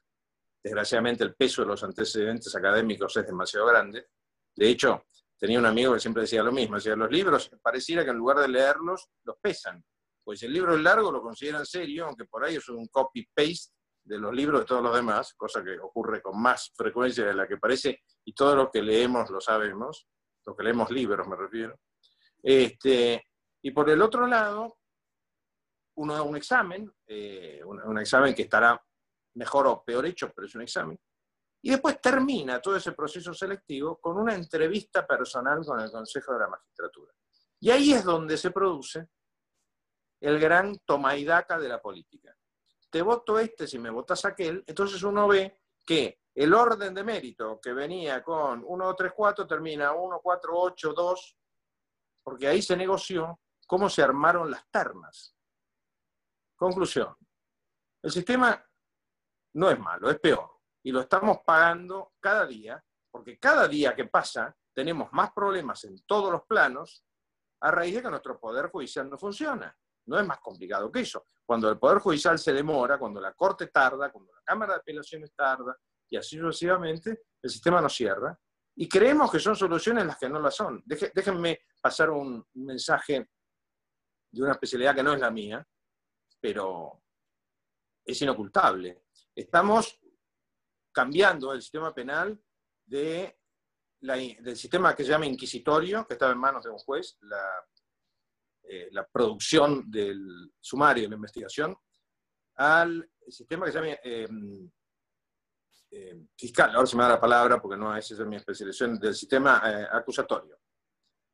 Desgraciadamente 0.62 1.24
el 1.24 1.34
peso 1.34 1.62
de 1.62 1.68
los 1.68 1.82
antecedentes 1.82 2.54
académicos 2.54 3.16
es 3.16 3.26
demasiado 3.26 3.66
grande. 3.66 4.06
De 4.54 4.68
hecho, 4.68 5.06
tenía 5.36 5.58
un 5.58 5.66
amigo 5.66 5.92
que 5.92 6.00
siempre 6.00 6.22
decía 6.22 6.44
lo 6.44 6.52
mismo. 6.52 6.76
Decía, 6.76 6.94
los 6.94 7.10
libros 7.10 7.50
pareciera 7.60 8.04
que 8.04 8.10
en 8.10 8.18
lugar 8.18 8.38
de 8.38 8.48
leerlos, 8.48 9.08
los 9.24 9.36
pesan. 9.38 9.84
Pues 10.24 10.42
el 10.42 10.52
libro 10.52 10.74
es 10.74 10.80
largo, 10.80 11.10
lo 11.10 11.20
consideran 11.20 11.66
serio, 11.66 12.06
aunque 12.06 12.24
por 12.24 12.44
ahí 12.44 12.56
es 12.56 12.68
un 12.68 12.86
copy-paste 12.88 13.72
de 14.04 14.18
los 14.18 14.34
libros 14.34 14.60
de 14.60 14.66
todos 14.66 14.82
los 14.82 14.94
demás, 14.94 15.34
cosa 15.34 15.62
que 15.62 15.78
ocurre 15.78 16.20
con 16.20 16.40
más 16.40 16.72
frecuencia 16.74 17.24
de 17.24 17.34
la 17.34 17.46
que 17.46 17.56
parece, 17.56 18.02
y 18.24 18.34
todos 18.34 18.56
los 18.56 18.70
que 18.70 18.82
leemos 18.82 19.30
lo 19.30 19.40
sabemos 19.40 20.06
lo 20.46 20.56
que 20.56 20.64
leemos 20.64 20.90
libros 20.90 21.26
me 21.26 21.36
refiero. 21.36 21.78
Este, 22.42 23.28
y 23.62 23.70
por 23.70 23.88
el 23.90 24.02
otro 24.02 24.26
lado, 24.26 24.78
uno 25.96 26.14
da 26.14 26.22
un 26.22 26.36
examen, 26.36 26.92
eh, 27.06 27.60
un, 27.64 27.98
examen 27.98 28.34
que 28.34 28.42
estará 28.42 28.80
mejor 29.34 29.66
o 29.66 29.84
peor 29.84 30.06
hecho, 30.06 30.32
pero 30.34 30.46
es 30.46 30.54
un 30.54 30.62
examen. 30.62 30.98
Y 31.64 31.70
después 31.70 32.00
termina 32.00 32.60
todo 32.60 32.76
ese 32.76 32.92
proceso 32.92 33.32
selectivo 33.32 33.98
con 34.00 34.18
una 34.18 34.34
entrevista 34.34 35.06
personal 35.06 35.64
con 35.64 35.78
el 35.78 35.90
Consejo 35.90 36.32
de 36.32 36.40
la 36.40 36.48
Magistratura. 36.48 37.12
Y 37.60 37.70
ahí 37.70 37.92
es 37.92 38.02
donde 38.02 38.36
se 38.36 38.50
produce 38.50 39.06
el 40.22 40.38
gran 40.38 40.78
toma 40.84 41.16
y 41.16 41.24
daca 41.24 41.58
de 41.58 41.68
la 41.68 41.82
política. 41.82 42.34
Te 42.88 43.02
voto 43.02 43.38
este 43.38 43.66
si 43.66 43.78
me 43.78 43.90
votas 43.90 44.24
aquel, 44.24 44.62
entonces 44.66 45.02
uno 45.02 45.26
ve 45.26 45.60
que 45.84 46.20
el 46.34 46.54
orden 46.54 46.94
de 46.94 47.02
mérito 47.02 47.60
que 47.60 47.72
venía 47.72 48.22
con 48.22 48.62
1, 48.64 48.94
3, 48.94 49.12
4 49.14 49.46
termina 49.46 49.92
1, 49.92 50.20
4, 50.22 50.52
8, 50.54 50.92
2, 50.92 51.38
porque 52.22 52.46
ahí 52.46 52.62
se 52.62 52.76
negoció 52.76 53.40
cómo 53.66 53.88
se 53.90 54.02
armaron 54.02 54.50
las 54.50 54.64
ternas. 54.70 55.34
Conclusión. 56.54 57.16
El 58.00 58.12
sistema 58.12 58.64
no 59.54 59.70
es 59.70 59.78
malo, 59.78 60.08
es 60.08 60.20
peor. 60.20 60.60
Y 60.84 60.92
lo 60.92 61.00
estamos 61.00 61.38
pagando 61.44 62.12
cada 62.20 62.46
día, 62.46 62.82
porque 63.10 63.38
cada 63.38 63.66
día 63.66 63.94
que 63.96 64.04
pasa 64.04 64.56
tenemos 64.72 65.12
más 65.12 65.32
problemas 65.32 65.82
en 65.84 66.00
todos 66.04 66.30
los 66.30 66.42
planos 66.44 67.04
a 67.60 67.70
raíz 67.72 67.96
de 67.96 68.02
que 68.02 68.10
nuestro 68.10 68.38
Poder 68.38 68.70
Judicial 68.70 69.10
no 69.10 69.18
funciona. 69.18 69.76
No 70.06 70.18
es 70.18 70.26
más 70.26 70.38
complicado 70.40 70.90
que 70.90 71.00
eso. 71.00 71.26
Cuando 71.44 71.68
el 71.70 71.78
Poder 71.78 71.98
Judicial 71.98 72.38
se 72.38 72.52
demora, 72.52 72.98
cuando 72.98 73.20
la 73.20 73.32
Corte 73.34 73.68
tarda, 73.68 74.10
cuando 74.10 74.32
la 74.32 74.42
Cámara 74.44 74.74
de 74.74 74.80
Apelaciones 74.80 75.32
tarda, 75.34 75.76
y 76.08 76.16
así 76.16 76.38
sucesivamente, 76.38 77.22
el 77.40 77.50
sistema 77.50 77.80
nos 77.80 77.94
cierra. 77.94 78.38
Y 78.76 78.88
creemos 78.88 79.30
que 79.30 79.38
son 79.38 79.54
soluciones 79.56 80.06
las 80.06 80.18
que 80.18 80.28
no 80.28 80.40
las 80.40 80.54
son. 80.54 80.82
déjenme 80.86 81.60
pasar 81.80 82.10
un 82.10 82.44
mensaje 82.54 83.28
de 84.30 84.42
una 84.42 84.52
especialidad 84.52 84.94
que 84.94 85.02
no 85.02 85.12
es 85.12 85.20
la 85.20 85.30
mía, 85.30 85.66
pero 86.40 87.02
es 88.04 88.20
inocultable. 88.22 89.04
Estamos 89.34 89.98
cambiando 90.92 91.52
el 91.52 91.62
sistema 91.62 91.94
penal 91.94 92.40
de 92.84 93.38
del 94.02 94.56
sistema 94.56 94.96
que 94.96 95.04
se 95.04 95.10
llama 95.10 95.26
inquisitorio, 95.26 96.04
que 96.04 96.14
estaba 96.14 96.32
en 96.32 96.38
manos 96.38 96.64
de 96.64 96.70
un 96.70 96.78
juez, 96.78 97.16
la, 97.20 97.40
eh, 98.62 98.88
la 98.92 99.06
producción 99.06 99.90
del 99.90 100.52
sumario, 100.60 101.04
de 101.04 101.10
la 101.10 101.16
investigación, 101.16 101.76
al 102.56 103.10
sistema 103.28 103.66
que 103.66 103.72
se 103.72 103.78
llama 103.78 103.98
eh, 104.04 104.28
eh, 105.94 106.26
fiscal, 106.36 106.74
ahora 106.74 106.86
se 106.86 106.96
me 106.96 107.02
da 107.02 107.10
la 107.10 107.20
palabra 107.20 107.60
porque 107.60 107.76
no 107.76 107.94
es 107.94 108.10
esa 108.10 108.24
mi 108.24 108.36
especialización, 108.36 108.98
del 108.98 109.14
sistema 109.14 109.62
eh, 109.64 109.86
acusatorio. 109.92 110.58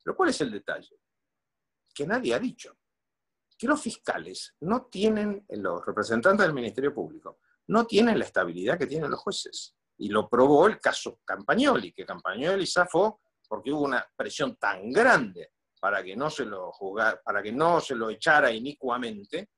Pero 0.03 0.17
¿cuál 0.17 0.31
es 0.31 0.41
el 0.41 0.51
detalle? 0.51 0.99
Que 1.95 2.07
nadie 2.07 2.35
ha 2.35 2.41
dicho. 2.41 2.77
Que 3.57 3.69
los 3.69 3.81
fiscales 3.81 4.57
no 4.61 4.87
tienen, 4.87 5.45
los 5.49 5.85
representantes 5.87 6.45
del 6.45 6.55
Ministerio 6.55 6.93
Público, 6.93 7.39
no 7.69 7.87
tienen 7.87 8.19
la 8.19 8.25
estabilidad 8.25 8.79
que 8.79 8.87
tienen 8.87 9.11
los 9.11 9.21
jueces. 9.21 9.77
Y 9.99 10.09
lo 10.09 10.29
probó 10.29 10.67
el 10.67 10.81
caso 10.81 11.21
Campagnoli, 11.25 11.93
que 11.93 12.07
Campagnoli 12.07 12.67
zafó 12.67 13.21
porque 13.49 13.73
hubo 13.73 13.83
una 13.83 14.05
presión 14.17 14.57
tan 14.57 14.91
grande 14.91 15.53
para 15.81 16.03
que 16.03 16.17
no 16.17 16.31
se 16.31 16.45
lo 16.45 16.73
para 17.25 17.43
que 17.43 17.53
no 17.53 17.81
se 17.81 17.95
lo 17.95 18.11
echara 18.11 18.51
inicuamente, 18.51 19.51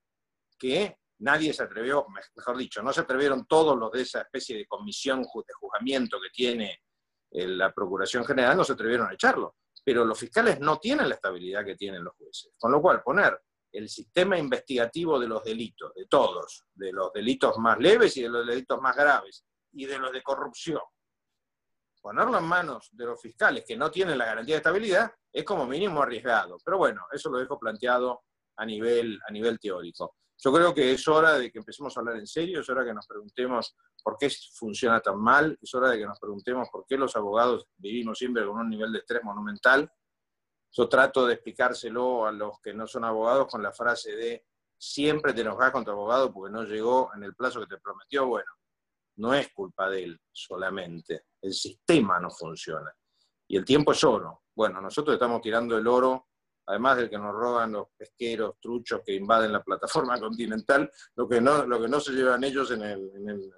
que 0.59 0.97
nadie 1.21 1.53
se 1.53 1.63
atrevió, 1.63 2.07
mejor 2.35 2.57
dicho, 2.57 2.83
no 2.83 2.93
se 2.93 3.01
atrevieron 3.01 3.47
todos 3.47 3.79
los 3.79 3.91
de 3.93 4.03
esa 4.03 4.23
especie 4.23 4.57
de 4.57 4.67
comisión 4.67 5.23
de 5.23 5.55
juzgamiento 5.55 6.19
que 6.21 6.31
tiene 6.31 6.83
eh, 7.31 7.47
la 7.47 7.73
Procuración 7.73 8.25
General, 8.25 8.57
no 8.57 8.65
se 8.65 8.73
atrevieron 8.73 9.09
a 9.09 9.15
echarlo. 9.15 9.57
Pero 9.83 10.05
los 10.05 10.19
fiscales 10.19 10.61
no 10.61 10.79
tienen 10.79 11.09
la 11.09 11.15
estabilidad 11.15 11.65
que 11.65 11.77
tienen 11.77 12.05
los 12.05 12.15
jueces. 12.17 12.53
Con 12.59 12.73
lo 12.73 12.83
cual, 12.83 13.03
poner 13.03 13.41
el 13.73 13.89
sistema 13.89 14.37
investigativo 14.37 15.19
de 15.19 15.29
los 15.29 15.45
delitos, 15.45 15.95
de 15.95 16.07
todos, 16.07 16.65
de 16.75 16.93
los 16.93 17.13
delitos 17.13 17.57
más 17.59 17.79
leves 17.79 18.17
y 18.17 18.23
de 18.23 18.29
los 18.29 18.47
delitos 18.47 18.81
más 18.81 18.97
graves, 18.97 19.45
y 19.73 19.87
de 19.87 19.99
los 19.99 20.13
de 20.13 20.23
corrupción, 20.23 20.81
ponerlo 22.01 22.39
en 22.39 22.45
manos 22.45 22.89
de 22.93 23.05
los 23.07 23.21
fiscales 23.21 23.65
que 23.67 23.77
no 23.77 23.91
tienen 23.91 24.19
la 24.19 24.27
garantía 24.27 24.55
de 24.55 24.59
estabilidad, 24.59 25.13
es 25.33 25.45
como 25.45 25.67
mínimo 25.67 26.03
arriesgado. 26.03 26.59
Pero 26.65 26.79
bueno, 26.79 27.03
eso 27.13 27.31
lo 27.31 27.39
dejo 27.39 27.59
planteado 27.59 28.23
a 28.57 28.67
nivel, 28.67 29.19
a 29.27 29.33
nivel 29.33 29.59
teórico. 29.59 30.17
Yo 30.43 30.53
creo 30.53 30.75
que 30.75 30.93
es 30.93 31.07
hora 31.07 31.39
de 31.39 31.53
que 31.53 31.59
empecemos 31.59 31.95
a 31.95 32.01
hablar 32.01 32.17
en 32.17 32.27
serio, 32.27 32.61
es 32.61 32.69
hora 32.71 32.85
que 32.85 32.95
nos 32.95 33.07
preguntemos 33.07 33.77
por 34.03 34.17
qué 34.17 34.31
funciona 34.55 35.01
tan 35.01 35.21
mal, 35.21 35.59
es 35.61 35.75
hora 35.75 35.91
de 35.91 35.99
que 35.99 36.07
nos 36.07 36.19
preguntemos 36.19 36.69
por 36.71 36.87
qué 36.87 36.97
los 36.97 37.15
abogados 37.15 37.67
vivimos 37.77 38.19
siempre 38.19 38.47
con 38.47 38.59
un 38.59 38.71
nivel 38.71 38.91
de 38.93 39.01
estrés 39.01 39.23
monumental. 39.23 39.91
Yo 40.73 40.89
trato 40.89 41.27
de 41.27 41.35
explicárselo 41.35 42.27
a 42.27 42.33
los 42.33 42.59
que 42.63 42.73
no 42.73 42.87
son 42.87 43.05
abogados 43.05 43.49
con 43.49 43.63
la 43.63 43.73
frase 43.73 44.17
de 44.17 44.47
siempre 44.79 45.35
te 45.35 45.43
enojas 45.43 45.73
con 45.73 45.85
tu 45.85 45.91
abogado 45.91 46.33
porque 46.33 46.53
no 46.53 46.65
llegó 46.65 47.11
en 47.15 47.23
el 47.23 47.35
plazo 47.35 47.61
que 47.61 47.67
te 47.67 47.79
prometió. 47.79 48.27
Bueno, 48.27 48.51
no 49.21 49.35
es 49.35 49.53
culpa 49.53 49.89
de 49.89 50.05
él 50.05 50.21
solamente, 50.33 51.25
el 51.43 51.53
sistema 51.53 52.19
no 52.19 52.31
funciona. 52.31 52.93
Y 53.49 53.57
el 53.57 53.65
tiempo 53.65 53.93
es 53.93 54.03
oro. 54.05 54.43
Bueno, 54.55 54.81
nosotros 54.81 55.15
estamos 55.15 55.41
tirando 55.41 55.77
el 55.77 55.87
oro 55.87 56.29
además 56.71 56.97
del 56.97 57.11
que 57.11 57.19
nos 57.19 57.35
roban 57.35 57.73
los 57.73 57.89
pesqueros, 57.97 58.55
truchos 58.61 59.01
que 59.05 59.15
invaden 59.15 59.53
la 59.53 59.63
plataforma 59.63 60.19
continental, 60.21 60.91
lo 61.17 61.29
que 61.29 61.41
no, 61.41 62.01
se 62.01 62.13
llevan 62.13 62.45
ellos 62.45 62.71
en, 62.71 62.81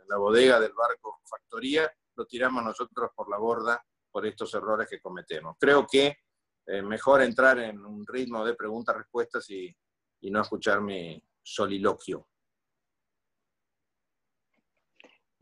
la 0.08 0.16
bodega 0.16 0.58
del 0.58 0.72
barco 0.72 1.20
factoría, 1.28 1.90
lo 2.16 2.26
tiramos 2.26 2.64
nosotros 2.64 3.10
por 3.14 3.30
la 3.30 3.38
borda 3.38 3.84
por 4.10 4.26
estos 4.26 4.52
errores 4.54 4.88
que 4.88 5.00
cometemos. 5.00 5.56
Creo 5.58 5.86
que 5.86 6.16
eh, 6.66 6.82
mejor 6.82 7.22
entrar 7.22 7.58
en 7.58 7.84
un 7.84 8.06
ritmo 8.06 8.44
de 8.44 8.54
preguntas-respuestas 8.54 9.48
y, 9.50 9.74
y 10.22 10.30
no 10.30 10.40
escuchar 10.40 10.80
mi 10.80 11.22
soliloquio. 11.42 12.28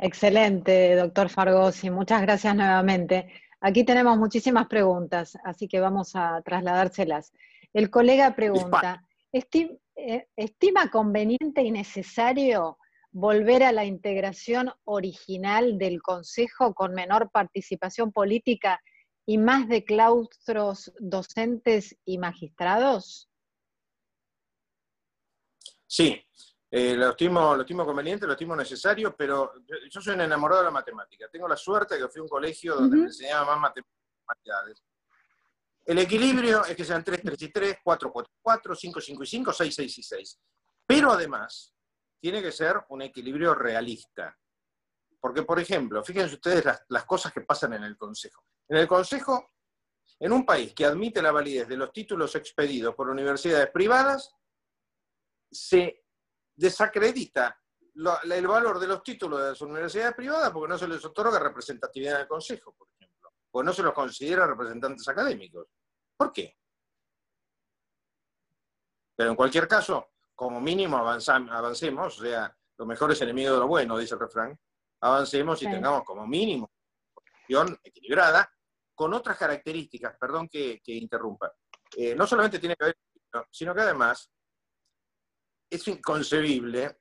Excelente, 0.02 0.96
doctor 0.96 1.28
Fargosi. 1.28 1.90
Muchas 1.90 2.22
gracias 2.22 2.56
nuevamente. 2.56 3.30
Aquí 3.60 3.84
tenemos 3.84 4.16
muchísimas 4.16 4.66
preguntas, 4.66 5.36
así 5.44 5.68
que 5.68 5.78
vamos 5.78 6.16
a 6.16 6.40
trasladárselas. 6.42 7.34
El 7.74 7.90
colega 7.90 8.34
pregunta, 8.34 9.06
eh, 9.30 10.26
¿estima 10.36 10.90
conveniente 10.90 11.62
y 11.62 11.70
necesario 11.70 12.78
volver 13.12 13.62
a 13.62 13.72
la 13.72 13.84
integración 13.84 14.72
original 14.84 15.76
del 15.76 16.00
Consejo 16.00 16.72
con 16.72 16.94
menor 16.94 17.30
participación 17.30 18.10
política 18.10 18.80
y 19.26 19.36
más 19.36 19.68
de 19.68 19.84
claustros 19.84 20.94
docentes 20.98 21.94
y 22.06 22.16
magistrados? 22.16 23.28
Sí, 25.86 26.24
Eh, 26.72 26.94
lo, 26.94 27.10
estimo, 27.10 27.56
lo 27.56 27.62
estimo 27.62 27.84
conveniente, 27.84 28.26
lo 28.26 28.34
estimo 28.34 28.54
necesario, 28.54 29.16
pero 29.16 29.52
yo, 29.90 30.00
soy 30.00 30.14
un 30.14 30.20
enamorado 30.20 30.60
de 30.60 30.66
la 30.66 30.70
matemática. 30.70 31.28
Tengo 31.28 31.48
la 31.48 31.56
suerte 31.56 31.96
de 31.96 32.02
que 32.02 32.08
fui 32.08 32.20
a 32.20 32.22
un 32.22 32.28
colegio 32.28 32.76
donde 32.76 32.96
me 32.96 33.04
enseñaba 33.06 33.56
más 33.56 33.60
matemáticas. 33.60 34.82
El 35.84 35.98
equilibrio 35.98 36.64
es 36.64 36.76
que 36.76 36.84
sean 36.84 37.02
3, 37.02 37.22
3 37.24 37.42
y 37.42 37.48
3, 37.50 37.78
4, 37.82 38.12
4, 38.12 38.32
4, 38.40 38.74
5, 38.76 39.00
5 39.00 39.22
y 39.24 39.26
5, 39.26 39.52
6, 39.52 39.74
6 39.74 39.98
y 39.98 40.02
6. 40.04 40.40
Pero 40.86 41.10
además, 41.10 41.74
tiene 42.20 42.40
que 42.40 42.52
ser 42.52 42.80
un 42.90 43.02
equilibrio 43.02 43.52
realista. 43.54 44.36
Porque, 45.18 45.42
por 45.42 45.58
ejemplo, 45.58 46.04
fíjense 46.04 46.36
ustedes 46.36 46.64
las, 46.64 46.84
las 46.88 47.04
cosas 47.04 47.32
que 47.32 47.40
pasan 47.40 47.72
en 47.72 47.82
el 47.82 47.96
Consejo. 47.96 48.44
En 48.68 48.76
el 48.76 48.86
Consejo, 48.86 49.54
en 50.20 50.32
un 50.32 50.46
país 50.46 50.72
que 50.72 50.84
admite 50.84 51.20
la 51.20 51.32
validez 51.32 51.66
de 51.66 51.76
los 51.76 51.92
títulos 51.92 52.36
expedidos 52.36 52.94
por 52.94 53.08
universidades 53.08 53.70
privadas, 53.70 54.32
se 55.50 55.99
desacredita 56.60 57.58
el 58.24 58.46
valor 58.46 58.78
de 58.78 58.86
los 58.86 59.02
títulos 59.02 59.40
de 59.40 59.48
las 59.48 59.60
universidades 59.62 60.14
privadas 60.14 60.50
porque 60.50 60.68
no 60.68 60.78
se 60.78 60.86
les 60.86 61.04
otorga 61.04 61.38
representatividad 61.38 62.16
en 62.16 62.20
el 62.22 62.28
Consejo, 62.28 62.74
por 62.76 62.88
ejemplo, 62.98 63.32
o 63.52 63.62
no 63.62 63.72
se 63.72 63.82
los 63.82 63.94
considera 63.94 64.46
representantes 64.46 65.08
académicos. 65.08 65.66
¿Por 66.16 66.32
qué? 66.32 66.56
Pero 69.16 69.30
en 69.30 69.36
cualquier 69.36 69.66
caso, 69.66 70.10
como 70.34 70.60
mínimo 70.60 70.98
avancemos, 70.98 72.18
o 72.18 72.22
sea, 72.22 72.54
lo 72.76 72.86
mejor 72.86 73.12
es 73.12 73.20
enemigo 73.22 73.54
de 73.54 73.60
lo 73.60 73.66
bueno, 73.66 73.98
dice 73.98 74.14
el 74.14 74.20
refrán, 74.20 74.58
avancemos 75.00 75.62
y 75.62 75.70
tengamos 75.70 76.04
como 76.04 76.26
mínimo 76.26 76.70
una 76.70 77.22
posición 77.32 77.78
equilibrada, 77.82 78.50
con 78.94 79.14
otras 79.14 79.38
características, 79.38 80.14
perdón 80.18 80.46
que, 80.46 80.80
interrumpa. 80.84 81.52
Eh, 81.96 82.14
no 82.14 82.26
solamente 82.26 82.58
tiene 82.58 82.76
que 82.76 82.84
ver, 82.84 82.98
sino 83.50 83.74
que 83.74 83.80
además 83.80 84.30
es 85.70 85.86
inconcebible 85.88 86.98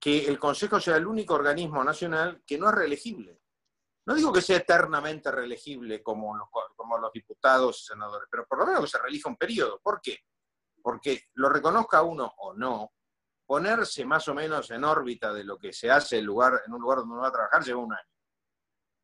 que 0.00 0.26
el 0.26 0.38
Consejo 0.38 0.80
sea 0.80 0.96
el 0.96 1.06
único 1.06 1.34
organismo 1.34 1.82
nacional 1.82 2.42
que 2.46 2.58
no 2.58 2.68
es 2.68 2.74
reelegible. 2.74 3.40
No 4.06 4.14
digo 4.14 4.32
que 4.32 4.42
sea 4.42 4.58
eternamente 4.58 5.30
reelegible 5.30 6.02
como 6.02 6.36
los, 6.36 7.12
diputados 7.12 7.80
y 7.80 7.86
senadores, 7.86 8.28
pero 8.30 8.46
por 8.46 8.58
lo 8.58 8.66
menos 8.66 8.82
que 8.82 8.88
se 8.88 8.98
reelija 8.98 9.30
un 9.30 9.36
periodo. 9.36 9.80
¿Por 9.82 10.00
qué? 10.02 10.18
Porque 10.82 11.22
lo 11.34 11.48
reconozca 11.48 12.02
uno 12.02 12.30
o 12.38 12.52
no, 12.52 12.92
ponerse 13.46 14.04
más 14.04 14.28
o 14.28 14.34
menos 14.34 14.70
en 14.70 14.84
órbita 14.84 15.32
de 15.32 15.44
lo 15.44 15.58
que 15.58 15.72
se 15.72 15.90
hace 15.90 16.18
en, 16.18 16.28
un 16.28 16.80
lugar 16.80 16.98
donde 16.98 17.12
uno 17.12 17.22
va 17.22 17.28
a 17.28 17.32
trabajar 17.32 17.64
lleva 17.64 17.80
un 17.80 17.94
año. 17.94 18.10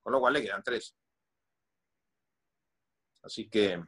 Con 0.02 0.12
lo 0.12 0.20
cual 0.20 0.34
le 0.34 0.42
quedan 0.42 0.62
tres. 0.62 0.94
Así 3.22 3.48
que, 3.48 3.82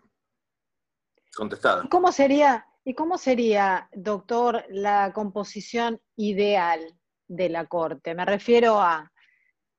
contestado. 1.35 1.89
¿Cómo 1.91 2.11
sería, 2.11 2.67
¿Y 2.85 2.95
cómo 2.95 3.17
sería, 3.17 3.89
doctor, 3.93 4.65
la 4.69 5.13
composición 5.13 6.01
ideal 6.17 6.81
de 7.29 7.49
la 7.49 7.67
Corte? 7.67 8.15
Me 8.15 8.25
refiero 8.25 8.81
a 8.81 9.13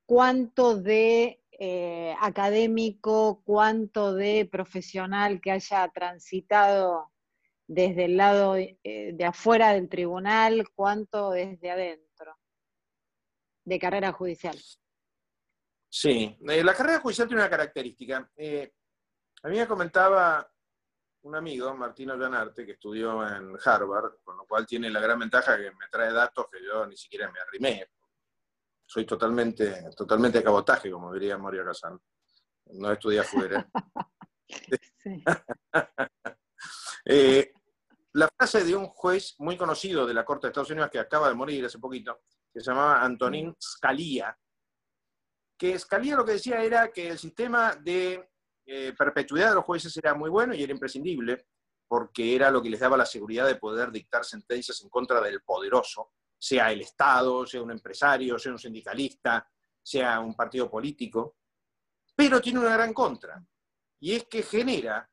cuánto 0.06 0.78
de 0.78 1.42
eh, 1.60 2.16
académico, 2.22 3.42
cuánto 3.44 4.14
de 4.14 4.48
profesional 4.50 5.42
que 5.42 5.52
haya 5.52 5.90
transitado 5.90 7.12
desde 7.68 8.06
el 8.06 8.16
lado 8.16 8.56
eh, 8.56 8.78
de 8.84 9.26
afuera 9.26 9.74
del 9.74 9.90
tribunal, 9.90 10.70
cuánto 10.74 11.32
desde 11.32 11.72
adentro 11.72 12.38
de 13.66 13.80
carrera 13.80 14.14
judicial. 14.14 14.58
Sí, 15.90 16.38
eh, 16.48 16.64
la 16.64 16.74
carrera 16.74 17.00
judicial 17.00 17.28
tiene 17.28 17.42
una 17.42 17.50
característica. 17.50 18.18
a 18.18 19.50
mí 19.50 19.58
me 19.58 19.68
comentaba 19.68 20.53
un 21.24 21.36
amigo, 21.36 21.74
Martino 21.76 22.16
Llanarte, 22.16 22.66
que 22.66 22.74
estudió 22.74 23.26
en 23.26 23.58
Harvard, 23.64 24.18
con 24.24 24.38
lo 24.38 24.46
cual 24.46 24.66
tiene 24.66 24.90
la 24.90 25.00
gran 25.00 25.20
ventaja 25.20 25.58
que 25.58 25.72
me 25.72 25.88
trae 25.90 26.12
datos 26.12 26.48
que 26.52 26.64
yo 26.64 26.86
ni 26.86 26.98
siquiera 26.98 27.32
me 27.32 27.40
arrimé. 27.40 27.90
Soy 28.86 29.06
totalmente, 29.06 29.90
totalmente 29.96 30.44
cabotaje, 30.44 30.92
como 30.92 31.14
diría 31.14 31.38
Moria 31.38 31.64
Kazan. 31.64 32.00
No 32.66 32.92
estudié 32.92 33.22
afuera. 33.22 33.68
eh, 37.06 37.54
la 38.14 38.28
frase 38.28 38.64
de 38.64 38.76
un 38.76 38.88
juez 38.88 39.36
muy 39.40 39.58
conocido 39.58 40.06
de 40.06 40.14
la 40.14 40.26
Corte 40.26 40.48
de 40.48 40.52
Estados 40.52 40.72
Unidos 40.72 40.92
que 40.92 41.00
acaba 41.00 41.30
de 41.30 41.36
morir 41.36 41.66
hace 41.66 41.80
poquito, 41.80 42.22
que 42.52 42.60
se 42.60 42.70
llamaba 42.70 43.02
Antonín 43.02 43.56
Scalia, 43.60 44.38
que 45.58 45.80
Scalia 45.80 46.18
lo 46.18 46.26
que 46.26 46.34
decía 46.34 46.62
era 46.62 46.92
que 46.92 47.10
el 47.10 47.18
sistema 47.18 47.76
de 47.76 48.33
eh, 48.66 48.94
perpetuidad 48.98 49.50
de 49.50 49.56
los 49.56 49.66
jueces 49.66 49.96
era 49.98 50.14
muy 50.14 50.30
bueno 50.30 50.54
y 50.54 50.64
era 50.64 50.72
imprescindible, 50.72 51.46
porque 51.88 52.36
era 52.36 52.50
lo 52.50 52.62
que 52.62 52.70
les 52.70 52.80
daba 52.80 52.98
la 52.98 53.06
seguridad 53.06 53.46
de 53.46 53.56
poder 53.56 53.92
dictar 53.92 54.26
sentencias 54.26 54.82
en 54.82 54.90
contra 54.90 55.22
del 55.22 55.42
poderoso, 55.42 56.12
sea 56.38 56.72
el 56.72 56.82
Estado, 56.82 57.46
sea 57.46 57.62
un 57.62 57.72
empresario, 57.72 58.40
sea 58.40 58.52
un 58.52 58.60
sindicalista, 58.60 59.48
sea 59.82 60.20
un 60.20 60.36
partido 60.36 60.70
político. 60.70 61.38
Pero 62.16 62.42
tiene 62.42 62.60
una 62.60 62.74
gran 62.74 62.94
contra, 62.94 63.44
y 64.00 64.14
es 64.14 64.26
que 64.26 64.44
genera 64.44 65.10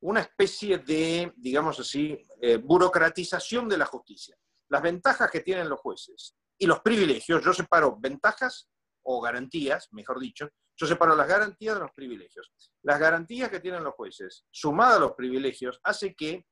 una 0.00 0.20
especie 0.20 0.78
de, 0.78 1.32
digamos 1.36 1.78
así, 1.80 2.26
eh, 2.40 2.56
burocratización 2.56 3.68
de 3.68 3.78
la 3.78 3.86
justicia. 3.86 4.36
Las 4.68 4.82
ventajas 4.82 5.30
que 5.30 5.40
tienen 5.40 5.68
los 5.68 5.80
jueces 5.80 6.36
y 6.58 6.66
los 6.66 6.80
privilegios, 6.80 7.44
yo 7.44 7.52
separo 7.52 7.98
ventajas 7.98 8.68
o 9.02 9.20
garantías, 9.20 9.88
mejor 9.92 10.18
dicho, 10.18 10.48
yo 10.80 10.86
separo 10.86 11.14
las 11.14 11.28
garantías 11.28 11.74
de 11.74 11.80
los 11.82 11.92
privilegios. 11.92 12.50
Las 12.82 12.98
garantías 12.98 13.50
que 13.50 13.60
tienen 13.60 13.84
los 13.84 13.92
jueces, 13.92 14.46
sumadas 14.50 14.96
a 14.96 15.00
los 15.00 15.12
privilegios, 15.12 15.78
hace 15.84 16.14
que 16.14 16.46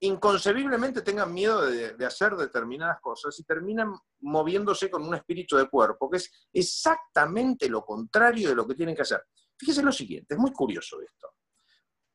inconcebiblemente 0.00 1.02
tengan 1.02 1.32
miedo 1.32 1.62
de, 1.62 2.04
hacer 2.04 2.34
determinadas 2.34 3.00
cosas 3.00 3.38
y 3.38 3.44
terminan 3.44 3.94
moviéndose 4.22 4.90
con 4.90 5.06
un 5.06 5.14
espíritu 5.14 5.56
de 5.56 5.68
cuerpo, 5.68 6.10
que 6.10 6.16
es 6.16 6.48
exactamente 6.52 7.68
lo 7.68 7.84
contrario 7.84 8.48
de 8.48 8.56
lo 8.56 8.66
que 8.66 8.74
tienen 8.74 8.96
que 8.96 9.02
hacer. 9.02 9.24
Fíjese 9.56 9.84
lo 9.84 9.92
siguiente, 9.92 10.34
es 10.34 10.40
muy 10.40 10.52
curioso 10.52 11.00
esto. 11.00 11.28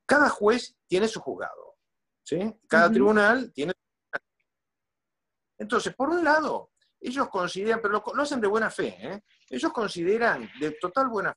Cada 0.06 0.30
juez 0.30 0.76
tiene 0.88 1.08
su 1.08 1.22
juzgado, 1.22 1.78
¿sí? 2.22 2.54
Cada 2.68 2.92
tribunal 2.92 3.54
tiene... 3.54 3.72
Entonces, 5.58 5.96
por 5.96 6.10
un 6.10 6.22
lado, 6.22 6.72
ellos 7.00 7.30
consideran, 7.30 7.82
pero 7.82 8.04
lo, 8.14 8.22
hacen 8.22 8.42
de 8.42 8.48
buena 8.48 8.70
fe, 8.70 8.98
¿eh? 9.00 9.24
Ellos 9.52 9.72
consideran 9.72 10.50
de 10.60 10.72
total 10.72 11.08
buena 11.10 11.36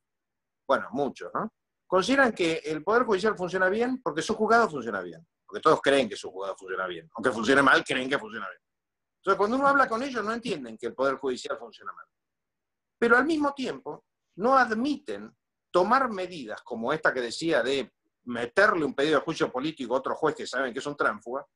bueno, 0.66 0.88
muchos, 0.92 1.30
¿no? 1.34 1.52
Consideran 1.86 2.32
que 2.32 2.54
el 2.64 2.82
Poder 2.82 3.04
Judicial 3.04 3.36
funciona 3.36 3.68
bien 3.68 4.00
porque 4.02 4.22
su 4.22 4.34
juzgado 4.34 4.68
funciona 4.68 5.00
bien, 5.02 5.26
porque 5.46 5.60
todos 5.60 5.80
creen 5.82 6.08
que 6.08 6.16
su 6.16 6.30
juzgado 6.30 6.56
funciona 6.56 6.86
bien, 6.86 7.08
aunque 7.14 7.30
funcione 7.30 7.62
mal, 7.62 7.84
creen 7.84 8.08
que 8.08 8.18
funciona 8.18 8.48
bien. 8.48 8.60
Entonces, 9.18 9.38
cuando 9.38 9.56
uno 9.56 9.68
habla 9.68 9.88
con 9.88 10.02
ellos, 10.02 10.24
no 10.24 10.32
entienden 10.32 10.76
que 10.76 10.86
el 10.86 10.94
Poder 10.94 11.16
Judicial 11.16 11.58
funciona 11.58 11.92
mal. 11.92 12.06
Pero 12.98 13.16
al 13.16 13.24
mismo 13.24 13.52
tiempo, 13.52 14.04
no 14.36 14.56
admiten 14.56 15.30
tomar 15.70 16.10
medidas 16.10 16.62
como 16.62 16.92
esta 16.92 17.12
que 17.12 17.20
decía 17.20 17.62
de 17.62 17.92
meterle 18.24 18.84
un 18.84 18.94
pedido 18.94 19.18
de 19.18 19.24
juicio 19.24 19.52
político 19.52 19.94
a 19.94 19.98
otro 19.98 20.14
juez 20.14 20.34
que 20.34 20.46
saben 20.46 20.72
que 20.72 20.78
es 20.78 20.86
un 20.86 20.96
tránfuga, 20.96 21.46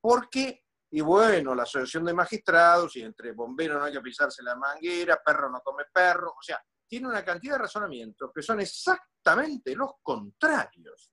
porque 0.00 0.64
y 0.90 1.00
bueno, 1.00 1.54
la 1.54 1.64
asociación 1.64 2.04
de 2.04 2.14
magistrados, 2.14 2.96
y 2.96 3.02
entre 3.02 3.32
bomberos 3.32 3.78
no 3.78 3.84
hay 3.84 3.92
que 3.92 4.00
pisarse 4.00 4.42
la 4.42 4.56
manguera, 4.56 5.20
perro 5.24 5.50
no 5.50 5.60
come 5.60 5.84
perro, 5.92 6.30
o 6.30 6.42
sea, 6.42 6.62
tiene 6.86 7.08
una 7.08 7.24
cantidad 7.24 7.54
de 7.54 7.62
razonamientos 7.62 8.30
que 8.34 8.42
son 8.42 8.60
exactamente 8.60 9.74
los 9.76 9.92
contrarios 10.02 11.12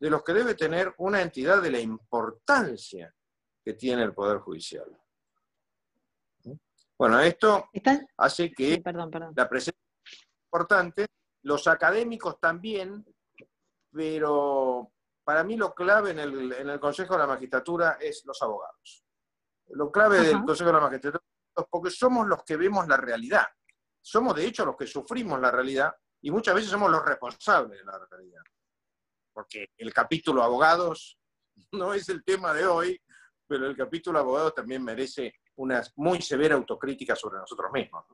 de 0.00 0.10
los 0.10 0.24
que 0.24 0.32
debe 0.32 0.54
tener 0.54 0.94
una 0.98 1.20
entidad 1.20 1.62
de 1.62 1.70
la 1.70 1.78
importancia 1.78 3.14
que 3.62 3.74
tiene 3.74 4.02
el 4.02 4.14
Poder 4.14 4.38
Judicial. 4.38 4.86
Bueno, 6.98 7.20
esto 7.20 7.70
hace 8.16 8.52
que 8.52 8.82
la 9.34 9.48
presencia 9.48 9.80
es 10.04 10.26
importante, 10.46 11.06
los 11.42 11.66
académicos 11.66 12.38
también, 12.40 13.04
pero 13.92 14.92
para 15.24 15.44
mí 15.44 15.56
lo 15.56 15.74
clave 15.74 16.10
en 16.10 16.18
el, 16.18 16.80
Consejo 16.80 17.14
de 17.14 17.20
la 17.20 17.26
Magistratura 17.26 17.98
es 18.00 18.24
los 18.24 18.40
abogados. 18.42 19.04
Lo 19.68 19.90
clave 19.90 20.20
del 20.20 20.42
Consejo 20.44 20.68
de 20.68 20.74
la 20.74 20.80
Magistratura 20.80 21.22
es 21.56 21.64
porque 21.70 21.90
somos 21.90 22.26
los 22.26 22.42
que 22.44 22.56
vemos 22.56 22.86
la 22.88 22.96
realidad. 22.96 23.46
Somos 24.00 24.34
de 24.34 24.46
hecho 24.46 24.64
los 24.64 24.76
que 24.76 24.86
sufrimos 24.86 25.40
la 25.40 25.50
realidad 25.50 25.94
y 26.22 26.30
muchas 26.30 26.54
veces 26.54 26.70
somos 26.70 26.90
los 26.90 27.04
responsables 27.04 27.78
de 27.78 27.84
la 27.84 27.98
realidad. 28.10 28.42
Porque 29.32 29.70
el 29.76 29.92
capítulo 29.92 30.42
abogados 30.42 31.18
no 31.72 31.94
es 31.94 32.08
el 32.08 32.24
tema 32.24 32.52
de 32.52 32.66
hoy, 32.66 33.00
pero 33.46 33.66
el 33.66 33.76
capítulo 33.76 34.18
abogados 34.18 34.54
también 34.54 34.82
merece 34.82 35.34
una 35.56 35.82
muy 35.96 36.22
severa 36.22 36.54
autocrítica 36.54 37.14
sobre 37.14 37.38
nosotros 37.38 37.70
mismos. 37.72 38.04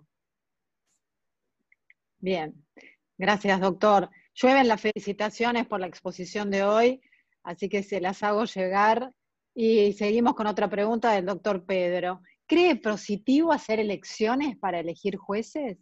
Bien, 2.18 2.66
gracias 3.16 3.60
doctor. 3.60 4.10
Llueven 4.36 4.68
las 4.68 4.80
felicitaciones 4.80 5.66
por 5.66 5.80
la 5.80 5.86
exposición 5.86 6.50
de 6.50 6.62
hoy, 6.62 7.00
así 7.42 7.68
que 7.68 7.82
se 7.82 8.00
las 8.00 8.22
hago 8.22 8.44
llegar. 8.44 9.12
Y 9.54 9.94
seguimos 9.94 10.34
con 10.34 10.46
otra 10.46 10.68
pregunta 10.68 11.12
del 11.12 11.24
doctor 11.24 11.64
Pedro. 11.64 12.20
¿Cree 12.46 12.76
positivo 12.76 13.52
hacer 13.52 13.80
elecciones 13.80 14.58
para 14.58 14.78
elegir 14.78 15.16
jueces? 15.16 15.78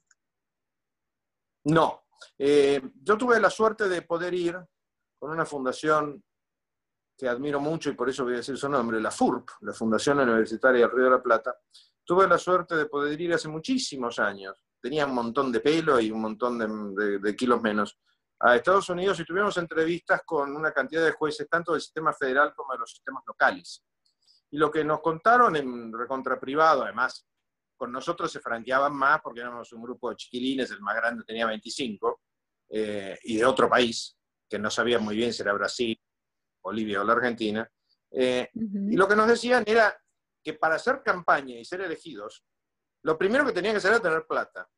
No. 1.65 2.05
Eh, 2.39 2.81
yo 3.03 3.19
tuve 3.19 3.41
la 3.41 3.51
suerte 3.51 3.89
de 3.89 4.03
poder 4.03 4.33
ir 4.35 4.57
con 5.19 5.31
una 5.31 5.45
fundación 5.45 6.23
que 7.17 7.29
admiro 7.29 7.61
mucho 7.61 7.91
y 7.91 7.95
por 7.95 8.09
eso 8.09 8.25
voy 8.25 8.35
a 8.35 8.39
decir 8.39 8.57
su 8.57 8.69
nombre, 8.69 9.01
la 9.01 9.11
FURP, 9.11 9.49
la 9.61 9.73
Fundación 9.73 10.19
Universitaria 10.19 10.83
del 10.83 10.91
Río 10.91 11.05
de 11.05 11.11
la 11.11 11.23
Plata, 11.23 11.57
tuve 12.05 12.29
la 12.29 12.39
suerte 12.39 12.77
de 12.77 12.87
poder 12.87 13.21
ir 13.21 13.33
hace 13.35 13.49
muchísimos 13.49 14.19
años, 14.19 14.65
tenía 14.81 15.07
un 15.07 15.15
montón 15.15 15.53
de 15.53 15.61
pelo 15.61 16.01
y 16.01 16.11
un 16.11 16.21
montón 16.21 16.59
de, 16.59 17.37
kilos 17.37 17.63
menos, 17.63 17.99
a 18.41 18.57
Estados 18.57 18.89
Unidos 18.89 19.19
y 19.21 19.25
tuvimos 19.25 19.57
entrevistas 19.57 20.23
con 20.25 20.55
una 20.55 20.73
cantidad 20.73 21.05
de 21.05 21.13
jueces, 21.13 21.49
tanto 21.49 21.73
del 21.73 21.81
sistema 21.81 22.13
federal 22.13 22.53
como 22.55 22.73
de 22.73 22.79
los 22.79 22.91
sistemas 22.91 23.23
locales. 23.27 23.85
Y 24.51 24.59
lo 24.59 24.71
que 24.71 24.85
nos 24.85 25.01
contaron 25.01 25.57
en 25.57 25.93
recontra 25.93 26.39
privado, 26.39 26.85
además, 26.85 27.27
con 27.77 27.91
nosotros 27.91 28.31
se 28.31 28.41
franqueaban 28.41 28.95
más 28.95 29.21
porque 29.23 29.41
éramos 29.41 29.73
un 29.73 29.83
grupo 29.83 30.11
de 30.11 30.17
chiquilines, 30.17 30.71
el 30.71 30.81
más 30.81 30.95
grande 30.97 31.25
tenía 31.25 31.47
25, 31.47 32.21
eh, 32.71 33.19
y 33.25 33.37
de 33.37 33.45
otro 33.45 33.69
país, 33.69 34.17
que 34.49 34.59
no 34.59 34.71
sabía 34.71 34.99
muy 34.99 35.17
bien 35.17 35.33
si 35.33 35.43
era 35.43 35.53
Brasil, 35.53 36.01
Bolivia 36.63 37.01
o 37.01 37.05
la 37.05 37.13
Argentina. 37.15 37.69
Eh, 38.11 38.49
y 38.55 38.97
lo 38.97 39.09
que 39.09 39.17
nos 39.17 39.27
decían 39.27 39.65
era 39.67 39.97
que 40.43 40.55
para 40.55 40.77
hacer 40.77 41.03
campaña 41.03 41.59
y 41.59 41.65
ser 41.65 41.81
elegidos, 41.81 42.45
lo 43.03 43.19
primero 43.19 43.45
que 43.45 43.53
tenían 43.53 43.75
que 43.75 43.79
hacer 43.79 43.93
era 43.93 44.01
tener 44.01 44.27
plata. 44.27 44.69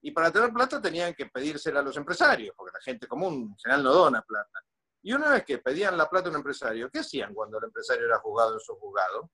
Y 0.00 0.10
para 0.12 0.30
tener 0.30 0.52
plata 0.52 0.80
tenían 0.80 1.14
que 1.14 1.26
pedírsela 1.26 1.80
a 1.80 1.82
los 1.82 1.96
empresarios, 1.96 2.54
porque 2.56 2.72
la 2.72 2.80
gente 2.80 3.06
común 3.06 3.50
en 3.50 3.58
general 3.58 3.82
no 3.82 3.92
dona 3.92 4.22
plata. 4.22 4.64
Y 5.02 5.12
una 5.12 5.30
vez 5.30 5.44
que 5.44 5.58
pedían 5.58 5.96
la 5.96 6.08
plata 6.08 6.28
a 6.28 6.30
un 6.30 6.36
empresario, 6.36 6.90
¿qué 6.90 7.00
hacían 7.00 7.34
cuando 7.34 7.58
el 7.58 7.64
empresario 7.64 8.06
era 8.06 8.18
juzgado 8.18 8.54
en 8.54 8.60
su 8.60 8.74
juzgado? 8.76 9.30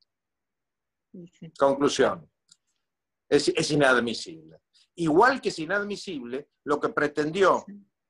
Conclusión. 1.59 2.31
Es, 3.29 3.49
es, 3.49 3.71
inadmisible. 3.71 4.61
Igual 4.97 5.41
que 5.41 5.49
es 5.49 5.59
inadmisible 5.59 6.51
lo 6.65 6.81
que 6.81 6.91
pretendió 6.91 7.65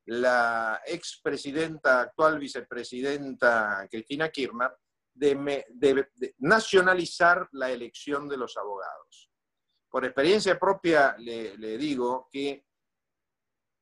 la 0.06 0.82
expresidenta, 0.86 2.02
actual 2.02 2.38
vicepresidenta 2.38 3.86
Cristina 3.90 4.28
Kirchner, 4.30 4.72
de, 5.14 6.08
nacionalizar 6.38 7.48
la 7.52 7.70
elección 7.70 8.28
de 8.28 8.36
los 8.36 8.56
abogados. 8.56 9.30
Por 9.94 10.04
experiencia 10.04 10.58
propia 10.58 11.14
le, 11.18 11.78
digo 11.78 12.28
que 12.28 12.66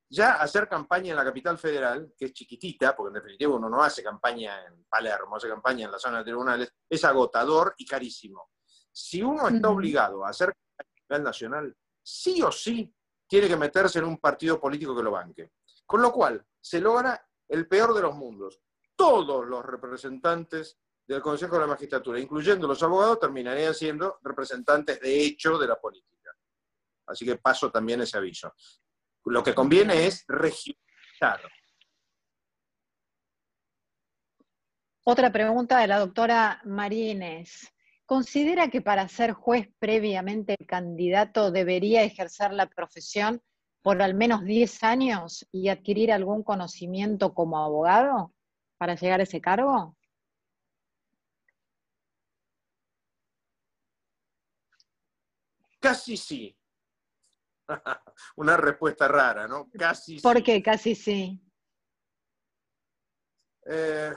ya 0.07 0.33
hacer 0.33 0.69
campaña 0.69 1.09
en 1.09 1.17
la 1.17 1.23
capital 1.23 1.57
federal, 1.57 2.13
que 2.15 2.25
es 2.25 2.33
chiquitita, 2.33 2.95
porque 2.95 3.07
en 3.07 3.23
definitiva 3.23 3.55
uno 3.55 3.67
no 3.67 3.81
hace 3.81 4.03
campaña 4.03 4.63
en 4.63 4.85
Palermo, 4.85 5.37
hace 5.37 5.49
campaña 5.49 5.85
en 5.85 5.91
la 5.91 5.97
zona 5.97 6.19
de 6.19 6.25
tribunales, 6.25 6.71
es 6.87 7.03
agotador 7.03 7.73
y 7.79 7.87
carísimo. 7.87 8.51
Si 8.91 9.23
uno 9.23 9.47
está 9.47 9.69
obligado 9.69 10.23
a 10.23 10.29
hacer 10.29 10.53
campaña 10.53 10.91
a 10.91 11.15
nivel 11.15 11.23
nacional, 11.23 11.77
sí 12.03 12.43
o 12.43 12.51
sí 12.51 12.95
tiene 13.25 13.47
que 13.47 13.57
meterse 13.57 13.97
en 13.97 14.05
un 14.05 14.19
partido 14.19 14.61
político 14.61 14.95
que 14.95 15.01
lo 15.01 15.09
banque. 15.09 15.53
Con 15.83 16.03
lo 16.03 16.11
cual, 16.11 16.45
se 16.61 16.79
logra 16.79 17.27
el 17.47 17.67
peor 17.67 17.91
de 17.95 18.03
los 18.03 18.13
mundos. 18.13 18.61
Todos 18.95 19.47
los 19.47 19.65
representantes 19.65 20.77
del 21.05 21.21
Consejo 21.21 21.55
de 21.55 21.61
la 21.61 21.67
Magistratura, 21.67 22.19
incluyendo 22.19 22.67
los 22.67 22.81
abogados, 22.81 23.19
terminarían 23.19 23.73
siendo 23.73 24.19
representantes 24.21 24.99
de 25.01 25.25
hecho 25.25 25.57
de 25.57 25.67
la 25.67 25.75
política. 25.75 26.31
Así 27.05 27.25
que 27.25 27.37
paso 27.37 27.69
también 27.71 28.01
ese 28.01 28.17
aviso. 28.17 28.53
Lo 29.25 29.43
que 29.43 29.53
conviene 29.53 30.07
es 30.07 30.23
regionalizar. 30.27 31.41
Otra 35.05 35.31
pregunta 35.31 35.79
de 35.79 35.87
la 35.87 35.99
doctora 35.99 36.61
Marínez. 36.63 37.73
¿Considera 38.05 38.69
que 38.69 38.81
para 38.81 39.07
ser 39.07 39.33
juez 39.33 39.69
previamente 39.79 40.55
el 40.57 40.65
candidato 40.65 41.51
debería 41.51 42.03
ejercer 42.03 42.53
la 42.53 42.67
profesión 42.67 43.41
por 43.81 44.01
al 44.01 44.13
menos 44.13 44.45
10 44.45 44.83
años 44.83 45.45
y 45.51 45.67
adquirir 45.67 46.11
algún 46.11 46.43
conocimiento 46.43 47.33
como 47.33 47.57
abogado 47.57 48.33
para 48.77 48.95
llegar 48.95 49.19
a 49.19 49.23
ese 49.23 49.41
cargo? 49.41 49.97
Casi 55.83 56.15
sí. 56.15 56.57
Una 58.37 58.55
respuesta 58.55 59.05
rara, 59.05 59.49
¿no? 59.49 59.69
Casi 59.77 60.17
¿Por 60.21 60.41
qué 60.41 60.63
casi 60.63 60.95
sí? 60.95 61.41
Eh, 63.65 64.13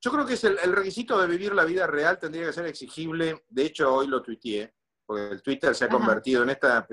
yo 0.00 0.10
creo 0.12 0.24
que 0.24 0.34
es 0.34 0.44
el, 0.44 0.72
requisito 0.72 1.20
de 1.20 1.26
vivir 1.26 1.52
la 1.52 1.64
vida 1.64 1.88
real 1.88 2.16
tendría 2.16 2.46
que 2.46 2.52
ser 2.52 2.66
exigible. 2.66 3.44
De 3.48 3.66
hecho, 3.66 3.92
hoy 3.92 4.06
lo 4.06 4.22
tuiteé, 4.22 4.72
porque 5.04 5.30
el 5.34 5.42
Twitter 5.42 5.74
se 5.74 5.86
ha 5.86 5.88
convertido 5.88 6.44
en 6.44 6.50
esta 6.50 6.86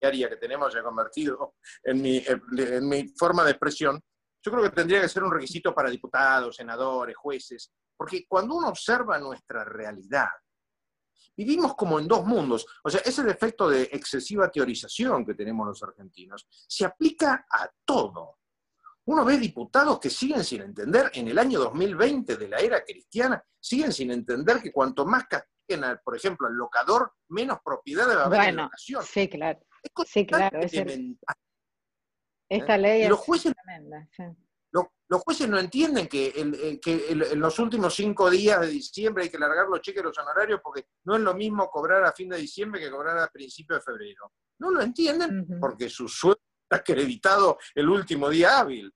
que 0.00 0.36
tenemos 0.36 0.74
ya 0.74 0.82
convertido 0.82 1.56
en 1.84 2.02
mi, 2.02 2.22
en 2.26 2.88
mi 2.88 3.08
forma 3.16 3.44
de 3.44 3.50
expresión, 3.50 4.00
yo 4.44 4.52
creo 4.52 4.62
que 4.62 4.70
tendría 4.70 5.00
que 5.00 5.08
ser 5.08 5.22
un 5.22 5.32
requisito 5.32 5.74
para 5.74 5.90
diputados, 5.90 6.56
senadores, 6.56 7.16
jueces, 7.16 7.72
porque 7.96 8.24
cuando 8.28 8.54
uno 8.54 8.68
observa 8.68 9.18
nuestra 9.18 9.64
realidad, 9.64 10.28
vivimos 11.38 11.76
como 11.76 12.00
en 12.00 12.08
dos 12.08 12.26
mundos. 12.26 12.66
O 12.82 12.90
sea, 12.90 13.00
ese 13.04 13.22
defecto 13.22 13.70
de 13.70 13.84
excesiva 13.84 14.50
teorización 14.50 15.24
que 15.24 15.34
tenemos 15.34 15.68
los 15.68 15.82
argentinos 15.84 16.46
se 16.50 16.84
aplica 16.84 17.46
a 17.48 17.70
todo. 17.84 18.38
Uno 19.04 19.24
ve 19.24 19.38
diputados 19.38 20.00
que 20.00 20.10
siguen 20.10 20.42
sin 20.42 20.62
entender, 20.62 21.10
en 21.14 21.28
el 21.28 21.38
año 21.38 21.60
2020 21.60 22.36
de 22.36 22.48
la 22.48 22.58
era 22.58 22.84
cristiana, 22.84 23.42
siguen 23.58 23.92
sin 23.92 24.10
entender 24.10 24.60
que 24.60 24.72
cuanto 24.72 25.06
más 25.06 25.26
castiguen, 25.26 25.98
por 26.04 26.16
ejemplo, 26.16 26.48
al 26.48 26.54
locador, 26.54 27.14
menos 27.28 27.58
propiedad 27.64 28.10
en 28.10 28.56
la 28.56 28.68
nación. 28.70 29.02
Sí, 29.02 29.28
claro 29.28 29.60
sí, 30.06 30.26
claro. 30.26 30.60
Esta 32.50 32.78
ley 32.78 33.02
es 33.02 33.08
los 33.08 33.18
jueces, 33.18 33.52
tremenda. 33.54 34.08
Los, 34.72 35.22
jueces 35.22 35.48
no 35.48 35.58
entienden 35.58 36.06
que, 36.06 36.32
en 36.36 37.40
los 37.40 37.58
últimos 37.58 37.94
cinco 37.94 38.28
días 38.28 38.60
de 38.60 38.66
diciembre 38.68 39.24
hay 39.24 39.30
que 39.30 39.38
largar 39.38 39.66
los 39.66 39.80
cheques 39.80 40.04
los 40.04 40.18
honorarios 40.18 40.60
porque 40.62 40.86
no 41.04 41.16
es 41.16 41.22
lo 41.22 41.34
mismo 41.34 41.70
cobrar 41.70 42.04
a 42.04 42.12
fin 42.12 42.28
de 42.28 42.36
diciembre 42.36 42.80
que 42.80 42.90
cobrar 42.90 43.18
a 43.18 43.28
principio 43.28 43.76
de 43.76 43.82
febrero. 43.82 44.32
No 44.60 44.70
lo 44.70 44.82
entienden 44.82 45.46
porque 45.58 45.88
su 45.88 46.08
sueldo 46.08 46.42
está 46.62 46.82
acreditado 46.82 47.58
el 47.74 47.88
último 47.88 48.28
día 48.28 48.58
hábil. 48.58 48.92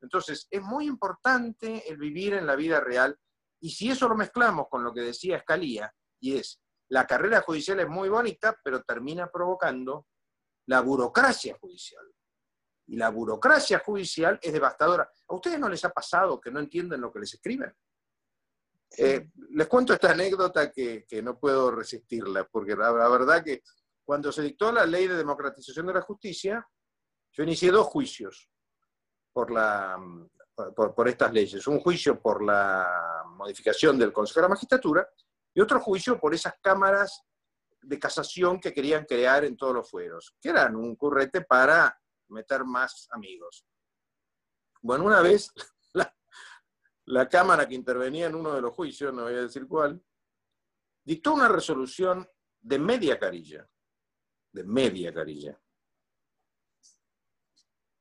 Entonces, 0.00 0.46
es 0.50 0.62
muy 0.62 0.86
importante 0.86 1.84
el 1.90 1.98
vivir 1.98 2.34
en 2.34 2.46
la 2.46 2.56
vida 2.56 2.80
real 2.80 3.18
y 3.60 3.70
si 3.70 3.90
eso 3.90 4.08
lo 4.08 4.14
mezclamos 4.14 4.68
con 4.70 4.84
lo 4.84 4.94
que 4.94 5.00
decía 5.00 5.36
Escalía, 5.36 5.92
y 6.20 6.36
es 6.36 6.60
la 6.90 7.06
carrera 7.06 7.42
judicial 7.42 7.80
es 7.80 7.88
muy 7.88 8.08
bonita, 8.08 8.58
pero 8.62 8.82
termina 8.82 9.28
provocando 9.30 10.06
la 10.66 10.80
burocracia 10.80 11.56
judicial. 11.60 12.04
Y 12.88 12.96
la 12.96 13.10
burocracia 13.10 13.80
judicial 13.80 14.38
es 14.42 14.52
devastadora. 14.52 15.10
¿A 15.28 15.34
ustedes 15.34 15.60
no 15.60 15.68
les 15.68 15.84
ha 15.84 15.90
pasado 15.90 16.40
que 16.40 16.50
no 16.50 16.58
entienden 16.58 17.00
lo 17.00 17.12
que 17.12 17.20
les 17.20 17.34
escriben? 17.34 17.72
Eh, 18.96 19.30
les 19.50 19.66
cuento 19.66 19.92
esta 19.92 20.12
anécdota 20.12 20.70
que, 20.70 21.06
no 21.22 21.38
puedo 21.38 21.70
resistirla, 21.70 22.44
porque 22.44 22.74
la, 22.74 22.90
verdad 22.90 23.44
que 23.44 23.62
cuando 24.04 24.32
se 24.32 24.42
dictó 24.42 24.72
la 24.72 24.86
ley 24.86 25.06
de 25.06 25.16
democratización 25.16 25.86
de 25.86 25.94
la 25.94 26.00
justicia, 26.00 26.66
yo 27.32 27.42
inicié 27.42 27.70
dos 27.70 27.86
juicios 27.86 28.50
por, 29.32 29.50
la, 29.50 29.98
por, 30.74 30.94
por 30.94 31.08
estas 31.08 31.32
leyes. 31.32 31.66
Un 31.66 31.80
juicio 31.80 32.20
por 32.20 32.42
la 32.42 33.22
modificación 33.36 33.98
del 33.98 34.12
Consejo 34.12 34.40
de 34.40 34.44
la 34.44 34.48
Magistratura 34.48 35.08
y 35.52 35.60
otro 35.60 35.78
juicio 35.80 36.18
por 36.18 36.34
esas 36.34 36.54
cámaras 36.62 37.22
de 37.82 37.98
casación 37.98 38.60
que 38.60 38.72
querían 38.72 39.04
crear 39.04 39.44
en 39.44 39.56
todos 39.56 39.74
los 39.74 39.90
fueros, 39.90 40.34
que 40.40 40.48
eran 40.48 40.74
un 40.74 40.96
currete 40.96 41.42
para 41.42 41.98
meter 42.28 42.64
más 42.64 43.08
amigos. 43.10 43.66
Bueno, 44.80 45.04
una 45.04 45.20
vez 45.20 45.52
la, 47.04 47.28
Cámara 47.28 47.68
que 47.68 47.74
intervenía 47.74 48.26
en 48.26 48.34
uno 48.34 48.54
de 48.54 48.60
los 48.60 48.74
juicios, 48.74 49.12
no 49.12 49.24
voy 49.24 49.34
a 49.34 49.42
decir 49.42 49.66
cuál, 49.66 50.02
dictó 51.04 51.34
una 51.34 51.48
resolución 51.48 52.28
de 52.60 52.78
media 52.78 53.18
carilla, 53.18 53.68
de 54.52 54.64
media 54.64 55.12
carilla, 55.12 55.60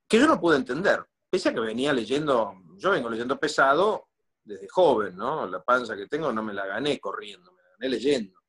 que 0.08 0.20
yo 0.20 0.28
no 0.28 0.40
pude 0.40 0.58
entender, 0.58 1.06
pese 1.30 1.50
a 1.50 1.54
que 1.54 1.60
venía 1.60 1.94
leyendo, 1.94 2.54
yo 2.78 2.92
vengo 2.92 3.10
leyendo 3.10 3.40
pesado, 3.40 4.08
desde 4.48 4.68
joven, 4.70 5.16
¿no? 5.18 5.46
La 5.46 5.62
panza 5.62 5.96
que 5.96 6.08
tengo 6.08 6.32
no 6.32 6.42
me 6.42 6.54
la 6.54 6.66
gané 6.66 7.00
corriendo, 7.00 7.52
me 7.52 7.62
la 7.62 7.70
gané 7.72 7.90
leyendo. 7.90 8.40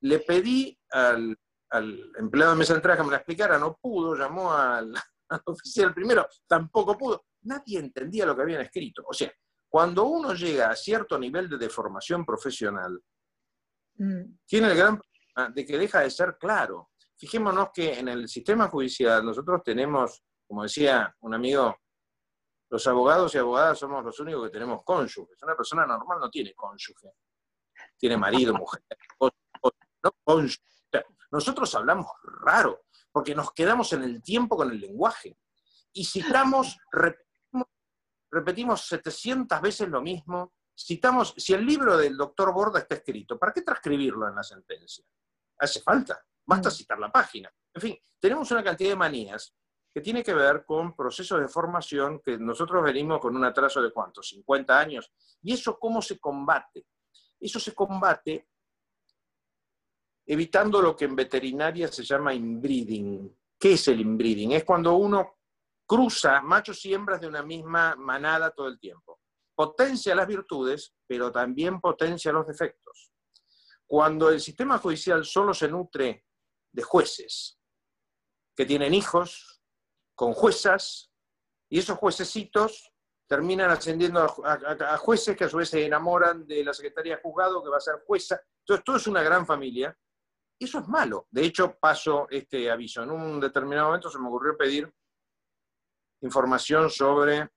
Le 0.00 0.18
pedí 0.18 0.78
al, 0.90 1.38
empleado 1.78 2.52
de 2.52 2.58
mesa 2.58 2.72
de 2.72 2.78
entrada 2.78 2.98
que 2.98 3.04
me 3.04 3.10
la 3.10 3.16
explicara, 3.16 3.58
no 3.58 3.76
pudo, 3.80 4.14
llamó 4.14 4.52
al, 4.56 4.94
oficial 5.46 5.92
primero, 5.94 6.26
tampoco 6.46 6.96
pudo. 6.96 7.26
Nadie 7.42 7.78
entendía 7.78 8.26
lo 8.26 8.34
que 8.34 8.42
habían 8.42 8.62
escrito. 8.62 9.02
O 9.06 9.12
sea, 9.12 9.32
cuando 9.68 10.04
uno 10.04 10.34
llega 10.34 10.70
a 10.70 10.76
cierto 10.76 11.18
nivel 11.18 11.48
de 11.48 11.58
deformación 11.58 12.24
profesional, 12.24 13.02
mm. 13.96 14.38
tiene 14.46 14.68
el 14.68 14.76
gran 14.76 14.98
problema 14.98 15.54
de 15.54 15.66
que 15.66 15.78
deja 15.78 16.00
de 16.00 16.10
ser 16.10 16.36
claro. 16.38 16.90
Fijémonos 17.16 17.68
que 17.72 17.98
en 17.98 18.08
el 18.08 18.28
sistema 18.28 18.68
judicial 18.68 19.24
nosotros 19.24 19.62
tenemos, 19.64 20.22
como 20.46 20.62
decía 20.62 21.14
un 21.20 21.34
amigo, 21.34 21.76
los 22.70 22.86
abogados 22.86 23.34
y 23.34 23.38
abogadas 23.38 23.78
somos 23.78 24.04
los 24.04 24.18
únicos 24.20 24.44
que 24.44 24.52
tenemos 24.52 24.82
cónyuges. 24.84 25.42
Una 25.42 25.56
persona 25.56 25.86
normal 25.86 26.18
no 26.20 26.30
tiene 26.30 26.54
cónyuge. 26.54 27.12
Tiene 27.96 28.16
marido, 28.16 28.54
mujer, 28.58 28.82
no 29.20 30.10
cónyuge. 30.24 30.58
Nosotros 31.34 31.74
hablamos 31.74 32.06
raro, 32.22 32.84
porque 33.10 33.34
nos 33.34 33.52
quedamos 33.52 33.92
en 33.92 34.04
el 34.04 34.22
tiempo 34.22 34.56
con 34.56 34.70
el 34.70 34.80
lenguaje. 34.80 35.36
Y 35.92 36.04
citamos, 36.04 36.78
repetimos, 36.92 37.66
repetimos 38.30 38.86
700 38.86 39.60
veces 39.60 39.88
lo 39.88 40.00
mismo, 40.00 40.54
citamos, 40.78 41.34
si 41.36 41.52
el 41.52 41.66
libro 41.66 41.96
del 41.96 42.16
doctor 42.16 42.54
Borda 42.54 42.78
está 42.78 42.94
escrito, 42.94 43.36
¿para 43.36 43.52
qué 43.52 43.62
transcribirlo 43.62 44.28
en 44.28 44.36
la 44.36 44.44
sentencia? 44.44 45.04
Hace 45.58 45.80
falta, 45.80 46.24
basta 46.46 46.68
mm. 46.68 46.72
citar 46.72 47.00
la 47.00 47.10
página. 47.10 47.52
En 47.72 47.82
fin, 47.82 47.98
tenemos 48.20 48.48
una 48.52 48.62
cantidad 48.62 48.90
de 48.90 48.96
manías 48.96 49.56
que 49.92 50.00
tiene 50.00 50.22
que 50.22 50.34
ver 50.34 50.64
con 50.64 50.94
procesos 50.94 51.40
de 51.40 51.48
formación 51.48 52.20
que 52.24 52.38
nosotros 52.38 52.80
venimos 52.80 53.18
con 53.18 53.34
un 53.34 53.44
atraso 53.44 53.82
de 53.82 53.92
cuánto, 53.92 54.22
50 54.22 54.78
años. 54.78 55.12
¿Y 55.42 55.52
eso 55.52 55.76
cómo 55.80 56.00
se 56.00 56.20
combate? 56.20 56.86
Eso 57.40 57.58
se 57.58 57.74
combate 57.74 58.50
evitando 60.26 60.80
lo 60.80 60.96
que 60.96 61.04
en 61.04 61.16
veterinaria 61.16 61.88
se 61.88 62.04
llama 62.04 62.34
inbreeding. 62.34 63.36
¿Qué 63.58 63.74
es 63.74 63.88
el 63.88 64.00
inbreeding? 64.00 64.52
Es 64.52 64.64
cuando 64.64 64.94
uno 64.94 65.38
cruza 65.86 66.40
machos 66.40 66.84
y 66.86 66.94
hembras 66.94 67.20
de 67.20 67.26
una 67.26 67.42
misma 67.42 67.94
manada 67.96 68.50
todo 68.50 68.68
el 68.68 68.78
tiempo. 68.78 69.20
Potencia 69.54 70.14
las 70.14 70.26
virtudes, 70.26 70.94
pero 71.06 71.30
también 71.30 71.80
potencia 71.80 72.32
los 72.32 72.46
defectos. 72.46 73.12
Cuando 73.86 74.30
el 74.30 74.40
sistema 74.40 74.78
judicial 74.78 75.24
solo 75.24 75.54
se 75.54 75.68
nutre 75.68 76.24
de 76.72 76.82
jueces 76.82 77.58
que 78.56 78.66
tienen 78.66 78.94
hijos, 78.94 79.62
con 80.14 80.32
juezas, 80.32 81.10
y 81.68 81.78
esos 81.78 81.98
juececitos 81.98 82.92
terminan 83.26 83.70
ascendiendo 83.70 84.20
a, 84.44 84.96
jueces 84.98 85.36
que 85.36 85.44
a 85.44 85.48
su 85.48 85.56
vez 85.56 85.70
se 85.70 85.84
enamoran 85.84 86.46
de 86.46 86.62
la 86.62 86.72
secretaria 86.72 87.16
de 87.16 87.22
juzgado 87.22 87.62
que 87.62 87.70
va 87.70 87.78
a 87.78 87.80
ser 87.80 88.02
jueza. 88.06 88.40
Entonces, 88.60 88.84
todo 88.84 88.96
es 88.96 89.06
una 89.06 89.22
gran 89.22 89.46
familia. 89.46 89.96
Eso 90.58 90.78
es 90.78 90.88
malo. 90.88 91.26
De 91.30 91.44
hecho, 91.44 91.76
paso 91.78 92.26
este 92.30 92.70
aviso. 92.70 93.02
En 93.02 93.10
un 93.10 93.40
determinado 93.40 93.88
momento 93.88 94.10
se 94.10 94.18
me 94.18 94.28
ocurrió 94.28 94.56
pedir 94.56 94.92
información 96.22 96.88
sobre 96.90 97.48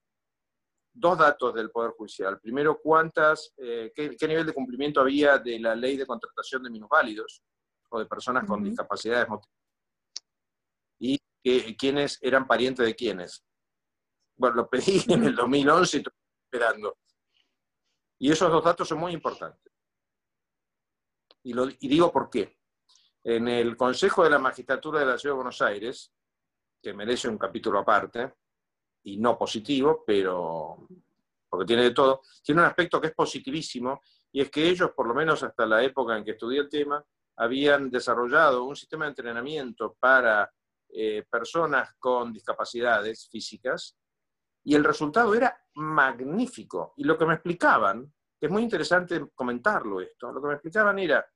dos 0.93 1.17
datos 1.17 1.53
del 1.53 1.69
Poder 1.69 1.91
Judicial. 1.91 2.39
Primero, 2.39 2.79
cuántas, 2.81 3.53
eh, 3.57 3.91
qué, 3.95 4.27
nivel 4.27 4.45
de 4.45 4.53
cumplimiento 4.53 4.99
había 4.99 5.37
de 5.37 5.59
la 5.59 5.75
ley 5.75 5.95
de 5.95 6.05
contratación 6.05 6.63
de 6.63 6.71
minusválidos 6.71 7.43
o 7.89 7.99
de 7.99 8.05
personas 8.05 8.45
con 8.45 8.63
discapacidades 8.63 9.27
y 10.99 11.19
quiénes 11.77 12.17
eran 12.21 12.47
parientes 12.47 12.85
de 12.85 12.95
quiénes. 12.95 13.45
Bueno, 14.35 14.57
lo 14.57 14.69
pedí 14.69 15.03
en 15.09 15.23
el 15.23 15.35
2011 15.35 15.97
y 15.97 15.99
estoy 15.99 16.13
esperando. 16.45 16.97
Y 18.19 18.31
esos 18.31 18.51
dos 18.51 18.63
datos 18.63 18.87
son 18.87 18.99
muy 18.99 19.13
importantes. 19.13 19.71
Y, 21.43 21.53
lo, 21.53 21.69
y 21.69 21.87
digo 21.87 22.11
por 22.11 22.29
qué. 22.29 22.56
En 23.29 23.49
el 23.49 23.75
Consejo 23.75 24.23
de 24.23 24.29
la 24.29 24.39
Magistratura 24.39 25.01
de 25.01 25.05
la 25.05 25.17
Ciudad 25.17 25.33
de 25.33 25.39
Buenos 25.39 25.61
Aires, 25.61 26.13
que 26.81 26.93
merece 26.93 27.27
un 27.27 27.37
capítulo 27.37 27.79
aparte, 27.79 28.35
y 29.03 29.17
no 29.17 29.37
positivo, 29.37 30.05
pero 30.07 30.87
porque 31.49 31.65
tiene 31.65 31.83
de 31.83 31.91
todo, 31.91 32.21
tiene 32.41 32.61
un 32.61 32.67
aspecto 32.67 33.01
que 33.01 33.07
es 33.07 33.13
positivísimo, 33.13 34.01
y 34.31 34.39
es 34.39 34.49
que 34.49 34.69
ellos, 34.69 34.91
por 34.95 35.09
lo 35.09 35.13
menos 35.13 35.43
hasta 35.43 35.65
la 35.65 35.83
época 35.83 36.15
en 36.15 36.23
que 36.23 36.31
estudié 36.31 36.61
el 36.61 36.69
tema, 36.69 37.03
habían 37.35 37.89
desarrollado 37.89 38.63
un 38.63 38.77
sistema 38.77 39.03
de 39.03 39.09
entrenamiento 39.09 39.97
para 39.99 40.49
eh, 40.87 41.25
personas 41.29 41.95
con 41.99 42.31
discapacidades 42.31 43.27
físicas 43.29 43.97
y 44.63 44.73
el 44.73 44.85
resultado 44.85 45.35
era 45.35 45.53
magnífico. 45.73 46.93
Y 46.95 47.03
lo 47.03 47.17
que 47.17 47.25
me 47.25 47.33
explicaban, 47.33 48.09
que 48.39 48.45
es 48.45 48.51
muy 48.53 48.63
interesante 48.63 49.21
comentarlo 49.35 49.99
esto, 49.99 50.31
lo 50.31 50.41
que 50.41 50.47
me 50.47 50.53
explicaban 50.53 50.97
era 50.99 51.27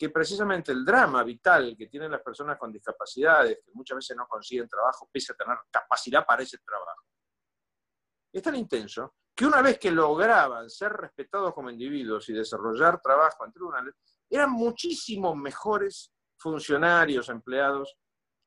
que 0.00 0.08
precisamente 0.08 0.72
el 0.72 0.82
drama 0.82 1.22
vital 1.22 1.76
que 1.76 1.86
tienen 1.86 2.10
las 2.10 2.22
personas 2.22 2.56
con 2.58 2.72
discapacidades, 2.72 3.58
que 3.62 3.70
muchas 3.74 3.96
veces 3.96 4.16
no 4.16 4.26
consiguen 4.26 4.66
trabajo 4.66 5.10
pese 5.12 5.34
a 5.34 5.36
tener 5.36 5.58
capacidad 5.70 6.24
para 6.24 6.42
ese 6.42 6.56
trabajo, 6.64 7.04
es 8.32 8.42
tan 8.42 8.56
intenso 8.56 9.16
que 9.36 9.44
una 9.44 9.60
vez 9.60 9.78
que 9.78 9.90
lograban 9.90 10.70
ser 10.70 10.92
respetados 10.92 11.52
como 11.52 11.68
individuos 11.68 12.26
y 12.30 12.32
desarrollar 12.32 12.98
trabajo 13.02 13.44
en 13.44 13.52
tribunales, 13.52 13.94
eran 14.30 14.52
muchísimo 14.52 15.36
mejores 15.36 16.14
funcionarios, 16.38 17.28
empleados, 17.28 17.94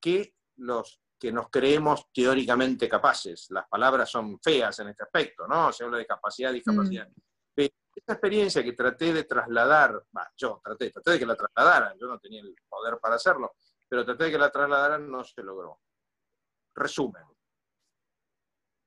que 0.02 0.34
los 0.58 1.02
que 1.20 1.32
nos 1.32 1.52
creemos 1.52 2.08
teóricamente 2.12 2.90
capaces. 2.90 3.46
Las 3.52 3.68
palabras 3.70 4.10
son 4.10 4.40
feas 4.40 4.80
en 4.80 4.90
este 4.90 5.04
aspecto, 5.04 5.48
¿no? 5.48 5.72
Se 5.72 5.84
habla 5.84 6.00
de 6.00 6.08
capacidad, 6.08 6.52
discapacidad. 6.52 7.08
Mm. 7.08 7.33
Esta 7.96 8.14
experiencia 8.14 8.64
que 8.64 8.74
traté 8.74 9.14
de 9.14 9.24
trasladar, 9.24 10.04
yo 10.36 10.60
traté, 10.64 10.90
traté 10.90 11.12
de 11.12 11.20
que 11.20 11.26
la 11.26 11.36
trasladaran, 11.36 11.98
yo 11.98 12.08
no 12.08 12.20
tenía 12.20 12.42
el 12.42 12.56
poder 12.68 12.98
para 13.00 13.16
hacerlo, 13.16 13.54
pero 13.88 14.04
traté 14.04 14.26
de 14.26 14.32
que 14.32 14.38
la 14.38 14.52
trasladaran, 14.52 15.10
no 15.10 15.24
se 15.24 15.44
logró. 15.44 15.80
Resumen. 16.76 17.24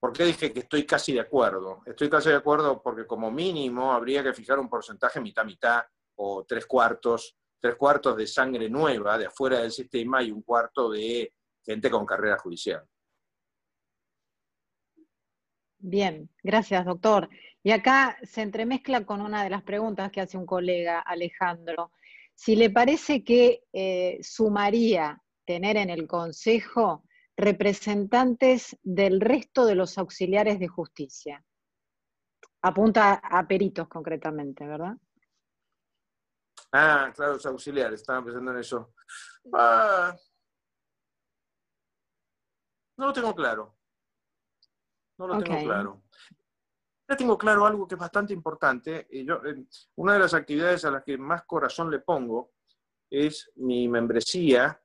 ¿Por 0.01 0.13
qué 0.13 0.25
dije 0.25 0.53
que 0.53 0.61
estoy 0.61 0.85
casi 0.85 1.13
de 1.13 1.21
acuerdo? 1.21 1.83
Estoy 1.87 2.11
casi 2.11 2.29
de 2.29 2.37
acuerdo 2.37 2.83
porque 2.83 3.07
como 3.07 3.31
mínimo 3.31 3.93
habría 3.93 4.23
que 4.23 4.35
fijar 4.35 4.59
un 4.59 4.69
porcentaje 4.69 5.21
mitad-mitad 5.21 5.85
o 6.17 6.45
tres 6.45 6.67
cuartos, 6.67 7.37
tres 7.61 7.77
cuartos 7.77 8.17
de 8.17 8.27
sangre 8.27 8.69
nueva 8.69 9.17
de 9.19 9.27
afuera 9.27 9.61
del 9.61 9.73
sistema 9.73 10.23
y 10.23 10.31
un 10.31 10.43
cuarto 10.43 10.91
de 10.91 11.33
gente 11.65 11.91
con 11.91 12.05
carrera 12.05 12.39
judicial. 12.39 12.87
Bien, 15.79 16.29
gracias, 16.43 16.85
doctor. 16.85 17.29
Y 17.67 17.73
acá 17.73 18.17
se 18.23 18.43
entremezcla 18.43 19.05
con 19.05 19.21
una 19.21 19.43
de 19.43 19.51
las 19.51 19.65
preguntas 19.65 20.13
que 20.13 20.21
hace 20.21 20.39
un 20.39 20.47
colega, 20.47 21.01
Alejandro. 21.01 21.91
Si 22.33 22.55
le 22.55 22.71
parece 22.71 23.25
que 23.25 23.65
eh, 23.73 24.21
sumaría 24.23 25.21
tener 25.45 25.77
en 25.77 25.91
el 25.91 26.07
Consejo 26.07 27.03
representantes 27.37 28.79
del 28.85 29.21
resto 29.21 29.67
de 29.67 29.75
los 29.75 29.99
auxiliares 29.99 30.61
de 30.61 30.69
justicia. 30.69 31.45
Apunta 32.63 33.15
a 33.15 33.49
peritos 33.49 33.89
concretamente, 33.89 34.65
¿verdad? 34.65 34.97
Ah, 36.71 37.11
claro, 37.17 37.33
los 37.33 37.47
auxiliares, 37.47 38.01
estaba 38.01 38.25
pensando 38.25 38.53
en 38.53 38.59
eso. 38.59 38.95
Ah, 39.53 40.15
no 42.97 43.07
lo 43.07 43.13
tengo 43.13 43.35
claro. 43.35 43.77
No 45.19 45.27
lo 45.27 45.43
tengo 45.43 45.65
claro. 45.65 46.06
Ya 47.09 47.17
tengo 47.17 47.39
claro 47.39 47.67
algo 47.67 47.87
que 47.87 47.95
es 47.95 48.01
bastante 48.01 48.33
importante. 48.33 49.07
Yo, 49.25 49.41
una 49.97 50.15
de 50.15 50.19
las 50.19 50.35
actividades 50.35 50.85
a 50.85 50.91
las 50.91 51.05
que 51.05 51.17
más 51.17 51.45
corazón 51.45 51.91
le 51.91 52.01
pongo 52.01 52.53
es 53.09 53.51
mi 53.57 53.89
membresía 53.89 54.81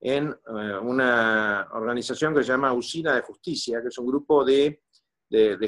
en 0.00 0.28
eh, 0.28 0.78
una 0.80 1.68
organización 1.72 2.34
que 2.34 2.42
se 2.42 2.48
llama 2.52 2.72
Usina 2.72 3.14
de 3.14 3.22
Justicia, 3.22 3.82
que 3.82 3.88
es 3.88 3.98
un 3.98 4.06
grupo 4.06 4.44
de, 4.44 4.82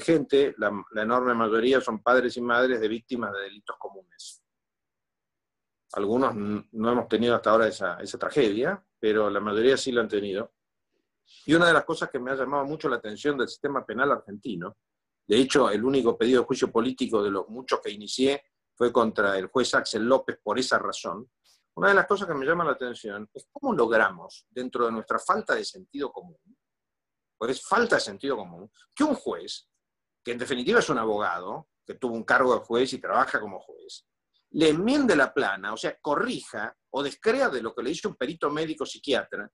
gente, 0.00 0.54
la, 0.58 0.70
enorme 0.94 1.34
mayoría 1.34 1.80
son 1.80 2.00
padres 2.00 2.36
y 2.36 2.40
madres 2.40 2.80
de 2.80 2.88
víctimas 2.88 3.32
de 3.32 3.40
delitos 3.40 3.76
comunes. 3.78 4.42
Algunos 5.94 6.34
no 6.36 6.92
hemos 6.92 7.08
tenido 7.08 7.34
hasta 7.34 7.50
ahora 7.50 7.66
esa, 7.66 7.98
esa 8.00 8.18
tragedia, 8.18 8.80
pero 9.00 9.30
la 9.30 9.40
mayoría 9.40 9.76
sí 9.76 9.90
lo 9.90 10.02
han 10.02 10.08
tenido. 10.08 10.52
Y 11.46 11.54
una 11.54 11.66
de 11.66 11.72
las 11.72 11.84
cosas 11.84 12.10
que 12.10 12.18
me 12.18 12.30
ha 12.30 12.36
llamado 12.36 12.64
mucho 12.64 12.88
la 12.88 12.96
atención 12.96 13.36
del 13.36 13.48
sistema 13.48 13.84
penal 13.84 14.12
argentino, 14.12 14.76
de 15.28 15.36
hecho, 15.36 15.68
el 15.70 15.84
único 15.84 16.16
pedido 16.16 16.40
de 16.40 16.46
juicio 16.46 16.72
político 16.72 17.22
de 17.22 17.30
los 17.30 17.46
muchos 17.50 17.80
que 17.82 17.90
inicié 17.90 18.42
fue 18.74 18.90
contra 18.90 19.36
el 19.36 19.48
juez 19.48 19.74
Axel 19.74 20.04
López 20.04 20.38
por 20.42 20.58
esa 20.58 20.78
razón. 20.78 21.30
Una 21.74 21.90
de 21.90 21.94
las 21.94 22.06
cosas 22.06 22.26
que 22.26 22.34
me 22.34 22.46
llama 22.46 22.64
la 22.64 22.72
atención 22.72 23.28
es 23.34 23.46
cómo 23.52 23.74
logramos, 23.74 24.46
dentro 24.48 24.86
de 24.86 24.92
nuestra 24.92 25.18
falta 25.18 25.54
de 25.54 25.66
sentido 25.66 26.10
común, 26.10 26.38
pues 27.36 27.62
falta 27.62 27.96
de 27.96 28.00
sentido 28.00 28.38
común, 28.38 28.72
que 28.94 29.04
un 29.04 29.14
juez, 29.14 29.68
que 30.24 30.32
en 30.32 30.38
definitiva 30.38 30.78
es 30.78 30.88
un 30.88 30.98
abogado, 30.98 31.68
que 31.86 31.94
tuvo 31.94 32.14
un 32.14 32.24
cargo 32.24 32.54
de 32.54 32.64
juez 32.64 32.90
y 32.94 32.98
trabaja 32.98 33.38
como 33.38 33.60
juez, 33.60 34.06
le 34.52 34.70
enmiende 34.70 35.14
la 35.14 35.34
plana, 35.34 35.74
o 35.74 35.76
sea, 35.76 35.98
corrija 36.00 36.74
o 36.90 37.02
descrea 37.02 37.50
de 37.50 37.60
lo 37.60 37.74
que 37.74 37.82
le 37.82 37.90
dice 37.90 38.08
un 38.08 38.16
perito 38.16 38.50
médico 38.50 38.86
psiquiatra, 38.86 39.50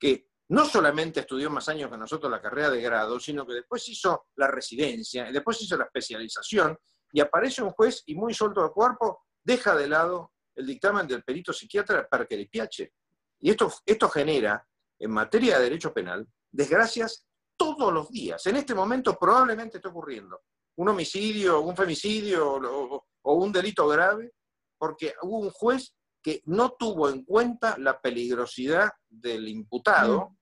que 0.00 0.28
no 0.54 0.64
solamente 0.64 1.20
estudió 1.20 1.50
más 1.50 1.68
años 1.68 1.90
que 1.90 1.96
nosotros 1.96 2.30
la 2.30 2.40
carrera 2.40 2.70
de 2.70 2.80
grado, 2.80 3.18
sino 3.18 3.44
que 3.44 3.54
después 3.54 3.88
hizo 3.88 4.26
la 4.36 4.46
residencia, 4.46 5.24
después 5.32 5.60
hizo 5.60 5.76
la 5.76 5.84
especialización, 5.84 6.78
y 7.12 7.20
aparece 7.20 7.60
un 7.62 7.70
juez 7.70 8.04
y 8.06 8.14
muy 8.14 8.32
suelto 8.32 8.62
de 8.62 8.70
cuerpo 8.70 9.24
deja 9.42 9.74
de 9.74 9.88
lado 9.88 10.32
el 10.54 10.66
dictamen 10.66 11.08
del 11.08 11.24
perito 11.24 11.52
psiquiatra 11.52 12.08
para 12.08 12.24
que 12.24 12.36
le 12.36 12.46
piache. 12.46 12.92
Y 13.40 13.50
esto, 13.50 13.72
esto 13.84 14.08
genera, 14.08 14.64
en 15.00 15.10
materia 15.10 15.58
de 15.58 15.64
derecho 15.64 15.92
penal, 15.92 16.24
desgracias 16.52 17.26
todos 17.56 17.92
los 17.92 18.08
días. 18.10 18.46
En 18.46 18.56
este 18.56 18.74
momento 18.74 19.18
probablemente 19.18 19.78
está 19.78 19.88
ocurriendo 19.88 20.40
un 20.76 20.88
homicidio, 20.88 21.60
un 21.62 21.76
femicidio 21.76 22.52
o, 22.52 23.04
o 23.22 23.34
un 23.34 23.52
delito 23.52 23.88
grave, 23.88 24.32
porque 24.78 25.14
hubo 25.22 25.38
un 25.38 25.50
juez 25.50 25.94
que 26.22 26.42
no 26.46 26.70
tuvo 26.72 27.10
en 27.10 27.24
cuenta 27.24 27.76
la 27.78 28.00
peligrosidad 28.00 28.90
del 29.08 29.48
imputado, 29.48 30.36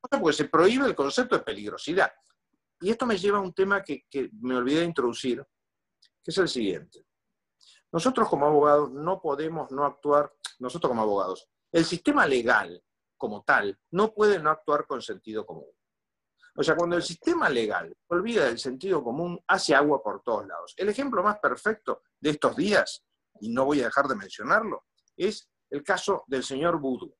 porque 0.00 0.32
se 0.32 0.44
prohíbe 0.46 0.86
el 0.86 0.94
concepto 0.94 1.36
de 1.36 1.42
peligrosidad. 1.42 2.10
Y 2.80 2.90
esto 2.90 3.06
me 3.06 3.18
lleva 3.18 3.38
a 3.38 3.42
un 3.42 3.52
tema 3.52 3.82
que, 3.82 4.04
me 4.40 4.56
olvidé 4.56 4.80
de 4.80 4.86
introducir, 4.86 5.44
que 6.22 6.30
es 6.30 6.38
el 6.38 6.48
siguiente. 6.48 7.04
Nosotros 7.90 8.28
como 8.28 8.46
abogados 8.46 8.92
no 8.92 9.20
podemos 9.20 9.70
no 9.72 9.84
actuar, 9.84 10.32
nosotros 10.58 10.90
como 10.90 11.02
abogados, 11.02 11.48
el 11.72 11.84
sistema 11.84 12.26
legal 12.26 12.82
como 13.16 13.42
tal 13.42 13.78
no 13.90 14.14
puede 14.14 14.38
no 14.38 14.50
actuar 14.50 14.86
con 14.86 15.02
sentido 15.02 15.44
común. 15.44 15.66
O 16.54 16.62
sea, 16.62 16.76
cuando 16.76 16.96
el 16.96 17.02
sistema 17.02 17.48
legal 17.48 17.96
olvida 18.08 18.46
del 18.46 18.58
sentido 18.58 19.02
común, 19.02 19.40
hace 19.46 19.74
agua 19.74 20.02
por 20.02 20.22
todos 20.22 20.46
lados. 20.46 20.74
El 20.76 20.88
ejemplo 20.88 21.22
más 21.22 21.38
perfecto 21.38 22.02
de 22.20 22.30
estos 22.30 22.56
días, 22.56 23.04
y 23.40 23.50
no 23.50 23.64
voy 23.64 23.80
a 23.80 23.84
dejar 23.84 24.08
de 24.08 24.16
mencionarlo, 24.16 24.86
es 25.16 25.48
el 25.70 25.82
caso 25.82 26.24
del 26.26 26.42
señor 26.42 26.80
Vudú. 26.80 27.14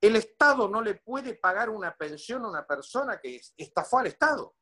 El 0.00 0.16
Estado 0.16 0.68
no 0.68 0.82
le 0.82 0.96
puede 0.96 1.34
pagar 1.34 1.70
una 1.70 1.94
pensión 1.94 2.44
a 2.44 2.48
una 2.48 2.66
persona 2.66 3.18
que 3.18 3.40
estafó 3.56 3.98
al 3.98 4.08
Estado. 4.08 4.54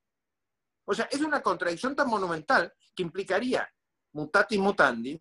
O 0.84 0.94
sea, 0.94 1.06
es 1.10 1.20
una 1.20 1.42
contradicción 1.42 1.94
tan 1.94 2.08
monumental 2.08 2.72
que 2.94 3.02
implicaría 3.02 3.68
mutatis 4.12 4.58
mutandi, 4.58 5.18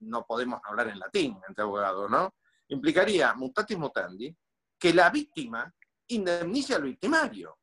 no 0.00 0.24
podemos 0.24 0.60
hablar 0.64 0.88
en 0.88 0.98
latín 0.98 1.38
entre 1.46 1.62
abogados, 1.62 2.10
¿no? 2.10 2.34
Implicaría 2.68 3.34
mutatis 3.34 3.76
mutandi 3.76 4.34
que 4.78 4.94
la 4.94 5.10
víctima 5.10 5.72
indemnice 6.08 6.74
al 6.74 6.82
victimario. 6.82 7.58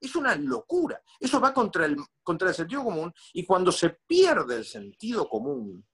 Es 0.00 0.16
una 0.16 0.34
locura. 0.34 1.02
Eso 1.18 1.40
va 1.40 1.52
contra 1.52 1.84
el, 1.84 1.96
contra 2.22 2.48
el 2.48 2.54
sentido 2.54 2.82
común 2.84 3.12
y 3.34 3.44
cuando 3.44 3.70
se 3.70 3.90
pierde 4.06 4.56
el 4.56 4.64
sentido 4.64 5.28
común, 5.28 5.86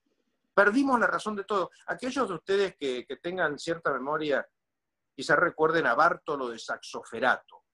perdimos 0.55 0.99
la 1.01 1.09
razón 1.09 1.37
de 1.37 1.45
todo. 1.45 1.71
Aquellos 1.87 2.29
de 2.29 2.35
ustedes 2.35 2.77
que, 2.77 3.05
que 3.05 3.17
tengan 3.17 3.59
cierta 3.59 3.93
memoria, 3.93 4.47
quizás 5.17 5.39
recuerden 5.39 5.87
a 5.87 5.95
Bartolo 5.95 6.49
de 6.49 6.59
Saxoferato, 6.59 7.65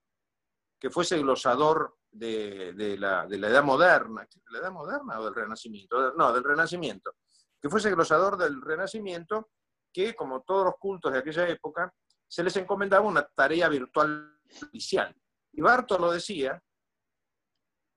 que 0.79 0.91
fuese 0.91 1.19
glosador 1.19 1.97
de, 2.09 2.97
la, 2.97 3.25
edad 3.25 3.65
moderna, 3.65 4.27
¿la 4.51 4.59
edad 4.61 4.71
moderna 4.71 5.19
o 5.19 5.25
del 5.25 5.35
Renacimiento? 5.35 6.15
No, 6.15 6.33
del 6.33 6.45
Renacimiento, 6.45 7.17
que 7.61 7.69
fuese 7.69 7.91
glosador 7.91 8.37
del 8.37 8.63
Renacimiento, 8.63 9.51
que 9.93 10.15
como 10.15 10.43
todos 10.43 10.67
los 10.67 10.75
cultos 10.79 11.13
de 11.13 11.19
aquella 11.19 11.49
época, 11.49 11.93
se 12.29 12.45
les 12.45 12.57
encomendaba 12.57 13.05
una 13.05 13.27
tarea 13.27 13.69
virtual 13.69 14.41
judicial. 14.61 15.15
Y 15.53 15.61
Bartolo 15.61 16.13
decía 16.13 16.63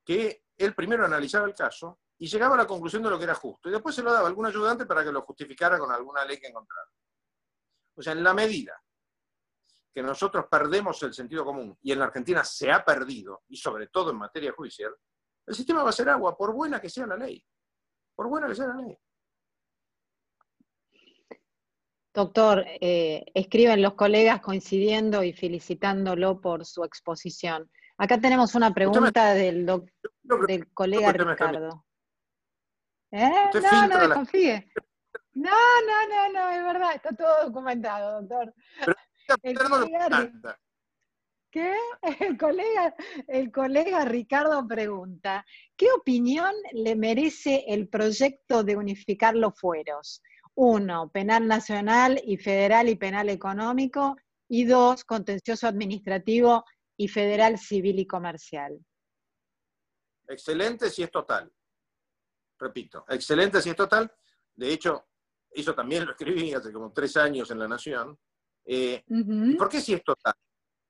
que 0.03 0.43
él 0.57 0.73
primero 0.73 1.05
analizaba 1.05 1.45
el 1.45 1.53
caso 1.53 1.99
y 2.17 2.27
llegaba 2.27 2.55
a 2.55 2.59
la 2.59 2.67
conclusión 2.67 3.03
de 3.03 3.11
lo 3.11 3.17
que 3.19 3.25
era 3.25 3.35
justo, 3.35 3.69
y 3.69 3.71
después 3.71 3.93
se 3.93 4.01
lo 4.01 4.11
daba 4.11 4.25
a 4.25 4.29
algún 4.29 4.47
ayudante 4.47 4.87
para 4.87 5.03
que 5.03 5.11
lo 5.11 5.21
justificara 5.21 5.77
con 5.77 5.91
alguna 5.91 6.25
ley 6.25 6.39
que 6.39 6.47
encontrara. 6.47 6.89
O 7.95 8.01
sea, 8.01 8.13
en 8.13 8.23
la 8.23 8.33
medida 8.33 8.81
que 9.95 10.03
nosotros 10.03 10.47
perdemos 10.51 11.01
el 11.03 11.13
sentido 11.13 11.45
común 11.45 11.77
y 11.81 11.93
en 11.93 11.99
la 11.99 12.05
Argentina 12.05 12.43
se 12.43 12.69
ha 12.69 12.83
perdido, 12.83 13.43
y 13.47 13.55
sobre 13.55 13.87
todo 13.87 14.11
en 14.11 14.17
materia 14.17 14.51
judicial, 14.51 14.93
el 15.47 15.55
sistema 15.55 15.83
va 15.83 15.89
a 15.89 15.93
ser 15.93 16.09
agua, 16.09 16.35
por 16.37 16.53
buena 16.53 16.81
que 16.81 16.89
sea 16.89 17.07
la 17.07 17.15
ley. 17.15 17.41
Por 18.13 18.27
buena 18.27 18.47
que 18.47 18.55
sea 18.55 18.67
la 18.67 18.75
ley. 18.75 18.97
Doctor, 22.13 22.65
eh, 22.81 23.23
escriben 23.33 23.81
los 23.81 23.93
colegas 23.93 24.41
coincidiendo 24.41 25.23
y 25.23 25.31
felicitándolo 25.31 26.41
por 26.41 26.65
su 26.65 26.83
exposición. 26.83 27.71
Acá 27.97 28.19
tenemos 28.19 28.53
una 28.53 28.73
pregunta 28.73 29.33
del, 29.33 29.65
del 30.47 30.73
colega 30.73 31.13
Ricardo. 31.13 31.85
¿Eh? 33.11 33.49
No, 33.53 33.87
no 33.87 33.99
desconfíe. 33.99 34.69
No, 35.35 35.51
no, 35.51 36.07
no, 36.09 36.33
no, 36.33 36.49
es 36.49 36.63
verdad, 36.63 36.95
está 36.95 37.15
todo 37.15 37.45
documentado, 37.45 38.21
doctor. 38.21 38.53
El 39.41 39.57
colega, 39.57 40.59
¿Qué? 41.51 41.73
El 42.19 42.37
colega, 42.37 42.95
el 43.27 43.51
colega 43.51 44.05
Ricardo 44.05 44.67
pregunta, 44.67 45.45
¿qué 45.77 45.87
opinión 45.91 46.53
le 46.73 46.95
merece 46.95 47.63
el 47.67 47.87
proyecto 47.87 48.63
de 48.63 48.75
unificar 48.75 49.35
los 49.35 49.57
fueros? 49.57 50.21
Uno, 50.55 51.09
penal 51.11 51.47
nacional 51.47 52.21
y 52.25 52.37
federal 52.37 52.89
y 52.89 52.95
penal 52.95 53.29
económico, 53.29 54.17
y 54.47 54.65
dos, 54.65 55.03
contencioso 55.03 55.67
administrativo 55.67 56.65
y 56.97 57.07
federal 57.07 57.57
civil 57.57 57.99
y 57.99 58.07
comercial. 58.07 58.77
Excelente 60.27 60.89
si 60.89 61.03
es 61.03 61.11
total. 61.11 61.51
Repito, 62.59 63.05
excelente 63.07 63.61
si 63.61 63.69
es 63.69 63.75
total. 63.75 64.11
De 64.53 64.71
hecho, 64.71 65.07
eso 65.51 65.73
también 65.73 66.05
lo 66.05 66.11
escribí 66.11 66.53
hace 66.53 66.71
como 66.71 66.91
tres 66.91 67.15
años 67.17 67.49
en 67.51 67.59
La 67.59 67.67
Nación. 67.67 68.17
Eh, 68.65 69.03
¿Por 69.57 69.69
qué 69.69 69.79
si 69.79 69.93
es 69.93 70.03
total? 70.03 70.33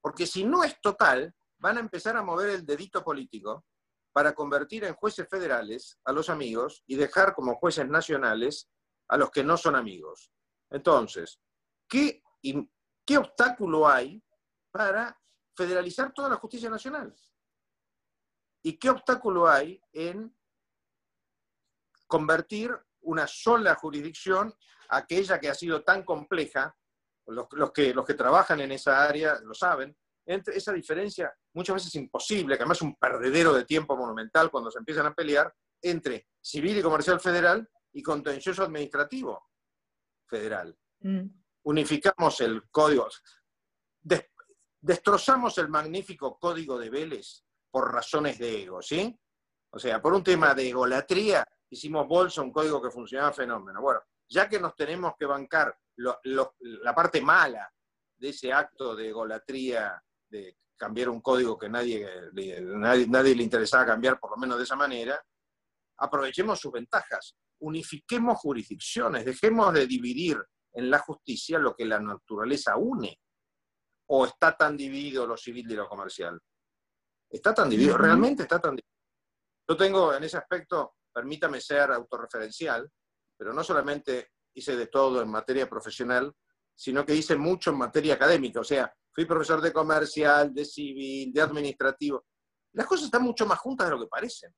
Porque 0.02 0.26
si 0.26 0.44
no 0.44 0.64
es 0.64 0.80
total, 0.82 1.34
van 1.58 1.78
a 1.78 1.82
empezar 1.82 2.16
a 2.16 2.24
mover 2.24 2.50
el 2.50 2.66
dedito 2.66 3.04
político 3.04 3.66
para 4.14 4.34
convertir 4.34 4.86
en 4.86 4.96
jueces 4.96 5.28
federales 5.30 6.00
a 6.06 6.14
los 6.14 6.30
amigos 6.30 6.84
y 6.88 6.96
dejar 6.96 7.34
como 7.34 7.56
jueces 7.56 7.88
nacionales 7.88 8.70
a 9.10 9.18
los 9.18 9.30
que 9.30 9.44
no 9.44 9.58
son 9.58 9.76
amigos. 9.76 10.32
Entonces, 10.70 11.40
¿qué, 11.88 12.24
qué 13.06 13.18
obstáculo 13.18 13.88
hay 13.88 14.24
para 14.72 15.20
federalizar 15.56 16.14
toda 16.14 16.30
la 16.30 16.38
justicia 16.38 16.70
nacional? 16.70 17.14
¿Y 18.64 18.78
qué 18.78 18.90
obstáculo 18.90 19.48
hay 19.48 19.82
en 19.92 20.36
convertir 22.08 22.72
una 23.02 23.28
sola 23.28 23.76
jurisdicción, 23.76 24.54
aquella 24.90 25.40
que 25.40 25.50
ha 25.50 25.56
sido 25.56 25.84
tan 25.84 26.04
compleja 26.04 26.76
los, 27.28 27.72
que, 27.74 27.94
los 27.94 28.06
que 28.06 28.14
trabajan 28.14 28.60
en 28.62 28.72
esa 28.72 29.04
área 29.04 29.40
lo 29.42 29.54
saben, 29.54 29.96
entre 30.26 30.58
esa 30.58 30.74
diferencia 30.74 31.34
muchas 31.54 31.76
veces 31.76 31.96
imposible, 31.96 32.58
que 32.58 32.64
además 32.64 32.78
es 32.78 32.84
un 32.84 32.96
perdedero 32.96 33.54
de 33.54 33.66
tiempo 33.66 33.96
monumental 33.96 34.50
cuando 34.50 34.72
se 34.72 34.80
empiezan 34.80 35.06
a 35.06 35.14
pelear, 35.14 35.54
entre 35.82 36.28
civil 36.42 36.78
y 36.78 36.82
comercial 36.82 37.20
federal 37.20 37.68
y 37.94 38.02
contencioso 38.02 38.64
administrativo 38.64 39.50
federal. 40.28 40.76
Mm. 41.00 41.28
Unificamos 41.64 42.42
el 42.42 42.64
código, 42.70 43.08
destrozamos 44.82 45.58
el 45.58 45.70
magnífico 45.70 46.38
código 46.38 46.78
de 46.78 46.90
Vélez 46.90 47.44
por 47.72 47.92
razones 47.92 48.38
de 48.38 48.64
ego, 48.64 48.82
¿sí? 48.82 49.18
O 49.72 49.80
sea, 49.80 50.02
por 50.02 50.14
un 50.14 50.24
tema 50.24 50.54
de 50.54 50.70
egolatría, 50.70 51.46
hicimos 51.70 52.08
bolsa 52.08 52.42
un 52.42 52.52
código 52.52 52.82
que 52.82 52.92
funcionaba 52.92 53.34
fenómeno. 53.34 53.82
Bueno, 53.82 54.02
ya 54.30 54.48
que 54.48 54.60
nos 54.60 54.76
tenemos 54.76 55.14
que 55.18 55.26
bancar 55.26 55.78
la 55.98 56.96
parte 56.96 57.22
mala 57.22 57.72
de 58.18 58.30
ese 58.30 58.52
acto 58.52 58.96
de 58.96 59.12
golatría, 59.12 60.02
de 60.30 60.58
cambiar 60.78 61.10
un 61.10 61.22
código 61.22 61.58
que 61.58 61.70
nadie, 61.70 62.08
nadie, 62.62 63.08
nadie 63.08 63.36
le 63.36 63.44
interesaba 63.44 63.86
cambiar, 63.86 64.20
por 64.20 64.32
lo 64.32 64.38
menos 64.38 64.58
de 64.58 64.64
esa 64.64 64.76
manera, 64.76 65.22
aprovechemos 65.98 66.60
sus 66.60 66.72
ventajas, 66.72 67.36
unifiquemos 67.60 68.38
jurisdicciones, 68.40 69.26
dejemos 69.26 69.74
de 69.74 69.88
dividir 69.88 70.38
en 70.74 70.90
la 70.90 71.00
justicia 71.00 71.58
lo 71.58 71.76
que 71.76 71.86
la 71.86 72.00
naturaleza 72.00 72.76
une. 72.76 73.20
¿O 74.08 74.26
está 74.26 74.56
tan 74.56 74.78
dividido 74.78 75.26
lo 75.26 75.36
civil 75.36 75.72
y 75.72 75.76
lo 75.76 75.88
comercial? 75.88 76.40
Está 77.30 77.54
tan 77.54 77.70
dividido, 77.70 77.98
realmente 77.98 78.44
está 78.44 78.60
tan 78.60 78.76
dividido. 78.76 78.96
Yo 79.68 79.76
tengo 79.76 80.14
en 80.14 80.24
ese 80.24 80.38
aspecto, 80.38 80.98
permítame 81.12 81.60
ser 81.60 81.92
autorreferencial, 81.92 82.88
pero 83.36 83.52
no 83.52 83.64
solamente 83.64 84.34
hice 84.56 84.76
de 84.76 84.88
todo 84.88 85.22
en 85.22 85.30
materia 85.30 85.70
profesional, 85.70 86.34
sino 86.74 87.06
que 87.06 87.14
hice 87.14 87.36
mucho 87.36 87.70
en 87.72 87.78
materia 87.78 88.16
académica. 88.16 88.62
O 88.62 88.64
sea, 88.64 88.92
fui 89.14 89.26
profesor 89.26 89.62
de 89.62 89.72
comercial, 89.72 90.54
de 90.54 90.66
civil, 90.66 91.32
de 91.32 91.42
administrativo. 91.42 92.26
Las 92.74 92.88
cosas 92.88 93.06
están 93.06 93.24
mucho 93.24 93.46
más 93.46 93.60
juntas 93.60 93.88
de 93.88 93.96
lo 93.96 94.02
que 94.02 94.08
parecen. 94.08 94.54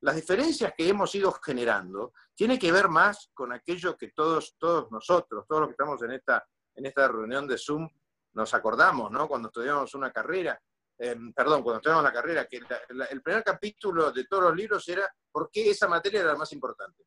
Las 0.00 0.14
diferencias 0.14 0.72
que 0.76 0.88
hemos 0.88 1.12
ido 1.14 1.32
generando 1.32 2.12
tienen 2.34 2.58
que 2.58 2.70
ver 2.70 2.88
más 2.88 3.30
con 3.34 3.52
aquello 3.52 3.96
que 3.96 4.12
todos, 4.12 4.54
todos 4.58 4.90
nosotros, 4.92 5.44
todos 5.48 5.62
los 5.62 5.68
que 5.68 5.72
estamos 5.72 6.02
en 6.02 6.12
esta, 6.12 6.46
en 6.74 6.86
esta 6.86 7.08
reunión 7.08 7.48
de 7.48 7.58
Zoom, 7.58 7.88
nos 8.34 8.54
acordamos, 8.54 9.10
¿no? 9.10 9.26
Cuando 9.26 9.48
estudiamos 9.48 9.92
una 9.94 10.12
carrera, 10.12 10.60
em, 10.98 11.32
perdón, 11.32 11.62
cuando 11.62 11.78
estudiamos 11.78 12.04
la 12.04 12.12
carrera, 12.12 12.46
que 12.46 12.60
el 13.10 13.22
primer 13.22 13.42
capítulo 13.42 14.12
de 14.12 14.24
todos 14.26 14.44
los 14.44 14.56
libros 14.56 14.88
era 14.88 15.08
¿por 15.32 15.50
qué 15.50 15.70
esa 15.70 15.88
materia 15.88 16.20
era 16.20 16.32
la 16.32 16.38
más 16.38 16.52
importante? 16.52 17.04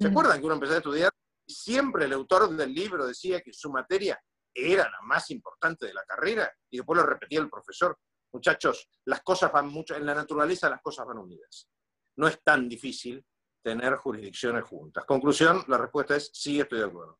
¿Se 0.00 0.08
acuerdan 0.08 0.40
que 0.40 0.46
uno 0.46 0.54
empezó 0.54 0.72
a 0.72 0.78
estudiar? 0.78 1.12
Siempre 1.46 2.06
el 2.06 2.14
autor 2.14 2.48
del 2.56 2.72
libro 2.72 3.06
decía 3.06 3.42
que 3.42 3.52
su 3.52 3.70
materia 3.70 4.18
era 4.54 4.84
la 4.84 5.00
más 5.02 5.30
importante 5.30 5.86
de 5.86 5.92
la 5.92 6.02
carrera 6.04 6.50
y 6.70 6.78
después 6.78 6.98
lo 6.98 7.04
repetía 7.04 7.40
el 7.40 7.50
profesor. 7.50 7.98
Muchachos, 8.32 8.88
las 9.04 9.20
cosas 9.22 9.52
van 9.52 9.68
mucho, 9.68 9.94
en 9.94 10.06
la 10.06 10.14
naturaleza 10.14 10.70
las 10.70 10.80
cosas 10.80 11.06
van 11.06 11.18
unidas. 11.18 11.68
No 12.16 12.28
es 12.28 12.42
tan 12.42 12.66
difícil 12.66 13.22
tener 13.62 13.96
jurisdicciones 13.96 14.64
juntas. 14.64 15.04
Conclusión, 15.04 15.64
la 15.68 15.76
respuesta 15.76 16.16
es 16.16 16.30
sí, 16.32 16.58
estoy 16.58 16.78
de 16.78 16.86
acuerdo. 16.86 17.18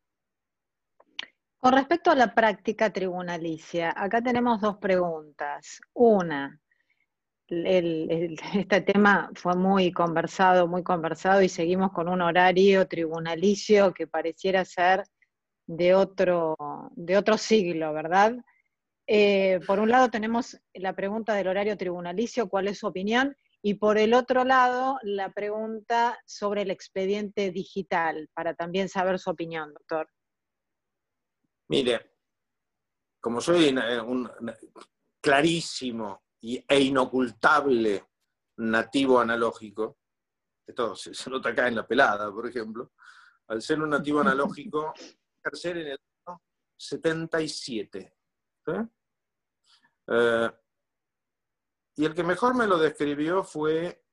Con 1.58 1.74
respecto 1.74 2.10
a 2.10 2.14
la 2.14 2.34
práctica 2.34 2.90
tribunalicia, 2.90 3.92
acá 3.94 4.22
tenemos 4.22 4.58
dos 4.58 4.78
preguntas. 4.78 5.82
Una, 5.92 6.58
este 7.50 8.80
tema 8.82 9.30
fue 9.34 9.56
muy 9.56 9.92
conversado, 9.92 10.68
muy 10.68 10.84
conversado 10.84 11.42
y 11.42 11.48
seguimos 11.48 11.92
con 11.92 12.08
un 12.08 12.22
horario 12.22 12.86
tribunalicio 12.86 13.92
que 13.92 14.06
pareciera 14.06 14.64
ser 14.64 15.02
de 15.66 15.94
otro, 15.94 16.56
de 16.92 17.16
otro 17.16 17.36
siglo, 17.36 17.92
¿verdad? 17.92 18.36
Eh, 19.06 19.58
por 19.66 19.80
un 19.80 19.90
lado 19.90 20.10
tenemos 20.10 20.60
la 20.74 20.94
pregunta 20.94 21.34
del 21.34 21.48
horario 21.48 21.76
tribunalicio, 21.76 22.48
¿cuál 22.48 22.68
es 22.68 22.78
su 22.78 22.86
opinión? 22.86 23.36
Y 23.62 23.74
por 23.74 23.98
el 23.98 24.14
otro 24.14 24.44
lado, 24.44 24.98
la 25.02 25.32
pregunta 25.32 26.18
sobre 26.24 26.62
el 26.62 26.70
expediente 26.70 27.50
digital, 27.50 28.30
para 28.32 28.54
también 28.54 28.88
saber 28.88 29.18
su 29.18 29.28
opinión, 29.30 29.74
doctor. 29.74 30.08
Mire, 31.68 32.12
como 33.20 33.40
soy 33.40 33.74
clarísimo 35.20 36.22
e 36.42 36.80
inocultable 36.80 38.06
nativo 38.56 39.20
analógico, 39.20 39.98
esto 40.66 40.94
se, 40.94 41.30
nota 41.30 41.50
acá 41.50 41.68
en 41.68 41.76
la 41.76 41.86
pelada, 41.86 42.30
por 42.32 42.46
ejemplo, 42.46 42.92
al 43.48 43.60
ser 43.60 43.82
un 43.82 43.90
nativo 43.90 44.20
analógico, 44.20 44.92
ejercer 45.42 45.78
en 45.78 45.86
el 45.88 45.98
año 46.26 46.42
77. 46.76 48.14
Eh, 50.06 50.50
y 51.96 52.04
el 52.04 52.14
que 52.14 52.22
mejor 52.22 52.54
me 52.54 52.66
lo 52.66 52.78
describió 52.78 53.44
fue 53.44 54.04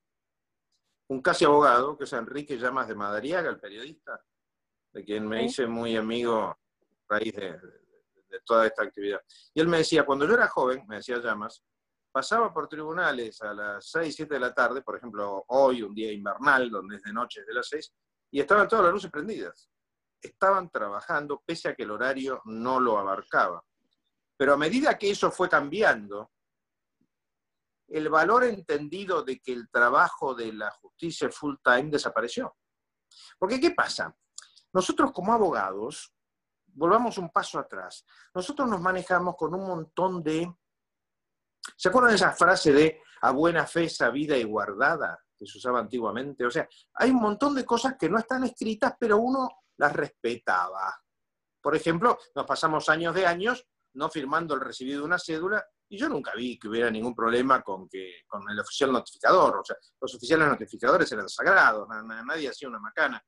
un 1.08 1.22
casi 1.22 1.44
abogado, 1.44 1.96
que 1.96 2.04
es 2.04 2.12
Enrique 2.12 2.58
Llamas 2.58 2.88
de 2.88 2.94
Madariaga, 2.94 3.48
el 3.48 3.58
periodista, 3.58 4.22
de 4.92 5.04
quien 5.04 5.26
me 5.26 5.44
hice 5.44 5.66
muy 5.66 5.96
amigo 5.96 6.42
a 6.42 6.58
raíz 7.08 7.34
de, 7.34 7.58
toda 8.44 8.66
esta 8.66 8.82
actividad. 8.82 9.20
Y 9.54 9.60
él 9.60 9.68
me 9.68 9.78
decía, 9.78 10.04
cuando 10.04 10.26
yo 10.26 10.34
era 10.34 10.48
joven, 10.48 10.84
me 10.86 10.96
decía 10.96 11.18
Llamas, 11.18 11.64
pasaba 12.18 12.52
por 12.52 12.66
tribunales 12.66 13.40
a 13.42 13.54
las 13.54 13.90
6, 13.90 14.12
7 14.12 14.34
de 14.34 14.40
la 14.40 14.52
tarde, 14.52 14.82
por 14.82 14.96
ejemplo, 14.96 15.44
hoy, 15.46 15.82
un 15.84 15.94
día 15.94 16.10
invernal, 16.10 16.68
donde 16.68 16.96
es 16.96 17.02
de 17.04 17.12
noche, 17.12 17.44
de 17.44 17.54
las 17.54 17.68
6, 17.68 17.94
y 18.32 18.40
estaban 18.40 18.66
todas 18.66 18.86
las 18.86 18.92
luces 18.92 19.08
prendidas. 19.08 19.70
Estaban 20.20 20.68
trabajando 20.68 21.40
pese 21.46 21.68
a 21.68 21.76
que 21.76 21.84
el 21.84 21.92
horario 21.92 22.42
no 22.46 22.80
lo 22.80 22.98
abarcaba. 22.98 23.64
Pero 24.36 24.54
a 24.54 24.56
medida 24.56 24.98
que 24.98 25.12
eso 25.12 25.30
fue 25.30 25.48
cambiando, 25.48 26.32
el 27.86 28.08
valor 28.08 28.42
entendido 28.42 29.22
de 29.22 29.38
que 29.38 29.52
el 29.52 29.70
trabajo 29.70 30.34
de 30.34 30.52
la 30.52 30.72
justicia 30.72 31.30
full 31.30 31.54
time 31.62 31.84
desapareció. 31.84 32.56
Porque 33.38 33.60
¿qué 33.60 33.70
pasa? 33.70 34.12
Nosotros 34.72 35.12
como 35.12 35.32
abogados, 35.32 36.12
volvamos 36.66 37.16
un 37.16 37.30
paso 37.30 37.60
atrás, 37.60 38.04
nosotros 38.34 38.68
nos 38.68 38.80
manejamos 38.80 39.36
con 39.36 39.54
un 39.54 39.68
montón 39.68 40.20
de... 40.20 40.52
¿Se 41.76 41.88
acuerdan 41.88 42.10
de 42.10 42.16
esa 42.16 42.32
frase 42.32 42.72
de 42.72 43.02
a 43.22 43.32
buena 43.32 43.66
fe 43.66 43.88
sabida 43.88 44.36
y 44.36 44.44
guardada 44.44 45.18
que 45.36 45.46
se 45.46 45.58
usaba 45.58 45.80
antiguamente? 45.80 46.44
O 46.44 46.50
sea, 46.50 46.68
hay 46.94 47.10
un 47.10 47.20
montón 47.20 47.54
de 47.54 47.64
cosas 47.64 47.96
que 47.98 48.08
no 48.08 48.18
están 48.18 48.44
escritas, 48.44 48.94
pero 48.98 49.18
uno 49.18 49.48
las 49.76 49.92
respetaba. 49.92 50.94
Por 51.60 51.74
ejemplo, 51.74 52.18
nos 52.34 52.46
pasamos 52.46 52.88
años 52.88 53.14
de 53.14 53.26
años 53.26 53.66
no 53.94 54.08
firmando 54.08 54.54
el 54.54 54.60
recibido 54.60 55.00
de 55.00 55.06
una 55.06 55.18
cédula 55.18 55.66
y 55.88 55.98
yo 55.98 56.08
nunca 56.08 56.32
vi 56.34 56.58
que 56.58 56.68
hubiera 56.68 56.90
ningún 56.90 57.14
problema 57.14 57.62
con, 57.62 57.88
que, 57.88 58.22
con 58.26 58.48
el 58.50 58.60
oficial 58.60 58.92
notificador. 58.92 59.58
O 59.58 59.64
sea, 59.64 59.76
los 60.00 60.14
oficiales 60.14 60.48
notificadores 60.48 61.10
eran 61.12 61.28
sagrados, 61.28 61.88
nadie 61.88 62.50
hacía 62.50 62.68
una 62.68 62.78
macana. 62.78 63.22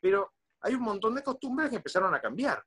Pero 0.00 0.34
hay 0.60 0.74
un 0.74 0.82
montón 0.82 1.14
de 1.14 1.22
costumbres 1.22 1.70
que 1.70 1.76
empezaron 1.76 2.14
a 2.14 2.20
cambiar. 2.20 2.64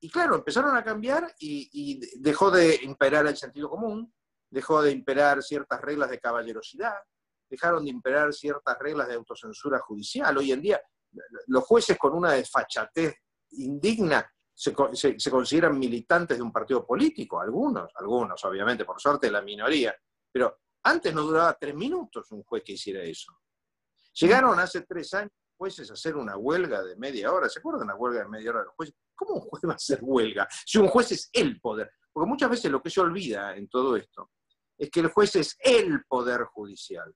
Y 0.00 0.10
claro, 0.10 0.36
empezaron 0.36 0.76
a 0.76 0.84
cambiar 0.84 1.34
y, 1.38 2.00
dejó 2.20 2.50
de 2.50 2.80
imperar 2.82 3.26
el 3.26 3.36
sentido 3.36 3.68
común, 3.70 4.12
dejó 4.50 4.82
de 4.82 4.92
imperar 4.92 5.42
ciertas 5.42 5.80
reglas 5.80 6.10
de 6.10 6.20
caballerosidad, 6.20 6.96
dejaron 7.48 7.84
de 7.84 7.90
imperar 7.90 8.32
ciertas 8.32 8.78
reglas 8.78 9.08
de 9.08 9.14
autocensura 9.14 9.78
judicial. 9.80 10.36
Hoy 10.36 10.52
en 10.52 10.60
día, 10.60 10.80
los 11.46 11.64
jueces 11.64 11.96
con 11.96 12.14
una 12.14 12.32
desfachatez 12.32 13.16
indigna 13.52 14.30
se, 14.52 14.72
consideran 15.30 15.78
militantes 15.78 16.36
de 16.36 16.42
un 16.42 16.52
partido 16.52 16.86
político, 16.86 17.40
algunos, 17.40 17.90
algunos, 17.94 18.42
obviamente, 18.44 18.84
por 18.84 19.00
suerte 19.00 19.30
la 19.30 19.42
minoría, 19.42 19.94
pero 20.30 20.58
antes 20.82 21.12
no 21.14 21.22
duraba 21.22 21.54
tres 21.54 21.74
minutos 21.74 22.30
un 22.32 22.42
juez 22.42 22.62
que 22.64 22.72
hiciera 22.72 23.02
eso. 23.02 23.38
Llegaron 24.14 24.58
hace 24.58 24.82
tres 24.82 25.12
años 25.14 25.32
jueces 25.56 25.90
hacer 25.90 26.16
una 26.16 26.36
huelga 26.36 26.82
de 26.82 26.96
media 26.96 27.32
hora, 27.32 27.48
¿se 27.48 27.58
acuerdan 27.58 27.86
de 27.86 27.92
la 27.92 27.96
huelga 27.96 28.22
de 28.22 28.28
media 28.28 28.50
hora 28.50 28.60
de 28.60 28.66
los 28.66 28.74
jueces? 28.74 28.94
¿Cómo 29.14 29.34
un 29.34 29.40
juez 29.40 29.62
va 29.66 29.72
a 29.72 29.76
hacer 29.76 29.98
huelga 30.02 30.48
si 30.64 30.78
un 30.78 30.88
juez 30.88 31.12
es 31.12 31.30
el 31.32 31.60
poder? 31.60 31.90
Porque 32.12 32.28
muchas 32.28 32.50
veces 32.50 32.70
lo 32.70 32.82
que 32.82 32.90
se 32.90 33.00
olvida 33.00 33.56
en 33.56 33.68
todo 33.68 33.96
esto 33.96 34.30
es 34.78 34.90
que 34.90 35.00
el 35.00 35.08
juez 35.08 35.36
es 35.36 35.56
el 35.60 36.04
poder 36.04 36.44
judicial. 36.44 37.14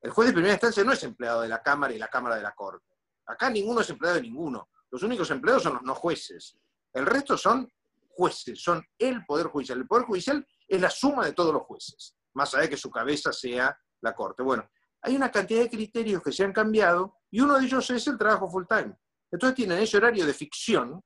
El 0.00 0.10
juez 0.10 0.28
de 0.28 0.34
primera 0.34 0.54
instancia 0.54 0.84
no 0.84 0.92
es 0.92 1.02
empleado 1.02 1.42
de 1.42 1.48
la 1.48 1.62
Cámara 1.62 1.94
y 1.94 1.98
la 1.98 2.08
Cámara 2.08 2.36
de 2.36 2.42
la 2.42 2.52
Corte. 2.52 2.94
Acá 3.26 3.48
ninguno 3.48 3.80
es 3.80 3.90
empleado 3.90 4.16
de 4.16 4.22
ninguno. 4.22 4.68
Los 4.90 5.02
únicos 5.02 5.30
empleados 5.30 5.62
son 5.62 5.74
los 5.74 5.82
no 5.82 5.94
jueces. 5.94 6.58
El 6.92 7.06
resto 7.06 7.36
son 7.36 7.68
jueces, 8.10 8.62
son 8.62 8.84
el 8.98 9.24
Poder 9.24 9.46
Judicial. 9.46 9.78
El 9.78 9.86
Poder 9.86 10.04
Judicial 10.04 10.46
es 10.68 10.80
la 10.80 10.90
suma 10.90 11.24
de 11.24 11.32
todos 11.32 11.52
los 11.52 11.62
jueces, 11.62 12.14
más 12.34 12.52
allá 12.54 12.64
de 12.64 12.70
que 12.70 12.76
su 12.76 12.90
cabeza 12.90 13.32
sea 13.32 13.76
la 14.00 14.14
Corte. 14.14 14.42
Bueno, 14.42 14.68
hay 15.02 15.16
una 15.16 15.30
cantidad 15.30 15.60
de 15.60 15.70
criterios 15.70 16.22
que 16.22 16.32
se 16.32 16.44
han 16.44 16.52
cambiado 16.52 17.18
y 17.34 17.40
uno 17.40 17.58
de 17.58 17.64
ellos 17.64 17.90
es 17.90 18.06
el 18.06 18.16
trabajo 18.16 18.48
full 18.48 18.64
time. 18.68 18.96
Entonces 19.28 19.56
tienen 19.56 19.80
ese 19.80 19.96
horario 19.96 20.24
de 20.24 20.32
ficción. 20.32 21.02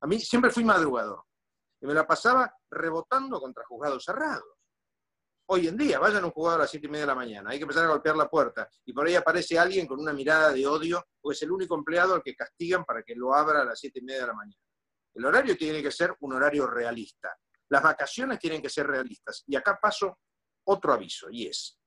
A 0.00 0.06
mí 0.06 0.18
siempre 0.18 0.50
fui 0.50 0.64
madrugador 0.64 1.24
y 1.78 1.86
me 1.86 1.92
la 1.92 2.06
pasaba 2.06 2.50
rebotando 2.70 3.38
contra 3.38 3.62
juzgados 3.66 4.02
cerrados 4.02 4.48
hoy 5.44 5.68
en 5.68 5.76
día. 5.76 5.98
Vayan 5.98 6.22
a 6.22 6.26
un 6.26 6.32
jugador 6.32 6.60
a 6.60 6.62
las 6.62 6.70
7 6.70 6.86
y 6.86 6.88
media 6.88 7.02
de 7.02 7.08
la 7.08 7.14
mañana, 7.14 7.50
hay 7.50 7.58
que 7.58 7.64
empezar 7.64 7.84
a 7.84 7.88
golpear 7.88 8.16
la 8.16 8.30
puerta 8.30 8.66
y 8.86 8.94
por 8.94 9.06
ahí 9.06 9.14
aparece 9.14 9.58
alguien 9.58 9.86
con 9.86 10.00
una 10.00 10.14
mirada 10.14 10.54
de 10.54 10.66
odio, 10.66 11.04
porque 11.20 11.36
es 11.36 11.42
el 11.42 11.52
único 11.52 11.74
empleado 11.74 12.14
al 12.14 12.22
que 12.22 12.34
castigan 12.34 12.86
para 12.86 13.02
que 13.02 13.14
lo 13.14 13.34
abra 13.34 13.60
a 13.60 13.64
las 13.66 13.78
7 13.78 13.98
y 13.98 14.02
media 14.04 14.22
de 14.22 14.28
la 14.28 14.34
mañana. 14.34 14.62
El 15.12 15.26
horario 15.26 15.54
tiene 15.54 15.82
que 15.82 15.90
ser 15.90 16.16
un 16.20 16.32
horario 16.32 16.66
realista. 16.66 17.28
Las 17.68 17.82
vacaciones 17.82 18.38
tienen 18.38 18.62
que 18.62 18.70
ser 18.70 18.86
realistas. 18.86 19.44
Y 19.46 19.54
acá 19.54 19.78
paso 19.78 20.18
otro 20.64 20.94
aviso, 20.94 21.28
y 21.30 21.46
es, 21.46 21.78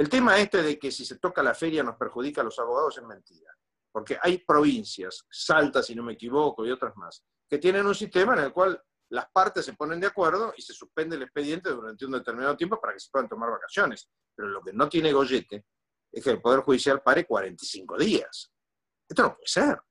el 0.00 0.08
tema 0.08 0.38
este 0.38 0.62
de 0.62 0.78
que 0.78 0.90
si 0.90 1.04
se 1.04 1.18
toca 1.18 1.42
la 1.42 1.52
feria 1.52 1.82
nos 1.82 1.94
perjudica 1.96 2.40
a 2.40 2.44
los 2.44 2.58
abogados 2.58 2.96
es 2.96 3.04
mentira. 3.04 3.54
Porque 3.92 4.18
hay 4.22 4.38
provincias, 4.38 5.26
Salta 5.30 5.82
si 5.82 5.94
no 5.94 6.02
me 6.02 6.14
equivoco 6.14 6.64
y 6.64 6.70
otras 6.70 6.96
más, 6.96 7.22
que 7.46 7.58
tienen 7.58 7.84
un 7.84 7.94
sistema 7.94 8.32
en 8.32 8.44
el 8.44 8.50
cual 8.50 8.82
las 9.10 9.30
partes 9.30 9.62
se 9.62 9.74
ponen 9.74 10.00
de 10.00 10.06
acuerdo 10.06 10.54
y 10.56 10.62
se 10.62 10.72
suspende 10.72 11.16
el 11.16 11.24
expediente 11.24 11.68
durante 11.68 12.06
un 12.06 12.12
determinado 12.12 12.56
tiempo 12.56 12.80
para 12.80 12.94
que 12.94 13.00
se 13.00 13.10
puedan 13.12 13.28
tomar 13.28 13.50
vacaciones. 13.50 14.08
Pero 14.34 14.48
lo 14.48 14.62
que 14.62 14.72
no 14.72 14.88
tiene 14.88 15.12
Goyete 15.12 15.66
es 16.10 16.24
que 16.24 16.30
el 16.30 16.40
Poder 16.40 16.60
Judicial 16.60 17.02
pare 17.02 17.26
45 17.26 17.98
días. 17.98 18.50
Esto 19.06 19.22
no 19.22 19.34
puede 19.34 19.48
ser. 19.48 19.82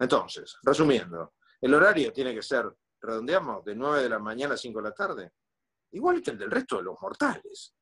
Entonces, 0.00 0.56
resumiendo, 0.64 1.34
el 1.60 1.72
horario 1.72 2.12
tiene 2.12 2.34
que 2.34 2.42
ser, 2.42 2.76
redondeamos, 3.00 3.64
de 3.64 3.76
9 3.76 4.02
de 4.02 4.08
la 4.08 4.18
mañana 4.18 4.54
a 4.54 4.58
5 4.58 4.80
de 4.80 4.82
la 4.82 4.94
tarde, 4.94 5.32
igual 5.92 6.20
que 6.20 6.32
el 6.32 6.38
del 6.38 6.50
resto 6.50 6.78
de 6.78 6.82
los 6.82 7.00
mortales, 7.00 7.76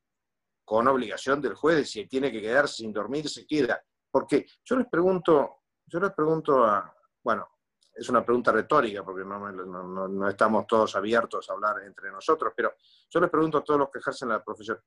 con 0.65 0.89
obligación 0.89 1.41
del 1.41 1.55
juez 1.55 1.77
de 1.77 1.85
si 1.85 2.07
tiene 2.07 2.33
que 2.33 2.41
quedarse 2.41 2.77
sin 2.77 2.93
dormir, 2.93 3.29
se 3.29 3.47
queda. 3.47 3.83
Porque 4.11 4.47
yo 4.65 4.77
les 4.77 4.89
pregunto, 4.89 5.63
yo 5.87 6.01
les 6.01 6.13
pregunto 6.13 6.65
a, 6.65 6.95
bueno, 7.23 7.49
es 7.95 8.09
una 8.09 8.25
pregunta 8.25 8.51
retórica 8.51 9.05
porque 9.05 9.25
no, 9.25 10.29
estamos 10.29 10.67
todos 10.67 10.97
abiertos 10.97 11.49
a 11.49 11.53
hablar 11.53 11.83
entre 11.85 12.11
nosotros, 12.11 12.53
pero 12.57 12.75
yo 13.09 13.21
les 13.21 13.31
pregunto 13.31 13.59
a 13.59 13.65
todos 13.65 13.81
los 13.81 13.91
que 13.91 13.99
ejercen 13.99 14.29
la 14.29 14.43
profesión, 14.43 14.81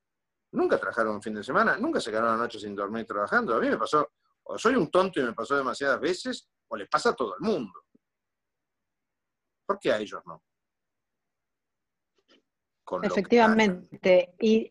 ¿nunca 0.52 0.78
trabajaron 0.78 1.14
un 1.14 1.22
fin 1.22 1.34
de 1.34 1.42
semana? 1.42 1.76
¿Nunca 1.78 2.00
se 2.00 2.10
quedaron 2.10 2.32
la 2.32 2.36
noche 2.36 2.58
sin 2.58 2.74
dormir 2.74 3.06
trabajando? 3.06 3.54
A 3.54 3.60
mí 3.60 3.68
me 3.68 3.78
pasó, 3.78 4.10
o 4.44 4.58
soy 4.58 4.74
un 4.74 4.90
tonto 4.90 5.20
y 5.20 5.24
me 5.24 5.32
pasó 5.32 5.56
demasiadas 5.56 6.00
veces, 6.00 6.48
o 6.68 6.76
le 6.76 6.86
pasa 6.86 7.10
a 7.10 7.14
todo 7.14 7.34
el 7.36 7.40
mundo. 7.40 7.84
¿Por 9.66 9.78
qué 9.78 9.92
a 9.92 9.98
ellos 9.98 10.22
no? 10.26 10.42
Efectivamente. 13.02 14.34
Y 14.40 14.70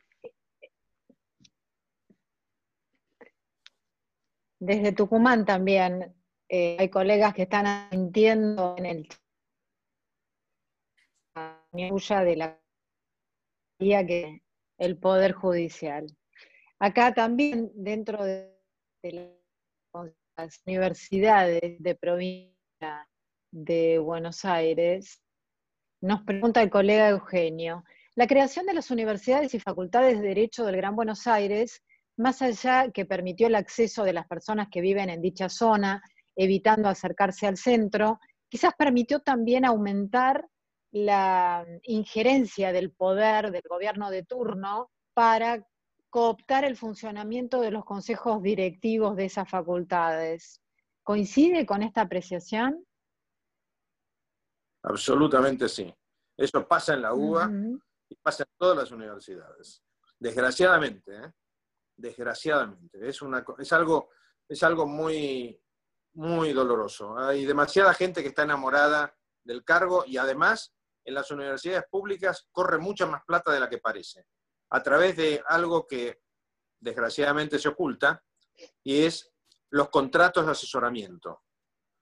desde 4.60 4.92
Tucumán 4.92 5.46
también 5.46 6.16
eh, 6.50 6.78
hay 6.80 6.90
colegas 6.90 7.34
que 7.34 7.44
están 7.44 7.90
mintiendo 7.92 8.76
en 8.78 8.86
el 8.86 9.10
de 11.74 12.36
la 12.36 12.60
que 13.80 14.42
el 14.80 14.98
Poder 14.98 15.34
Judicial. 15.34 16.08
Acá 16.80 17.14
también, 17.14 17.72
dentro 17.76 18.24
de, 18.24 18.54
las 20.38 20.62
universidades 20.66 21.62
de 21.80 21.96
provincia 21.96 23.08
de 23.52 24.00
Buenos 24.00 24.46
Aires, 24.46 25.22
nos 26.02 26.22
pregunta 26.24 26.62
el 26.62 26.70
colega 26.70 27.10
Eugenio, 27.10 27.84
la 28.16 28.28
creación 28.28 28.66
de 28.66 28.74
las 28.74 28.92
universidades 28.92 29.54
y 29.54 29.60
facultades 29.60 30.20
de 30.20 30.28
Derecho 30.28 30.66
del 30.66 30.78
Gran 30.78 30.96
Buenos 30.96 31.28
Aires, 31.28 31.84
más 32.18 32.42
allá 32.42 32.92
que 32.92 33.06
permitió 33.06 33.48
el 33.48 33.56
acceso 33.56 34.04
de 34.04 34.14
las 34.14 34.28
personas 34.28 34.68
que 34.72 34.82
viven 34.82 35.10
en 35.10 35.22
dicha 35.22 35.50
zona 35.50 36.02
evitando 36.36 36.90
acercarse 36.90 37.48
al 37.48 37.58
centro, 37.58 38.20
quizás 38.50 38.74
permitió 38.78 39.20
también 39.20 39.66
aumentar 39.66 40.48
la 40.92 41.66
injerencia 41.84 42.72
del 42.72 42.92
poder 42.92 43.52
del 43.52 43.64
gobierno 43.70 44.10
de 44.10 44.24
turno 44.24 44.90
para 45.14 45.66
cooptar 46.10 46.64
el 46.64 46.78
funcionamiento 46.78 47.62
de 47.62 47.72
los 47.72 47.86
consejos 47.86 48.42
directivos 48.42 49.16
de 49.16 49.26
esas 49.26 49.50
facultades. 49.50 50.62
¿Coincide 51.04 51.66
con 51.66 51.84
esta 51.84 52.02
apreciación? 52.02 52.86
Absolutamente 54.84 55.68
sí. 55.68 55.94
Eso 56.38 56.68
pasa 56.68 56.94
en 56.94 57.02
la 57.02 57.14
UBA 57.14 57.52
y 58.10 58.16
pasa 58.16 58.44
en 58.44 58.50
todas 58.58 58.78
las 58.78 58.92
universidades. 58.92 59.84
Desgraciadamente, 60.20 61.16
¿eh? 61.16 61.32
Desgraciadamente. 61.98 63.08
Es, 63.08 63.22
una, 63.22 63.44
es, 63.58 63.74
algo, 63.74 64.10
es 64.48 64.64
algo 64.64 64.86
muy, 64.86 65.60
muy 66.14 66.54
doloroso. 66.54 67.18
Hay 67.18 67.46
demasiada 67.46 67.94
gente 67.94 68.22
que 68.22 68.30
está 68.30 68.44
enamorada 68.44 69.14
del 69.44 69.64
cargo 69.64 70.04
y 70.06 70.18
además 70.18 70.74
en 71.04 71.14
las 71.14 71.32
universidades 71.32 71.86
públicas 71.90 72.48
corre 72.52 72.78
mucha 72.78 73.06
más 73.06 73.24
plata 73.26 73.52
de 73.52 73.60
la 73.60 73.70
que 73.70 73.78
parece, 73.78 74.28
a 74.72 74.84
través 74.84 75.16
de 75.16 75.42
algo 75.48 75.88
que 75.88 76.22
desgraciadamente 76.80 77.58
se 77.58 77.70
oculta, 77.70 78.24
y 78.84 79.04
es 79.04 79.32
los 79.70 79.90
contratos 79.90 80.46
de 80.46 80.52
asesoramiento. 80.52 81.44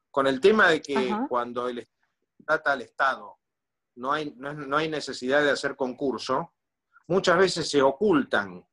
Con 0.09 0.27
el 0.27 0.39
tema 0.39 0.69
de 0.69 0.81
que 0.81 1.15
cuando 1.29 1.67
el 1.67 1.87
trata 2.45 2.71
al 2.73 2.81
Estado 2.81 3.39
no 3.95 4.11
hay, 4.11 4.33
no 4.35 4.77
hay 4.77 4.89
necesidad 4.89 5.41
de 5.43 5.51
hacer 5.51 5.75
concurso, 5.75 6.55
muchas 7.07 7.37
veces 7.37 7.69
se 7.69 7.81
ocultan 7.81 8.65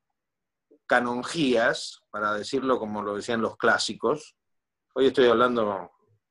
canonjías, 0.87 2.01
para 2.11 2.35
decirlo 2.35 2.79
como 2.79 3.03
lo 3.03 3.17
decían 3.17 3.41
los 3.41 3.57
clásicos, 3.57 4.37
hoy 4.95 5.07
estoy 5.07 5.27
hablando 5.27 5.91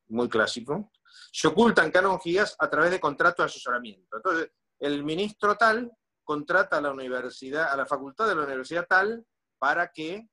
muy 0.10 0.30
clásico, 0.30 0.91
se 1.32 1.47
ocultan 1.47 1.91
canonjías 1.91 2.56
a 2.60 2.70
través 2.70 2.91
de 2.91 2.99
contratos 2.99 3.45
de 3.45 3.49
asesoramiento. 3.49 4.18
Entonces, 4.18 4.52
el 4.80 5.04
ministro 5.04 5.56
tal 5.56 5.91
contrata 6.24 6.78
a 6.78 6.82
la 6.82 6.91
universidad, 6.91 7.72
a 7.72 7.76
la 7.76 7.86
facultad 7.86 8.28
de 8.28 8.36
la 8.36 8.43
universidad 8.43 8.86
tal, 8.88 9.26
para 9.60 9.91
que 9.91 10.28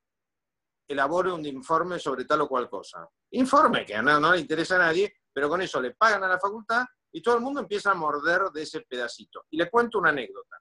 elabore 0.89 1.33
un 1.33 1.45
informe 1.45 1.99
sobre 1.99 2.25
tal 2.25 2.43
o 2.43 2.49
cual 2.49 2.69
cosa. 2.69 3.07
Informe 3.33 3.85
que 3.85 4.01
no, 4.01 4.19
no 4.19 4.33
le 4.33 4.41
interesa 4.41 4.77
a 4.77 4.87
nadie, 4.87 5.15
pero 5.33 5.49
con 5.49 5.61
eso 5.61 5.81
le 5.81 5.95
pagan 5.95 6.25
a 6.25 6.29
la 6.29 6.39
facultad 6.39 6.85
y 7.13 7.23
todo 7.23 7.37
el 7.37 7.43
mundo 7.43 7.61
empieza 7.61 7.91
a 7.91 7.95
morder 7.95 8.51
de 8.53 8.63
ese 8.63 8.81
pedacito. 8.81 9.45
Y 9.51 9.57
le 9.59 9.71
cuento 9.71 9.99
una 9.99 10.11
anécdota, 10.11 10.58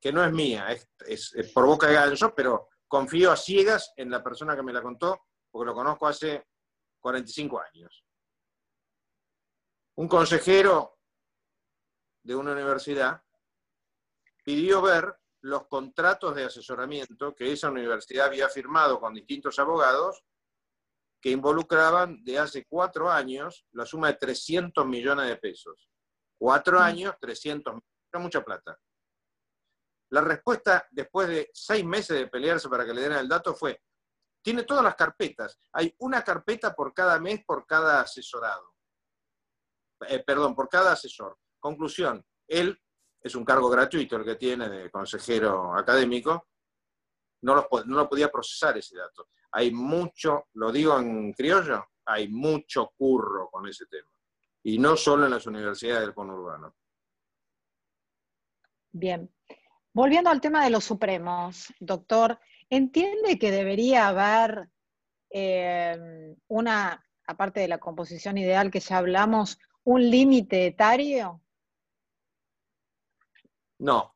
que 0.00 0.12
no 0.12 0.24
es 0.24 0.32
mía, 0.32 0.68
es, 1.06 1.34
por 1.52 1.66
boca 1.66 1.88
de 1.88 1.94
ganso, 1.94 2.34
pero 2.34 2.68
confío 2.86 3.32
a 3.32 3.36
ciegas 3.36 3.92
en 3.96 4.10
la 4.10 4.22
persona 4.22 4.54
que 4.54 4.62
me 4.62 4.72
la 4.72 4.82
contó, 4.82 5.26
porque 5.50 5.66
lo 5.66 5.74
conozco 5.74 6.06
hace 6.06 6.46
45 7.00 7.60
años. 7.60 8.04
Un 9.96 10.08
consejero 10.08 10.98
de 12.22 12.36
una 12.36 12.52
universidad 12.52 13.22
pidió 14.44 14.80
ver 14.80 15.14
los 15.42 15.66
contratos 15.66 16.34
de 16.34 16.44
asesoramiento 16.44 17.34
que 17.34 17.52
esa 17.52 17.70
universidad 17.70 18.26
había 18.26 18.48
firmado 18.48 19.00
con 19.00 19.14
distintos 19.14 19.58
abogados 19.58 20.24
que 21.20 21.30
involucraban 21.30 22.22
de 22.24 22.38
hace 22.38 22.64
cuatro 22.66 23.10
años 23.10 23.66
la 23.72 23.84
suma 23.84 24.08
de 24.08 24.14
300 24.14 24.86
millones 24.86 25.28
de 25.28 25.36
pesos. 25.36 25.88
Cuatro 26.38 26.78
mm. 26.78 26.82
años, 26.82 27.14
300 27.20 27.74
millones, 27.74 27.88
mucha 28.14 28.44
plata. 28.44 28.78
La 30.10 30.20
respuesta, 30.20 30.86
después 30.90 31.28
de 31.28 31.50
seis 31.52 31.84
meses 31.84 32.18
de 32.18 32.26
pelearse 32.28 32.68
para 32.68 32.84
que 32.84 32.94
le 32.94 33.02
den 33.02 33.12
el 33.12 33.28
dato, 33.28 33.54
fue, 33.54 33.82
tiene 34.42 34.62
todas 34.62 34.82
las 34.82 34.94
carpetas. 34.94 35.58
Hay 35.72 35.94
una 35.98 36.22
carpeta 36.22 36.74
por 36.74 36.94
cada 36.94 37.18
mes, 37.20 37.44
por 37.44 37.66
cada 37.66 38.00
asesorado. 38.00 38.74
Eh, 40.08 40.22
perdón, 40.24 40.54
por 40.54 40.68
cada 40.68 40.92
asesor. 40.92 41.36
Conclusión, 41.60 42.24
él 42.46 42.80
es 43.20 43.34
un 43.34 43.44
cargo 43.44 43.68
gratuito 43.68 44.16
el 44.16 44.24
que 44.24 44.36
tiene 44.36 44.68
de 44.68 44.90
consejero 44.90 45.74
académico, 45.74 46.48
no 47.42 47.54
lo 47.54 48.08
podía 48.08 48.30
procesar 48.30 48.78
ese 48.78 48.96
dato. 48.96 49.28
Hay 49.52 49.72
mucho, 49.72 50.48
lo 50.54 50.70
digo 50.70 50.98
en 50.98 51.32
criollo, 51.32 51.86
hay 52.04 52.28
mucho 52.28 52.92
curro 52.96 53.48
con 53.50 53.66
ese 53.68 53.86
tema. 53.86 54.10
Y 54.62 54.78
no 54.78 54.96
solo 54.96 55.24
en 55.24 55.30
las 55.32 55.46
universidades 55.46 56.02
del 56.02 56.14
conurbano. 56.14 56.74
Bien. 58.90 59.32
Volviendo 59.92 60.30
al 60.30 60.40
tema 60.40 60.64
de 60.64 60.70
los 60.70 60.84
supremos, 60.84 61.72
doctor, 61.80 62.38
¿entiende 62.70 63.38
que 63.38 63.50
debería 63.50 64.08
haber 64.08 64.68
eh, 65.30 66.34
una, 66.48 67.04
aparte 67.26 67.60
de 67.60 67.68
la 67.68 67.78
composición 67.78 68.38
ideal 68.38 68.70
que 68.70 68.80
ya 68.80 68.98
hablamos, 68.98 69.58
un 69.84 70.08
límite 70.10 70.66
etario? 70.66 71.42
No, 73.78 74.12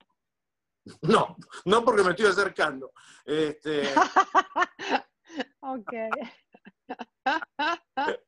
no, 1.02 1.36
no 1.64 1.84
porque 1.84 2.02
me 2.02 2.10
estoy 2.10 2.26
acercando. 2.26 2.92
Este... 3.24 3.82
ok. 5.60 5.92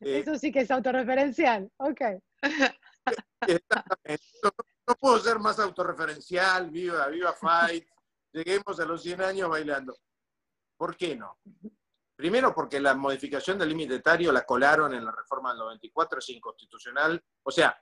Eh, 0.00 0.20
Eso 0.20 0.38
sí 0.38 0.50
que 0.50 0.60
es 0.60 0.70
autorreferencial. 0.70 1.70
Ok. 1.76 2.00
No, 4.86 4.94
puedo 4.94 5.18
ser 5.18 5.38
más 5.38 5.58
autorreferencial, 5.58 6.70
viva, 6.70 7.06
viva 7.08 7.32
Fight. 7.32 7.86
Lleguemos 8.32 8.80
a 8.80 8.84
los 8.84 9.02
100 9.02 9.22
años 9.22 9.50
bailando. 9.50 9.98
¿Por 10.76 10.96
qué 10.96 11.16
no? 11.16 11.38
Primero 12.16 12.54
porque 12.54 12.80
la 12.80 12.94
modificación 12.94 13.58
del 13.58 13.68
límite 13.68 13.96
etario 13.96 14.32
la 14.32 14.44
colaron 14.44 14.92
en 14.94 15.04
la 15.04 15.12
reforma 15.12 15.50
del 15.50 15.58
94, 15.58 16.18
es 16.18 16.28
inconstitucional. 16.30 17.22
O 17.42 17.50
sea, 17.50 17.80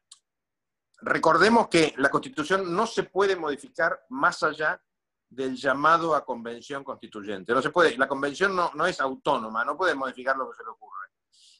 recordemos 1.00 1.68
que 1.68 1.94
la 1.98 2.10
Constitución 2.10 2.74
no 2.74 2.86
se 2.86 3.04
puede 3.04 3.36
modificar 3.36 4.04
más 4.10 4.42
allá 4.42 4.82
del 5.28 5.56
llamado 5.56 6.14
a 6.14 6.24
convención 6.24 6.84
constituyente. 6.84 7.52
No 7.52 7.62
se 7.62 7.70
puede, 7.70 7.96
la 7.96 8.08
convención 8.08 8.54
no, 8.54 8.70
no 8.74 8.86
es 8.86 9.00
autónoma, 9.00 9.64
no 9.64 9.76
puede 9.76 9.94
modificar 9.94 10.36
lo 10.36 10.50
que 10.50 10.56
se 10.56 10.64
le 10.64 10.70
ocurre. 10.70 11.08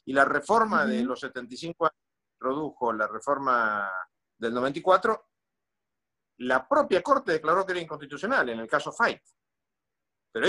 Y 0.05 0.13
la 0.13 0.23
reforma 0.23 0.85
de 0.85 1.03
los 1.03 1.19
75 1.19 1.85
años 1.85 2.06
introdujo 2.37 2.93
la 2.93 3.07
reforma 3.07 3.89
del 4.37 4.53
94, 4.53 5.29
la 6.39 6.67
propia 6.67 7.01
Corte 7.01 7.31
declaró 7.31 7.65
que 7.65 7.71
era 7.71 7.81
inconstitucional 7.81 8.49
en 8.49 8.59
el 8.59 8.67
caso 8.67 8.91
Fight. 8.91 9.21
Pero 10.31 10.47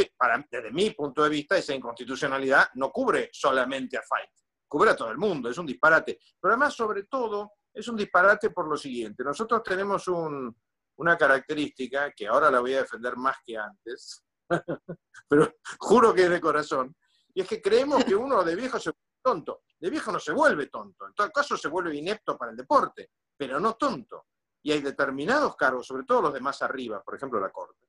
desde 0.51 0.71
mi 0.71 0.91
punto 0.91 1.25
de 1.25 1.31
vista, 1.31 1.57
esa 1.57 1.75
inconstitucionalidad 1.75 2.69
no 2.75 2.91
cubre 2.91 3.31
solamente 3.33 3.97
a 3.97 4.03
Fight, 4.03 4.31
cubre 4.69 4.91
a 4.91 4.97
todo 4.97 5.11
el 5.11 5.17
mundo, 5.17 5.49
es 5.49 5.57
un 5.57 5.65
disparate. 5.65 6.19
Pero 6.39 6.53
además, 6.53 6.75
sobre 6.75 7.05
todo, 7.05 7.53
es 7.73 7.89
un 7.89 7.97
disparate 7.97 8.51
por 8.51 8.69
lo 8.69 8.77
siguiente. 8.77 9.25
Nosotros 9.25 9.63
tenemos 9.63 10.07
un, 10.09 10.55
una 10.99 11.17
característica 11.17 12.13
que 12.13 12.27
ahora 12.27 12.51
la 12.51 12.61
voy 12.61 12.75
a 12.75 12.83
defender 12.83 13.17
más 13.17 13.37
que 13.43 13.57
antes, 13.57 14.27
pero 15.29 15.55
juro 15.79 16.13
que 16.13 16.25
es 16.25 16.31
de 16.31 16.41
corazón, 16.41 16.95
y 17.33 17.41
es 17.41 17.49
que 17.49 17.63
creemos 17.63 18.05
que 18.05 18.15
uno 18.15 18.45
de 18.45 18.57
viejo 18.57 18.79
se 18.79 18.91
tonto. 19.29 19.63
De 19.79 19.91
viejo 19.91 20.11
no 20.11 20.19
se 20.19 20.33
vuelve 20.33 20.67
tonto, 20.67 21.07
en 21.07 21.13
todo 21.13 21.31
caso 21.31 21.57
se 21.57 21.69
vuelve 21.69 21.95
inepto 21.95 22.37
para 22.39 22.51
el 22.51 22.57
deporte, 22.57 23.11
pero 23.37 23.61
no 23.61 23.75
tonto. 23.75 24.27
Y 24.63 24.73
hay 24.73 24.81
determinados 24.81 25.55
cargos, 25.55 25.87
sobre 25.87 26.05
todo 26.05 26.23
los 26.23 26.35
de 26.35 26.41
más 26.41 26.63
arriba, 26.63 27.03
por 27.03 27.15
ejemplo 27.15 27.39
la 27.39 27.51
Corte, 27.51 27.87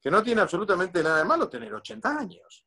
que 0.00 0.10
no 0.10 0.22
tiene 0.22 0.40
absolutamente 0.40 1.02
nada 1.02 1.18
de 1.18 1.24
malo 1.24 1.48
tener 1.48 1.72
80 1.72 2.18
años. 2.18 2.66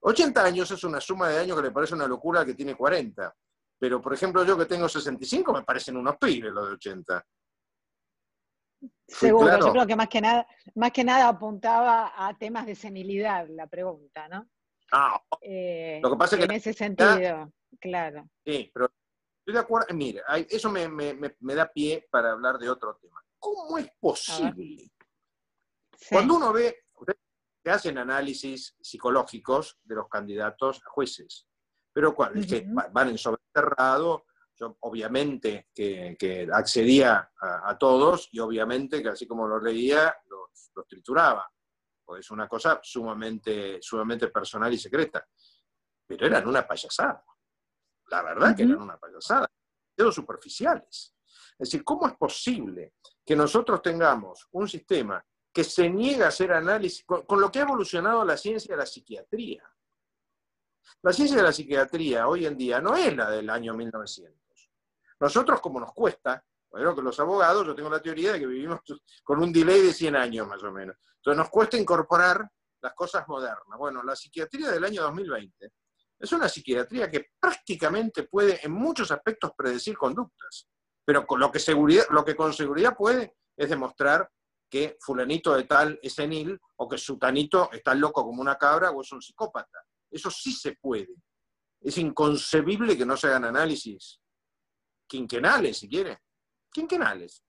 80 0.00 0.42
años 0.42 0.70
es 0.70 0.82
una 0.84 1.00
suma 1.00 1.28
de 1.28 1.38
años 1.38 1.56
que 1.56 1.62
le 1.62 1.70
parece 1.70 1.94
una 1.94 2.08
locura 2.08 2.44
que 2.44 2.54
tiene 2.54 2.74
40. 2.74 3.34
Pero, 3.78 4.00
por 4.00 4.14
ejemplo, 4.14 4.44
yo 4.44 4.56
que 4.56 4.66
tengo 4.66 4.88
65 4.88 5.52
me 5.52 5.62
parecen 5.62 5.96
unos 5.96 6.16
pibes 6.16 6.52
los 6.52 6.66
de 6.66 6.72
80. 6.74 7.26
Seguro, 9.06 9.58
yo 9.58 9.72
creo 9.72 9.86
que 9.86 9.96
más 9.96 10.08
que 10.08 10.20
nada, 10.20 10.46
más 10.74 10.90
que 10.90 11.04
nada 11.04 11.28
apuntaba 11.28 12.12
a 12.16 12.36
temas 12.38 12.66
de 12.66 12.74
senilidad 12.74 13.46
la 13.48 13.66
pregunta, 13.66 14.28
¿no? 14.28 14.48
Ah, 14.92 15.22
eh, 15.40 16.00
lo 16.02 16.10
que 16.10 16.16
pasa 16.16 16.36
es 16.36 16.40
que 16.40 16.44
en 16.44 16.52
ese 16.52 16.72
sentido, 16.72 17.52
claro. 17.80 18.28
Sí, 18.44 18.70
pero 18.72 18.92
estoy 19.38 19.54
de 19.54 19.58
acuerdo. 19.58 19.94
Mire, 19.94 20.22
eso 20.48 20.70
me, 20.70 21.54
da 21.54 21.72
pie 21.72 22.06
para 22.10 22.32
hablar 22.32 22.58
de 22.58 22.68
otro 22.68 22.96
tema. 22.96 23.20
¿Cómo 23.38 23.78
es 23.78 23.90
posible? 23.98 24.92
Cuando 26.10 26.36
uno 26.36 26.52
ve, 26.52 26.84
que 27.62 27.70
hacen 27.70 27.96
análisis 27.98 28.76
psicológicos 28.80 29.78
de 29.84 29.94
los 29.94 30.08
candidatos 30.08 30.82
a 30.84 30.90
jueces, 30.90 31.46
pero 31.92 32.14
¿cuál? 32.14 32.36
Es 32.38 32.46
que 32.46 32.66
van 32.66 33.08
en 33.08 33.18
sobreterrado, 33.18 34.26
yo 34.58 34.76
obviamente 34.80 35.68
que, 35.74 36.48
accedía 36.52 37.30
a, 37.40 37.76
todos 37.78 38.28
y 38.32 38.40
obviamente 38.40 39.02
que 39.02 39.10
así 39.10 39.26
como 39.26 39.46
los 39.46 39.62
leía, 39.62 40.14
los, 40.28 40.86
trituraba. 40.88 41.50
Pues 42.04 42.20
es 42.20 42.30
una 42.30 42.48
cosa 42.48 42.80
sumamente, 42.82 43.78
sumamente 43.80 44.28
personal 44.28 44.72
y 44.72 44.78
secreta. 44.78 45.26
Pero 46.06 46.26
eran 46.26 46.46
una 46.46 46.66
payasada. 46.66 47.24
La 48.08 48.22
verdad 48.22 48.56
que 48.56 48.62
eran 48.64 48.82
una 48.82 48.98
payasada. 48.98 49.50
Dedos 49.96 50.14
superficiales. 50.14 51.14
Es 51.58 51.68
decir, 51.70 51.84
¿cómo 51.84 52.06
es 52.06 52.14
posible 52.14 52.94
que 53.24 53.36
nosotros 53.36 53.80
tengamos 53.82 54.48
un 54.52 54.68
sistema 54.68 55.24
que 55.52 55.64
se 55.64 55.88
niega 55.88 56.26
a 56.26 56.28
hacer 56.28 56.52
análisis 56.52 57.04
con 57.04 57.40
lo 57.40 57.50
que 57.50 57.60
ha 57.60 57.62
evolucionado 57.62 58.24
la 58.24 58.36
ciencia 58.36 58.74
de 58.74 58.78
la 58.78 58.86
psiquiatría? 58.86 59.62
La 61.02 61.12
ciencia 61.12 61.36
de 61.36 61.42
la 61.42 61.52
psiquiatría 61.52 62.28
hoy 62.28 62.46
en 62.46 62.56
día 62.56 62.80
no 62.80 62.96
es 62.96 63.14
la 63.16 63.30
del 63.30 63.50
año 63.50 63.74
1900. 63.74 64.70
Nosotros, 65.20 65.60
como 65.60 65.80
nos 65.80 65.92
cuesta, 65.92 66.44
bueno, 66.72 66.94
que 66.96 67.02
los 67.02 67.20
abogados, 67.20 67.66
yo 67.66 67.74
tengo 67.74 67.90
la 67.90 68.00
teoría 68.00 68.32
de 68.32 68.40
que 68.40 68.46
vivimos 68.46 68.80
con 69.22 69.42
un 69.42 69.52
delay 69.52 69.82
de 69.82 69.92
100 69.92 70.16
años 70.16 70.48
más 70.48 70.62
o 70.62 70.72
menos. 70.72 70.96
Entonces 71.16 71.36
nos 71.36 71.50
cuesta 71.50 71.76
incorporar 71.76 72.48
las 72.80 72.94
cosas 72.94 73.28
modernas. 73.28 73.78
Bueno, 73.78 74.02
la 74.02 74.16
psiquiatría 74.16 74.70
del 74.70 74.82
año 74.84 75.02
2020 75.02 75.70
es 76.18 76.32
una 76.32 76.48
psiquiatría 76.48 77.10
que 77.10 77.26
prácticamente 77.38 78.24
puede 78.24 78.64
en 78.64 78.72
muchos 78.72 79.10
aspectos 79.10 79.52
predecir 79.56 79.98
conductas, 79.98 80.66
pero 81.04 81.26
con 81.26 81.40
lo 81.40 81.52
que, 81.52 81.58
seguridad, 81.58 82.04
lo 82.10 82.24
que 82.24 82.34
con 82.34 82.52
seguridad 82.54 82.96
puede 82.96 83.34
es 83.56 83.68
demostrar 83.68 84.28
que 84.70 84.96
fulanito 85.00 85.54
de 85.54 85.64
tal 85.64 85.98
es 86.02 86.14
senil 86.14 86.58
o 86.76 86.88
que 86.88 86.96
sutanito 86.96 87.70
está 87.72 87.94
loco 87.94 88.24
como 88.24 88.40
una 88.40 88.56
cabra 88.56 88.90
o 88.90 89.02
es 89.02 89.12
un 89.12 89.20
psicópata. 89.20 89.84
Eso 90.10 90.30
sí 90.30 90.52
se 90.52 90.76
puede. 90.80 91.14
Es 91.80 91.98
inconcebible 91.98 92.96
que 92.96 93.04
no 93.04 93.16
se 93.16 93.26
hagan 93.26 93.44
análisis 93.44 94.20
quinquenales, 95.06 95.78
si 95.78 95.88
quiere, 95.90 96.22
quinquenales. 96.72 97.44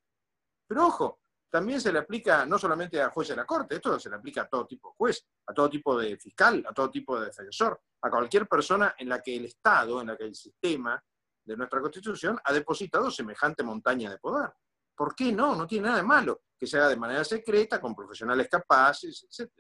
Pero 0.68 0.88
ojo, 0.88 1.22
también 1.50 1.80
se 1.80 1.94
le 1.94 2.00
aplica 2.00 2.46
no 2.46 2.58
solamente 2.58 3.02
a 3.02 3.10
jueces 3.10 3.36
de 3.36 3.42
la 3.42 3.46
Corte, 3.46 3.76
esto 3.76 4.00
se 4.00 4.10
le 4.10 4.16
aplica 4.16 4.42
a 4.42 4.50
todo 4.50 4.66
tipo 4.66 4.90
de 4.90 4.96
juez, 4.98 5.28
a 5.46 5.54
todo 5.54 5.70
tipo 5.70 5.98
de 5.98 6.18
fiscal, 6.18 6.66
a 6.68 6.74
todo 6.74 6.90
tipo 6.90 7.20
de 7.20 7.28
defensor, 7.28 7.80
a 8.02 8.10
cualquier 8.10 8.48
persona 8.48 8.96
en 8.98 9.10
la 9.10 9.22
que 9.22 9.36
el 9.36 9.46
Estado, 9.46 10.02
en 10.02 10.08
la 10.08 10.18
que 10.18 10.26
el 10.26 10.36
sistema 10.36 11.00
de 11.46 11.58
nuestra 11.58 11.80
Constitución 11.80 12.40
ha 12.44 12.54
depositado 12.54 13.12
semejante 13.12 13.64
montaña 13.64 14.10
de 14.10 14.18
poder. 14.18 14.52
¿Por 14.96 15.16
qué 15.16 15.32
no? 15.32 15.56
No 15.56 15.68
tiene 15.68 15.88
nada 15.88 15.98
de 15.98 16.04
malo 16.04 16.42
que 16.58 16.66
se 16.66 16.78
haga 16.78 16.90
de 16.90 16.98
manera 16.98 17.24
secreta, 17.24 17.80
con 17.80 17.94
profesionales 17.94 18.48
capaces, 18.50 19.28
etc. 19.30 19.52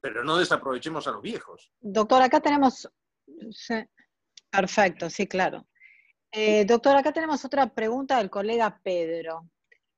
Pero 0.00 0.22
no 0.22 0.36
desaprovechemos 0.36 1.06
a 1.08 1.12
los 1.12 1.22
viejos. 1.22 1.72
Doctor, 1.80 2.22
acá 2.22 2.40
tenemos... 2.40 2.88
Perfecto, 4.56 5.10
sí, 5.10 5.26
claro. 5.26 5.66
Eh, 6.32 6.64
doctor, 6.64 6.96
acá 6.96 7.12
tenemos 7.12 7.44
otra 7.44 7.74
pregunta 7.74 8.16
del 8.16 8.30
colega 8.30 8.80
Pedro, 8.82 9.50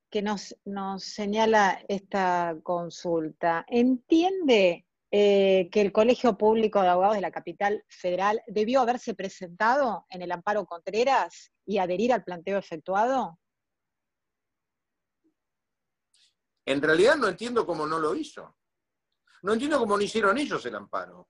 que 0.09 0.21
nos, 0.21 0.53
señala 0.97 1.81
esta 1.87 2.57
consulta. 2.61 3.65
¿Entiende 3.69 4.85
eh, 5.11 5.69
que 5.71 5.79
el 5.79 5.93
Colegio 5.93 6.37
Público 6.37 6.81
de 6.81 6.89
Abogados 6.89 7.15
de 7.15 7.21
la 7.21 7.31
Capital 7.31 7.85
Federal 7.87 8.41
debió 8.47 8.81
haberse 8.81 9.13
presentado 9.13 10.05
en 10.09 10.23
el 10.23 10.31
amparo 10.33 10.65
Contreras 10.65 11.53
y 11.65 11.77
adherir 11.77 12.11
al 12.11 12.25
planteo 12.25 12.57
efectuado? 12.57 13.39
En 16.65 16.81
realidad 16.81 17.15
no 17.15 17.29
entiendo 17.29 17.65
cómo 17.65 17.87
no 17.87 17.97
lo 17.97 18.13
hizo. 18.13 18.57
No 19.41 19.53
entiendo 19.53 19.79
cómo 19.79 19.95
no 19.95 20.03
hicieron 20.03 20.37
ellos 20.37 20.65
el 20.65 20.75
amparo. 20.75 21.29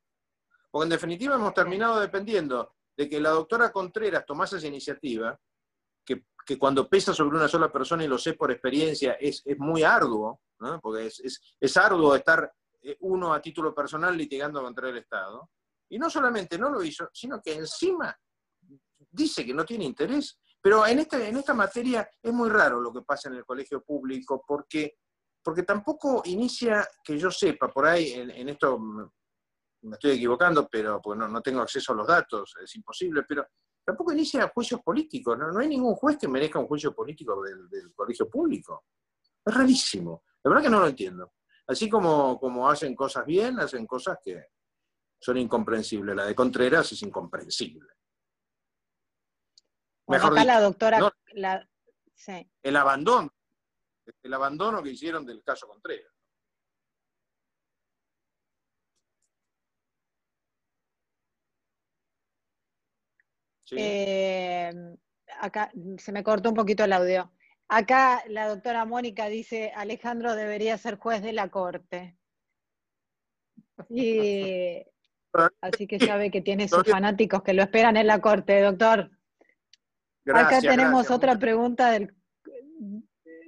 Porque 0.72 0.86
en 0.86 0.90
definitiva 0.90 1.36
hemos 1.36 1.54
terminado 1.54 2.00
dependiendo 2.00 2.79
de 3.00 3.08
que 3.08 3.22
la 3.22 3.30
doctora 3.30 3.72
Contreras 3.72 4.26
tomase 4.26 4.58
esa 4.58 4.68
iniciativa, 4.68 5.40
que, 6.06 6.26
cuando 6.58 6.90
pesa 6.90 7.14
sobre 7.14 7.38
una 7.38 7.48
sola 7.48 7.72
persona, 7.72 8.04
y 8.04 8.08
lo 8.10 8.18
sé 8.18 8.34
por 8.34 8.52
experiencia, 8.52 9.14
es, 9.14 9.42
muy 9.58 9.84
arduo, 9.84 10.42
porque 10.82 11.06
es, 11.06 11.40
es 11.58 11.78
arduo 11.78 12.14
estar 12.14 12.52
eh, 12.82 12.98
uno 13.02 13.34
a 13.34 13.42
título 13.42 13.74
personal 13.74 14.18
litigando 14.18 14.62
contra 14.62 14.90
el 14.90 14.98
Estado. 14.98 15.50
Y 15.90 15.98
no 15.98 16.10
solamente 16.10 16.58
no 16.58 16.70
lo 16.70 16.84
hizo, 16.84 17.08
sino 17.14 17.42
que 17.42 17.54
encima 17.54 18.14
dice 19.12 19.46
que 19.46 19.54
no 19.54 19.64
tiene 19.64 19.86
interés. 19.86 20.38
Pero 20.62 20.86
en 20.86 21.00
esta, 21.00 21.26
en 21.26 21.38
esta 21.38 21.54
materia 21.54 22.10
es 22.22 22.34
muy 22.34 22.50
raro 22.50 22.82
lo 22.82 22.92
que 22.92 23.04
pasa 23.04 23.30
en 23.30 23.36
el 23.36 23.46
colegio 23.46 23.82
público, 23.82 24.44
porque, 24.46 24.98
porque 25.42 25.64
tampoco 25.64 26.22
inicia, 26.26 26.86
que 27.02 27.18
yo 27.18 27.32
sepa, 27.32 27.70
por 27.70 27.86
ahí 27.86 28.12
en, 28.12 28.50
esto 28.50 28.78
me 29.82 29.94
estoy 29.94 30.12
equivocando, 30.12 30.68
pero 30.70 31.02
pues 31.02 31.18
no, 31.18 31.42
tengo 31.42 31.62
acceso 31.62 31.94
a 31.94 31.96
los 31.96 32.08
datos, 32.08 32.56
es 32.62 32.76
imposible, 32.76 33.24
pero 33.28 33.48
tampoco 33.84 34.12
inicia 34.12 34.50
juicios 34.50 34.82
políticos. 34.82 35.38
No, 35.38 35.52
no 35.52 35.60
hay 35.60 35.68
ningún 35.68 35.96
juez 35.96 36.18
que 36.18 36.28
merezca 36.28 36.60
un 36.60 36.68
juicio 36.68 36.94
político 36.94 37.42
del, 37.42 37.70
del 37.70 37.94
colegio 37.94 38.30
público. 38.30 38.86
Es 39.46 39.54
rarísimo. 39.54 40.24
La 40.44 40.50
verdad 40.50 40.64
que 40.64 40.70
no 40.70 40.80
lo 40.80 40.88
entiendo. 40.88 41.34
Así 41.68 41.90
como, 41.90 42.40
como 42.40 42.70
hacen 42.70 42.96
cosas 42.96 43.26
bien, 43.26 43.60
hacen 43.60 43.86
cosas 43.86 44.18
que 44.24 44.48
son 45.20 45.38
incomprensibles. 45.38 46.16
La 46.16 46.26
de 46.26 46.36
Contreras 46.36 46.92
es 46.92 47.02
incomprensible. 47.04 47.90
Mejor 50.08 50.34
acá 50.34 50.46
la 50.46 50.62
doctora... 50.62 51.14
El 52.64 52.76
abandono, 52.76 53.32
el 54.24 54.34
abandono 54.34 54.82
que 54.82 54.90
hicieron 54.90 55.26
del 55.26 55.44
caso 55.44 55.68
Contreras. 55.68 56.12
Eh, 63.72 64.72
acá 65.40 65.72
se 65.98 66.12
me 66.12 66.24
cortó 66.24 66.50
un 66.50 66.56
poquito 66.56 66.84
el 66.84 66.94
audio. 66.94 67.32
Acá 67.68 68.24
la 68.28 68.48
doctora 68.48 68.86
Mónica 68.86 69.28
dice, 69.28 69.72
Alejandro 69.76 70.36
debería 70.36 70.78
ser 70.78 70.98
juez 70.98 71.22
de 71.22 71.34
la 71.34 71.50
corte. 71.50 72.18
así 75.62 75.88
que 75.88 76.00
ya 76.00 76.18
ve 76.18 76.32
que 76.32 76.42
tiene 76.42 76.68
sus 76.68 76.84
fanáticos 76.84 77.44
que 77.44 77.54
lo 77.54 77.62
esperan 77.62 77.98
en 77.98 78.08
la 78.08 78.20
corte, 78.20 78.60
doctor. 78.62 79.12
Acá 80.34 80.62
tenemos 80.62 81.12
otra 81.12 81.38
pregunta 81.38 81.92
del, 81.92 82.14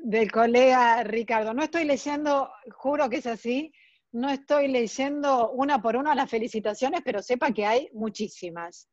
del 0.04 0.32
colega 0.32 1.04
Ricardo. 1.04 1.54
No 1.54 1.64
estoy 1.64 1.86
leyendo, 1.86 2.52
juro 2.72 3.10
que 3.10 3.18
es 3.18 3.28
así, 3.28 3.74
no 4.12 4.30
estoy 4.30 4.68
leyendo 4.68 5.52
una 5.52 5.82
por 5.82 5.96
una 5.96 6.16
las 6.16 6.30
felicitaciones, 6.30 7.02
pero 7.04 7.22
sepa 7.22 7.52
que 7.52 7.66
hay 7.66 7.90
muchísimas. 7.94 8.90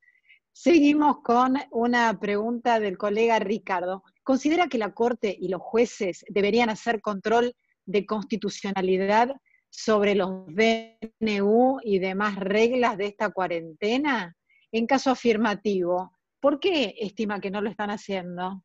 Seguimos 0.61 1.19
con 1.23 1.55
una 1.71 2.19
pregunta 2.19 2.81
del 2.81 2.99
colega 2.99 3.39
Ricardo. 3.39 4.03
¿Considera 4.25 4.67
que 4.67 4.77
la 4.77 4.93
Corte 4.93 5.33
y 5.39 5.47
los 5.47 5.63
jueces 5.63 6.25
deberían 6.29 6.69
hacer 6.69 7.01
control 7.01 7.55
de 7.87 8.05
constitucionalidad 8.05 9.37
sobre 9.71 10.17
los 10.17 10.47
DNU 10.49 11.79
y 11.85 12.01
demás 12.01 12.35
reglas 12.41 12.99
de 12.99 13.07
esta 13.07 13.31
cuarentena? 13.31 14.37
En 14.73 14.89
caso 14.89 15.13
afirmativo, 15.13 16.19
¿por 16.41 16.59
qué 16.59 16.93
estima 16.99 17.41
que 17.41 17.53
no 17.53 17.61
lo 17.61 17.71
están 17.71 17.91
haciendo? 17.91 18.65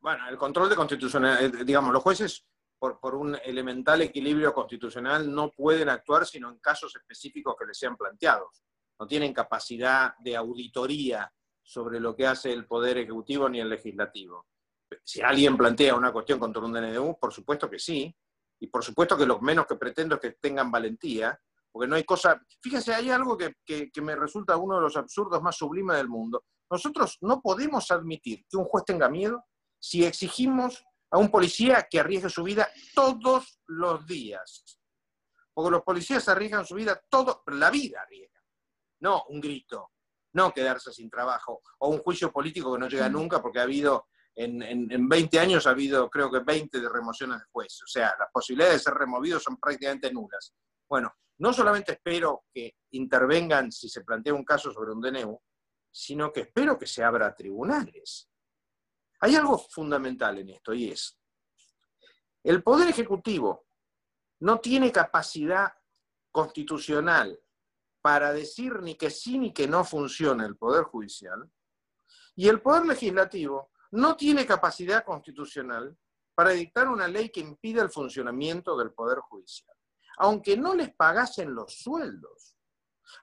Bueno, 0.00 0.30
el 0.30 0.38
control 0.38 0.70
de 0.70 0.76
constitucionalidad, 0.76 1.60
eh, 1.60 1.64
digamos, 1.66 1.92
los 1.92 2.02
jueces, 2.02 2.46
por, 2.78 2.98
por, 3.00 3.14
un 3.14 3.36
elemental 3.44 4.00
equilibrio 4.00 4.54
constitucional, 4.54 5.30
no 5.30 5.50
pueden 5.50 5.90
actuar 5.90 6.24
sino 6.24 6.48
en 6.48 6.58
casos 6.58 6.96
específicos 6.96 7.54
que 7.58 7.66
les 7.66 7.78
sean 7.78 7.98
planteados 7.98 8.62
no 8.98 9.06
tienen 9.06 9.32
capacidad 9.32 10.16
de 10.18 10.36
auditoría 10.36 11.32
sobre 11.62 12.00
lo 12.00 12.16
que 12.16 12.26
hace 12.26 12.52
el 12.52 12.66
Poder 12.66 12.98
Ejecutivo 12.98 13.48
ni 13.48 13.60
el 13.60 13.68
Legislativo. 13.68 14.46
Si 15.04 15.20
alguien 15.20 15.56
plantea 15.56 15.94
una 15.94 16.12
cuestión 16.12 16.38
contra 16.38 16.62
un 16.62 16.72
DNU, 16.72 17.18
por 17.20 17.32
supuesto 17.32 17.68
que 17.68 17.78
sí, 17.78 18.14
y 18.60 18.66
por 18.66 18.82
supuesto 18.82 19.16
que 19.16 19.26
lo 19.26 19.38
menos 19.40 19.66
que 19.66 19.76
pretendo 19.76 20.16
es 20.16 20.20
que 20.20 20.32
tengan 20.32 20.70
valentía, 20.70 21.38
porque 21.70 21.86
no 21.86 21.96
hay 21.96 22.04
cosa... 22.04 22.40
Fíjense, 22.60 22.94
hay 22.94 23.10
algo 23.10 23.36
que, 23.36 23.54
que 23.64 24.02
me 24.02 24.16
resulta 24.16 24.56
uno 24.56 24.76
de 24.76 24.82
los 24.82 24.96
absurdos 24.96 25.42
más 25.42 25.56
sublimes 25.56 25.96
del 25.98 26.08
mundo. 26.08 26.44
Nosotros 26.70 27.18
no 27.20 27.40
podemos 27.40 27.90
admitir 27.90 28.44
que 28.48 28.56
un 28.56 28.64
juez 28.64 28.84
tenga 28.84 29.08
miedo 29.08 29.44
si 29.78 30.04
exigimos 30.04 30.84
a 31.10 31.18
un 31.18 31.30
policía 31.30 31.86
que 31.88 32.00
arriesgue 32.00 32.30
su 32.30 32.42
vida 32.42 32.68
todos 32.94 33.60
los 33.66 34.06
días. 34.06 34.80
Porque 35.54 35.70
los 35.70 35.82
policías 35.82 36.28
arriesgan 36.28 36.66
su 36.66 36.74
vida 36.74 37.00
todo, 37.10 37.42
la 37.46 37.70
vida 37.70 38.02
arriesga 38.02 38.37
no 39.00 39.24
un 39.28 39.40
grito, 39.40 39.92
no 40.32 40.52
quedarse 40.52 40.92
sin 40.92 41.10
trabajo, 41.10 41.62
o 41.78 41.88
un 41.88 41.98
juicio 41.98 42.32
político 42.32 42.72
que 42.72 42.78
no 42.78 42.88
llega 42.88 43.08
nunca 43.08 43.40
porque 43.40 43.60
ha 43.60 43.62
habido, 43.62 44.08
en, 44.34 44.62
en, 44.62 45.08
20 45.08 45.38
años 45.40 45.66
ha 45.66 45.70
habido 45.70 46.08
creo 46.08 46.30
que 46.30 46.40
20 46.40 46.80
de 46.80 46.88
remociones 46.88 47.38
de 47.38 47.44
jueces, 47.50 47.82
o 47.82 47.86
sea, 47.86 48.14
las 48.18 48.28
posibilidades 48.32 48.76
de 48.76 48.84
ser 48.84 48.94
removidos 48.94 49.42
son 49.42 49.56
prácticamente 49.56 50.12
nulas. 50.12 50.52
Bueno, 50.88 51.12
no 51.38 51.52
solamente 51.52 51.92
espero 51.92 52.44
que 52.52 52.76
intervengan 52.92 53.70
si 53.70 53.88
se 53.88 54.02
plantea 54.02 54.34
un 54.34 54.44
caso 54.44 54.72
sobre 54.72 54.92
un 54.92 55.00
DNU, 55.00 55.40
sino 55.90 56.32
que 56.32 56.40
espero 56.40 56.78
que 56.78 56.86
se 56.86 57.02
abra 57.02 57.34
tribunales. 57.34 58.28
Hay 59.20 59.34
algo 59.34 59.58
fundamental 59.58 60.38
en 60.38 60.50
esto 60.50 60.74
y 60.74 60.90
es, 60.90 61.18
el 62.44 62.62
Poder 62.62 62.88
Ejecutivo 62.88 63.66
no 64.40 64.60
tiene 64.60 64.92
capacidad 64.92 65.72
constitucional 66.30 67.38
para 68.08 68.32
decir 68.32 68.80
ni 68.80 68.94
que 68.94 69.10
sí 69.10 69.38
ni 69.38 69.52
que 69.52 69.68
no 69.68 69.84
funciona 69.84 70.46
el 70.46 70.56
Poder 70.56 70.84
Judicial, 70.84 71.46
y 72.36 72.48
el 72.48 72.62
Poder 72.62 72.86
Legislativo 72.86 73.70
no 73.90 74.16
tiene 74.16 74.46
capacidad 74.46 75.04
constitucional 75.04 75.94
para 76.34 76.52
dictar 76.52 76.88
una 76.88 77.06
ley 77.06 77.28
que 77.28 77.40
impida 77.40 77.82
el 77.82 77.90
funcionamiento 77.90 78.78
del 78.78 78.92
Poder 78.92 79.18
Judicial. 79.18 79.76
Aunque 80.16 80.56
no 80.56 80.74
les 80.74 80.94
pagasen 80.94 81.54
los 81.54 81.80
sueldos, 81.80 82.56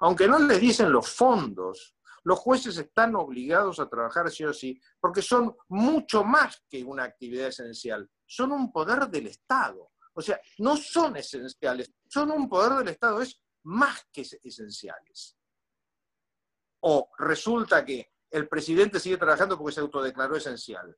aunque 0.02 0.28
no 0.28 0.38
les 0.38 0.62
dicen 0.62 0.92
los 0.92 1.10
fondos, 1.10 1.96
los 2.24 2.38
jueces 2.38 2.78
están 2.78 3.16
obligados 3.16 3.80
a 3.80 3.90
trabajar 3.90 4.30
sí 4.30 4.44
o 4.44 4.54
sí, 4.54 4.80
porque 5.00 5.24
son 5.24 5.58
mucho 5.68 6.24
más 6.24 6.64
que 6.70 6.84
una 6.84 7.06
actividad 7.06 7.48
esencial, 7.48 8.08
son 8.28 8.52
un 8.52 8.72
poder 8.72 9.08
del 9.08 9.26
Estado. 9.26 9.94
O 10.14 10.22
sea, 10.22 10.40
no 10.60 10.78
son 10.78 11.18
esenciales, 11.18 11.92
son 12.08 12.30
un 12.30 12.48
poder 12.48 12.78
del 12.78 12.90
Estado, 12.90 13.20
es 13.24 13.42
más 13.66 14.08
que 14.12 14.22
esenciales. 14.44 15.38
O 16.82 17.10
resulta 17.18 17.84
que 17.84 18.14
el 18.30 18.48
presidente 18.48 19.00
sigue 19.00 19.18
trabajando 19.18 19.58
porque 19.58 19.74
se 19.74 19.82
autodeclaró 19.82 20.36
esencial. 20.36 20.96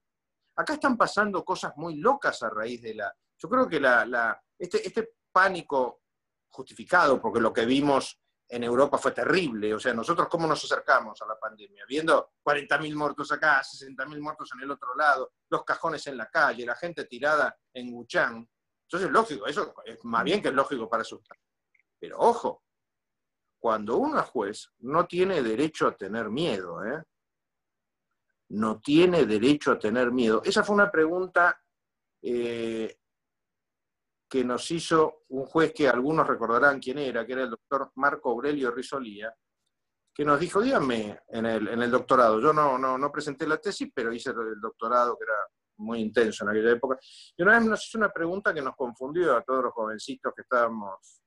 Acá 0.56 0.74
están 0.74 0.98
pasando 0.98 1.46
cosas 1.46 1.74
muy 1.78 1.96
locas 1.98 2.42
a 2.44 2.50
raíz 2.50 2.82
de 2.82 2.96
la... 2.96 3.16
Yo 3.38 3.48
creo 3.48 3.70
que 3.70 3.80
la, 3.80 4.42
este, 4.58 4.86
este 4.86 5.16
pánico 5.32 6.02
justificado, 6.50 7.22
porque 7.22 7.40
lo 7.40 7.54
que 7.54 7.66
vimos 7.66 8.20
en 8.50 8.64
Europa 8.64 8.98
fue 8.98 9.12
terrible. 9.12 9.74
O 9.74 9.80
sea, 9.80 9.94
nosotros 9.94 10.28
cómo 10.28 10.48
nos 10.48 10.64
acercamos 10.64 11.22
a 11.22 11.28
la 11.28 11.38
pandemia, 11.40 11.86
viendo 11.88 12.34
40.000 12.44 12.96
muertos 12.96 13.32
acá, 13.32 13.62
60.000 13.62 14.20
muertos 14.20 14.50
en 14.56 14.64
el 14.64 14.72
otro 14.72 14.96
lado, 14.96 15.34
los 15.50 15.64
cajones 15.64 16.06
en 16.08 16.18
la 16.18 16.30
calle, 16.30 16.66
la 16.66 16.76
gente 16.76 17.06
tirada 17.06 17.56
en 17.74 17.94
Wuchang. 17.94 18.48
Entonces, 18.84 19.08
es 19.08 19.14
lógico, 19.14 19.46
eso 19.46 19.74
es 19.86 20.04
más 20.04 20.24
bien 20.24 20.42
que 20.42 20.48
es 20.48 20.54
lógico 20.54 20.90
para 20.90 21.02
asustar. 21.02 21.38
Pero 22.00 22.20
ojo, 22.20 22.64
cuando 23.60 23.98
uno 23.98 24.20
es 24.20 24.26
juez, 24.26 24.72
no 24.80 25.06
tiene 25.06 25.42
derecho 25.42 25.88
a 25.88 25.96
tener 25.96 26.30
miedo, 26.30 26.84
¿eh? 26.86 27.04
No 28.50 28.80
tiene 28.80 29.26
derecho 29.26 29.74
a 29.74 29.80
tener 29.80 30.12
miedo. 30.12 30.42
Esa 30.46 30.64
fue 30.64 30.76
una 30.76 30.90
pregunta 30.90 31.60
eh, 32.22 32.98
que 34.30 34.44
nos 34.44 34.70
hizo 34.72 35.24
un 35.30 35.46
juez 35.46 35.74
que 35.74 35.88
algunos 35.88 36.28
recordarán 36.28 36.80
quién 36.80 37.00
era, 37.00 37.26
que 37.26 37.34
era 37.34 37.44
el 37.44 37.50
doctor 37.50 37.92
Marco 37.96 38.30
Aurelio 38.30 38.72
Risolía, 38.72 39.34
que 40.14 40.26
nos 40.26 40.40
dijo, 40.40 40.62
díganme, 40.62 41.22
en 41.28 41.46
el, 41.46 41.68
en 41.68 41.82
el 41.82 41.92
doctorado, 41.92 42.40
yo 42.40 42.52
no, 42.52 42.78
no, 42.78 42.98
no, 42.98 43.12
presenté 43.12 43.46
la 43.48 43.58
tesis, 43.58 43.90
pero 43.94 44.12
hice 44.12 44.32
el 44.32 44.60
doctorado 44.60 45.18
que 45.18 45.24
era 45.26 45.48
muy 45.78 46.00
intenso 46.00 46.44
en 46.44 46.50
aquella 46.50 46.72
época, 46.72 46.98
y 47.36 47.44
una 47.44 47.60
vez 47.60 47.68
nos 47.68 47.86
hizo 47.86 47.98
una 48.00 48.10
pregunta 48.10 48.54
que 48.54 48.62
nos 48.62 48.76
confundió 48.76 49.36
a 49.38 49.44
todos 49.44 49.66
los 49.66 49.74
jovencitos 49.74 50.34
que 50.36 50.42
estábamos 50.42 51.22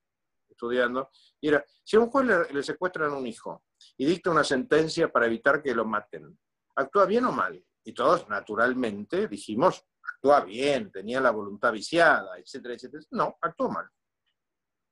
estudiando, 0.61 1.11
y 1.41 1.49
era, 1.49 1.65
si 1.85 1.97
a 1.97 2.01
un 2.01 2.11
juez 2.11 2.53
le, 2.53 2.63
secuestran 2.63 3.13
un 3.13 3.27
hijo 3.27 3.65
y 3.97 4.05
dicta 4.05 4.31
una 4.31 4.45
sentencia 4.45 5.11
para 5.11 5.27
evitar 5.27 5.63
que 5.63 5.75
lo 5.75 5.85
maten, 5.85 6.39
¿actúa 6.77 7.07
bien 7.07 7.25
o 7.25 7.33
mal? 7.33 7.65
Y 7.85 7.95
todos, 7.95 8.29
naturalmente, 8.29 9.27
dijimos, 9.27 9.85
actúa 10.17 10.41
bien, 10.41 10.91
tenía 10.93 11.21
la 11.21 11.31
voluntad 11.31 11.73
viciada, 11.73 12.39
etcétera, 12.39 12.75
etcétera. 12.75 13.03
No, 13.11 13.37
actuó 13.41 13.71
mal. 13.71 13.89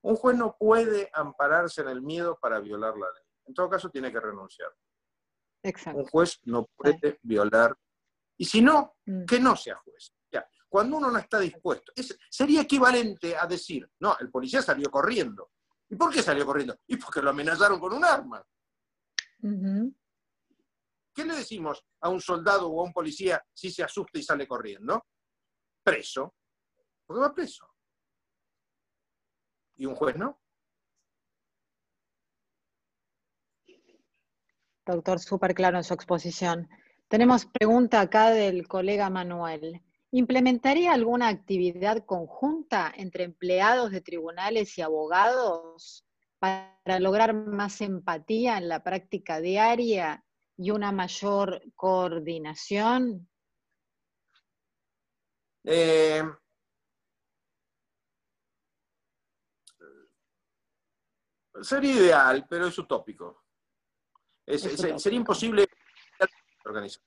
Un 0.02 0.16
juez 0.16 0.36
no 0.36 0.56
puede 0.58 1.10
ampararse 1.12 1.82
en 1.82 1.88
el 1.88 2.02
miedo 2.02 2.38
para 2.40 2.60
violar 2.60 2.94
la 2.96 3.10
ley 3.12 3.28
en 3.48 3.54
todo 3.54 3.68
caso 3.68 3.90
tiene 3.90 4.12
que 4.12 4.20
renunciar. 4.20 4.70
Exacto. 5.62 6.00
Un 6.00 6.06
juez 6.06 6.38
no 6.44 6.66
puede 6.76 7.18
violar. 7.22 7.76
Y 8.36 8.44
si 8.44 8.60
no, 8.60 8.96
mm. 9.06 9.24
que 9.24 9.40
no 9.40 9.56
sea 9.56 9.76
juez. 9.76 10.12
Ya. 10.30 10.46
Cuando 10.68 10.98
uno 10.98 11.10
no 11.10 11.18
está 11.18 11.40
dispuesto, 11.40 11.92
sería 12.30 12.60
equivalente 12.60 13.36
a 13.36 13.46
decir, 13.46 13.90
no, 14.00 14.16
el 14.20 14.30
policía 14.30 14.62
salió 14.62 14.90
corriendo. 14.90 15.50
¿Y 15.90 15.96
por 15.96 16.12
qué 16.12 16.22
salió 16.22 16.44
corriendo? 16.44 16.78
Y 16.86 16.96
porque 16.96 17.22
lo 17.22 17.30
amenazaron 17.30 17.80
con 17.80 17.92
un 17.92 18.04
arma. 18.04 18.44
¿Qué 21.14 21.24
le 21.24 21.34
decimos 21.34 21.84
a 22.00 22.08
un 22.08 22.20
soldado 22.20 22.68
o 22.68 22.80
a 22.80 22.84
un 22.84 22.92
policía 22.92 23.42
si 23.52 23.70
se 23.70 23.82
asusta 23.82 24.18
y 24.18 24.22
sale 24.22 24.46
corriendo? 24.46 25.06
Preso. 25.82 26.34
Porque 27.06 27.20
va 27.20 27.34
preso. 27.34 27.66
¿Y 29.76 29.86
un 29.86 29.94
juez 29.94 30.16
no? 30.16 30.40
doctor, 34.94 35.20
súper 35.20 35.54
claro 35.54 35.76
en 35.76 35.84
su 35.84 35.94
exposición. 35.94 36.68
Tenemos 37.08 37.46
pregunta 37.46 38.00
acá 38.00 38.30
del 38.30 38.66
colega 38.66 39.10
Manuel. 39.10 39.82
¿Implementaría 40.10 40.92
alguna 40.92 41.28
actividad 41.28 42.04
conjunta 42.04 42.92
entre 42.96 43.24
empleados 43.24 43.90
de 43.90 44.00
tribunales 44.00 44.76
y 44.78 44.82
abogados 44.82 46.06
para 46.38 46.98
lograr 47.00 47.34
más 47.34 47.80
empatía 47.80 48.56
en 48.58 48.68
la 48.68 48.82
práctica 48.82 49.40
diaria 49.40 50.24
y 50.56 50.70
una 50.70 50.92
mayor 50.92 51.62
coordinación? 51.74 53.28
Eh, 55.64 56.22
sería 61.60 61.92
ideal, 61.92 62.46
pero 62.48 62.66
es 62.68 62.78
utópico 62.78 63.44
sería 64.56 65.16
imposible 65.16 65.66
organizar. 66.64 67.02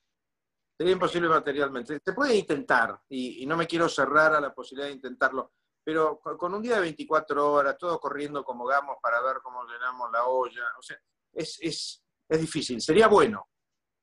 Sería 0.81 0.93
imposible 0.93 1.29
materialmente. 1.29 2.01
Se 2.03 2.11
puede 2.11 2.35
intentar, 2.35 2.99
y, 3.07 3.45
no 3.45 3.55
me 3.55 3.67
quiero 3.67 3.87
cerrar 3.87 4.33
a 4.33 4.41
la 4.41 4.51
posibilidad 4.51 4.87
de 4.87 4.95
intentarlo, 4.95 5.51
pero 5.83 6.19
con 6.19 6.55
un 6.55 6.61
día 6.63 6.73
de 6.73 6.81
24 6.81 7.51
horas, 7.51 7.77
todo 7.77 7.99
corriendo 7.99 8.43
como 8.43 8.65
gamos 8.65 8.97
para 8.99 9.21
ver 9.21 9.41
cómo 9.43 9.63
llenamos 9.63 10.11
la 10.11 10.25
olla, 10.25 10.63
o 10.79 10.81
sea, 10.81 10.97
es, 11.33 11.59
es, 11.61 12.03
es 12.27 12.41
difícil. 12.41 12.81
Sería 12.81 13.07
bueno, 13.07 13.47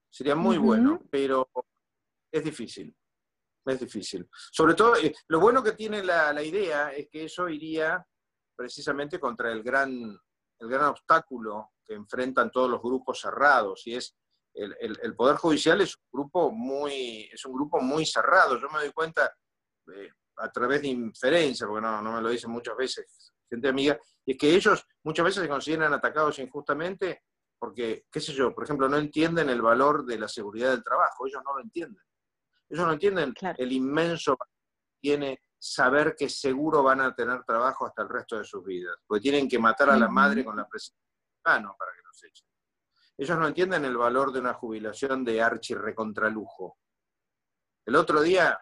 sería 0.08 0.36
muy 0.36 0.56
bueno, 0.56 1.02
pero 1.10 1.50
es 2.30 2.44
difícil. 2.44 2.96
Es 3.66 3.80
difícil. 3.80 4.28
Sobre 4.30 4.74
todo, 4.74 4.94
eh, 4.98 5.12
lo 5.26 5.40
bueno 5.40 5.64
que 5.64 5.72
tiene 5.72 6.04
la, 6.04 6.32
la 6.32 6.44
idea 6.44 6.92
es 6.92 7.08
que 7.08 7.24
eso 7.24 7.48
iría 7.48 8.06
precisamente 8.54 9.18
contra 9.18 9.50
el 9.50 9.64
gran, 9.64 9.90
el 10.60 10.68
gran 10.68 10.90
obstáculo 10.90 11.72
que 11.84 11.94
enfrentan 11.94 12.52
todos 12.52 12.70
los 12.70 12.80
grupos 12.80 13.18
cerrados 13.20 13.84
y 13.84 13.96
es 13.96 14.16
el, 14.54 15.14
Poder 15.14 15.36
Judicial 15.36 15.80
es 15.80 15.96
un 15.96 16.20
grupo 16.20 16.50
muy, 16.50 17.28
es 17.32 17.44
un 17.44 17.54
grupo 17.54 17.80
muy 17.80 18.04
cerrado. 18.04 18.58
Yo 18.58 18.68
me 18.70 18.80
doy 18.80 18.92
cuenta 18.92 19.32
eh, 19.94 20.10
a 20.36 20.50
través 20.50 20.82
de 20.82 20.88
inferencia, 20.88 21.66
porque 21.66 21.82
no, 21.82 22.02
no 22.02 22.12
me 22.12 22.22
lo 22.22 22.28
dicen 22.28 22.50
muchas 22.50 22.76
veces 22.76 23.32
gente 23.48 23.68
amiga, 23.68 23.98
y 24.24 24.32
es 24.32 24.38
que 24.38 24.54
ellos 24.54 24.86
muchas 25.02 25.24
veces 25.24 25.42
se 25.42 25.48
consideran 25.48 25.92
atacados 25.92 26.38
injustamente 26.38 27.22
porque, 27.58 28.04
qué 28.10 28.20
sé 28.20 28.32
yo, 28.32 28.54
por 28.54 28.64
ejemplo, 28.64 28.88
no 28.88 28.98
entienden 28.98 29.50
el 29.50 29.60
valor 29.60 30.04
de 30.04 30.18
la 30.18 30.28
seguridad 30.28 30.70
del 30.70 30.84
trabajo, 30.84 31.26
ellos 31.26 31.42
no 31.44 31.54
lo 31.54 31.60
entienden. 31.60 32.02
Ellos 32.68 32.86
no 32.86 32.92
entienden 32.92 33.34
el 33.56 33.72
inmenso 33.72 34.36
que 34.36 34.50
tiene 35.00 35.40
saber 35.58 36.14
que 36.16 36.28
seguro 36.28 36.84
van 36.84 37.00
a 37.00 37.14
tener 37.14 37.42
trabajo 37.42 37.86
hasta 37.86 38.02
el 38.02 38.08
resto 38.08 38.38
de 38.38 38.44
sus 38.44 38.64
vidas, 38.64 38.96
porque 39.06 39.22
tienen 39.22 39.48
que 39.48 39.58
matar 39.58 39.90
a 39.90 39.96
la 39.96 40.08
madre 40.08 40.44
con 40.44 40.56
la 40.56 40.68
presión 40.68 40.96
para 41.42 41.62
que 41.62 42.02
los 42.04 42.24
echen. 42.24 42.46
Ellos 43.18 43.36
no 43.36 43.48
entienden 43.48 43.84
el 43.84 43.96
valor 43.96 44.32
de 44.32 44.38
una 44.38 44.54
jubilación 44.54 45.24
de 45.24 45.42
archi 45.42 45.74
recontralujo. 45.74 46.78
El 47.84 47.96
otro 47.96 48.22
día, 48.22 48.56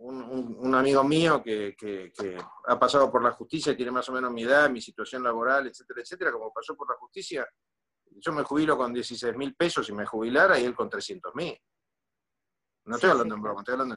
un, 0.00 0.74
amigo 0.74 1.04
mío 1.04 1.42
que, 1.42 1.76
ha 2.66 2.78
pasado 2.78 3.12
por 3.12 3.22
la 3.22 3.32
justicia, 3.32 3.76
tiene 3.76 3.92
más 3.92 4.08
o 4.08 4.12
menos 4.12 4.32
mi 4.32 4.44
edad, 4.44 4.70
mi 4.70 4.80
situación 4.80 5.22
laboral, 5.22 5.66
etcétera, 5.66 6.00
etcétera, 6.00 6.32
como 6.32 6.50
pasó 6.50 6.74
por 6.74 6.88
la 6.88 6.96
justicia, 6.96 7.46
yo 8.06 8.32
me 8.32 8.42
jubilo 8.42 8.78
con 8.78 8.94
16 8.94 9.36
mil 9.36 9.54
pesos 9.54 9.86
y 9.90 9.92
me 9.92 10.06
jubilara 10.06 10.58
y 10.58 10.64
él 10.64 10.74
con 10.74 10.88
300 10.88 11.34
mil. 11.34 11.54
No 12.86 12.94
estoy 12.94 13.10
hablando 13.10 13.34
en 13.34 13.42
broma, 13.42 13.60
estoy 13.60 13.72
hablando 13.72 13.96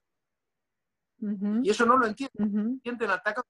en... 1.20 1.64
Y 1.64 1.70
eso 1.70 1.86
no 1.86 1.98
lo 1.98 2.08
entienden. 2.08 2.74
Entienden, 2.74 3.12
atacan. 3.12 3.44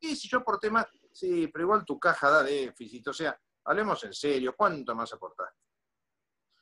Y 0.00 0.16
si 0.16 0.28
yo 0.28 0.42
por 0.42 0.58
temas, 0.58 0.86
sí, 1.12 1.48
pero 1.48 1.64
igual 1.64 1.84
tu 1.84 1.98
caja 1.98 2.30
da 2.30 2.42
déficit. 2.42 3.08
O 3.08 3.12
sea, 3.12 3.38
Hablemos 3.68 4.02
en 4.04 4.14
serio, 4.14 4.54
¿cuánto 4.56 4.94
más 4.94 5.12
aportaste? 5.12 5.60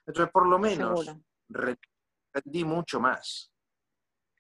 Entonces, 0.06 0.32
por 0.32 0.48
lo 0.48 0.58
menos, 0.58 1.06
rendí 1.48 2.64
mucho 2.64 2.98
más. 2.98 3.52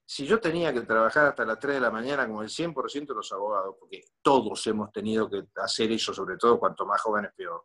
Si 0.04 0.26
yo 0.26 0.40
tenía 0.40 0.72
que 0.72 0.80
trabajar 0.80 1.26
hasta 1.26 1.44
las 1.44 1.60
3 1.60 1.76
de 1.76 1.80
la 1.80 1.92
mañana 1.92 2.26
como 2.26 2.42
el 2.42 2.48
100% 2.48 3.06
de 3.06 3.14
los 3.14 3.30
abogados, 3.30 3.76
porque 3.78 4.02
todos 4.20 4.66
hemos 4.66 4.90
tenido 4.90 5.30
que 5.30 5.44
hacer 5.54 5.92
eso, 5.92 6.12
sobre 6.12 6.36
todo 6.36 6.58
cuanto 6.58 6.84
más 6.84 7.00
jóvenes 7.00 7.32
peor, 7.36 7.64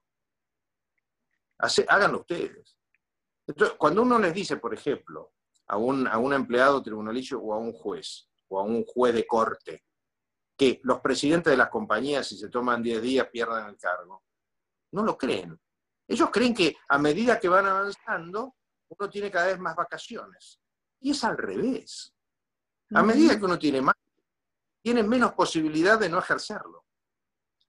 háganlo 1.88 2.20
ustedes. 2.20 2.78
Entonces, 3.48 3.76
cuando 3.80 4.04
uno 4.04 4.20
les 4.20 4.36
dice, 4.36 4.58
por 4.58 4.72
ejemplo, 4.72 5.34
a 5.66 5.78
un, 5.78 6.08
a 6.08 6.20
un 6.20 6.34
empleado 6.34 6.80
tribunalicio 6.84 7.40
o 7.40 7.56
a 7.56 7.58
un 7.58 7.74
juez, 7.74 8.30
o 8.50 8.60
a 8.60 8.64
un 8.64 8.86
juez 8.86 9.16
de 9.16 9.26
corte, 9.26 9.84
que 10.56 10.80
los 10.84 11.00
presidentes 11.00 11.50
de 11.50 11.58
las 11.58 11.70
compañías, 11.70 12.28
si 12.28 12.38
se 12.38 12.50
toman 12.50 12.84
10 12.84 13.02
días, 13.02 13.28
pierdan 13.32 13.68
el 13.68 13.78
cargo, 13.80 14.24
no 14.92 15.04
lo 15.04 15.18
creen. 15.18 15.60
Ellos 16.08 16.30
creen 16.32 16.54
que 16.54 16.76
a 16.90 16.98
medida 16.98 17.40
que 17.40 17.48
van 17.48 17.66
avanzando, 17.66 18.56
uno 18.90 19.10
tiene 19.10 19.32
cada 19.32 19.48
vez 19.48 19.60
más 19.60 19.76
vacaciones. 19.76 20.60
Y 21.00 21.12
es 21.12 21.24
al 21.24 21.38
revés. 21.38 22.14
A 22.94 23.04
medida 23.04 23.38
que 23.38 23.46
uno 23.46 23.58
tiene 23.58 23.82
más, 23.82 23.96
tiene 24.82 25.04
menos 25.04 25.34
posibilidad 25.34 25.98
de 25.98 26.10
no 26.10 26.20
ejercerlo. 26.20 26.86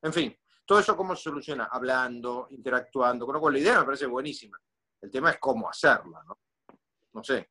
En 0.03 0.13
fin, 0.13 0.37
todo 0.67 0.81
eso 0.81 0.97
cómo 0.97 1.15
se 1.15 1.23
soluciona, 1.23 1.69
hablando, 1.71 2.49
interactuando, 2.51 3.25
con 3.25 3.35
lo 3.35 3.41
cual 3.41 3.55
la 3.55 3.61
idea 3.61 3.79
me 3.79 3.85
parece 3.85 4.07
buenísima. 4.07 4.59
El 5.01 5.11
tema 5.11 5.31
es 5.31 5.39
cómo 5.39 5.69
hacerla, 5.69 6.25
¿no? 6.25 6.39
No 7.13 7.23
sé. 7.23 7.51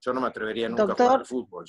Yo 0.00 0.12
no 0.12 0.20
me 0.20 0.28
atrevería 0.28 0.68
nunca 0.68 0.82
a 0.84 0.94
jugar 0.94 1.20
al 1.20 1.26
fútbol. 1.26 1.64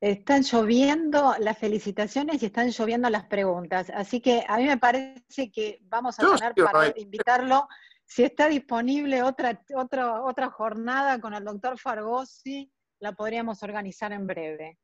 Están 0.00 0.42
lloviendo 0.42 1.34
las 1.38 1.58
felicitaciones 1.58 2.42
y 2.42 2.46
están 2.46 2.70
lloviendo 2.70 3.08
las 3.08 3.24
preguntas. 3.24 3.90
Así 3.90 4.20
que 4.20 4.44
a 4.46 4.58
mí 4.58 4.64
me 4.64 4.76
parece 4.76 5.50
que 5.50 5.78
vamos 5.82 6.18
a 6.18 6.36
tener 6.36 6.54
para 6.54 6.92
invitarlo. 6.98 7.68
Si 8.04 8.22
está 8.22 8.48
disponible 8.48 9.22
otra, 9.22 9.62
otra, 9.74 10.22
otra 10.22 10.50
jornada 10.50 11.20
con 11.20 11.32
el 11.32 11.44
doctor 11.44 11.78
Fargosi, 11.78 12.70
la 13.00 13.12
podríamos 13.12 13.62
organizar 13.62 14.12
en 14.12 14.26
breve. 14.26 14.78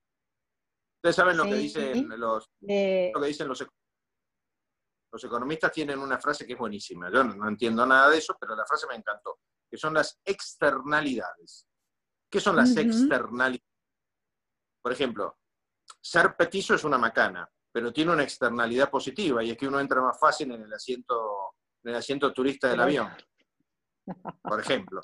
Ustedes 0.98 1.16
saben 1.16 1.36
lo 1.36 1.44
que 1.44 1.54
dicen 1.54 2.08
los, 2.18 2.50
lo 2.60 2.68
que 2.68 3.26
dicen 3.26 3.48
los 3.48 3.66
los 5.12 5.24
economistas 5.24 5.72
tienen 5.72 5.98
una 5.98 6.18
frase 6.18 6.46
que 6.46 6.52
es 6.52 6.58
buenísima. 6.58 7.10
Yo 7.10 7.24
no, 7.24 7.48
entiendo 7.48 7.84
nada 7.84 8.10
de 8.10 8.18
eso, 8.18 8.36
pero 8.38 8.54
la 8.54 8.64
frase 8.64 8.86
me 8.88 8.94
encantó, 8.94 9.40
que 9.68 9.76
son 9.76 9.94
las 9.94 10.20
externalidades. 10.24 11.66
¿Qué 12.30 12.40
son 12.40 12.56
las 12.56 12.76
externalidades? 12.76 13.69
Por 14.82 14.92
ejemplo, 14.92 15.38
ser 16.00 16.36
petizo 16.36 16.74
es 16.74 16.84
una 16.84 16.98
macana, 16.98 17.48
pero 17.72 17.92
tiene 17.92 18.12
una 18.12 18.22
externalidad 18.22 18.90
positiva 18.90 19.42
y 19.44 19.50
es 19.50 19.56
que 19.56 19.68
uno 19.68 19.80
entra 19.80 20.00
más 20.00 20.18
fácil 20.18 20.52
en 20.52 20.62
el 20.62 20.72
asiento, 20.72 21.54
en 21.84 21.90
el 21.90 21.96
asiento 21.96 22.32
turista 22.32 22.68
del 22.68 22.80
avión. 22.80 23.10
Por 24.42 24.60
ejemplo, 24.60 25.02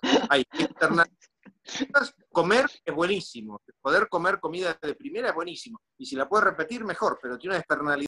Comer 2.32 2.66
es 2.85 2.94
buenísimo, 2.94 3.62
poder 3.81 4.09
comer 4.09 4.40
comida 4.40 4.77
de 4.81 4.94
primera 4.94 5.28
es 5.28 5.35
buenísimo, 5.35 5.81
y 5.97 6.07
si 6.07 6.16
la 6.16 6.28
puedes 6.28 6.44
repetir, 6.44 6.85
mejor, 6.85 7.19
pero 7.20 7.39
tiene 7.39 7.55
una 7.55 7.61
externalidad 7.61 7.97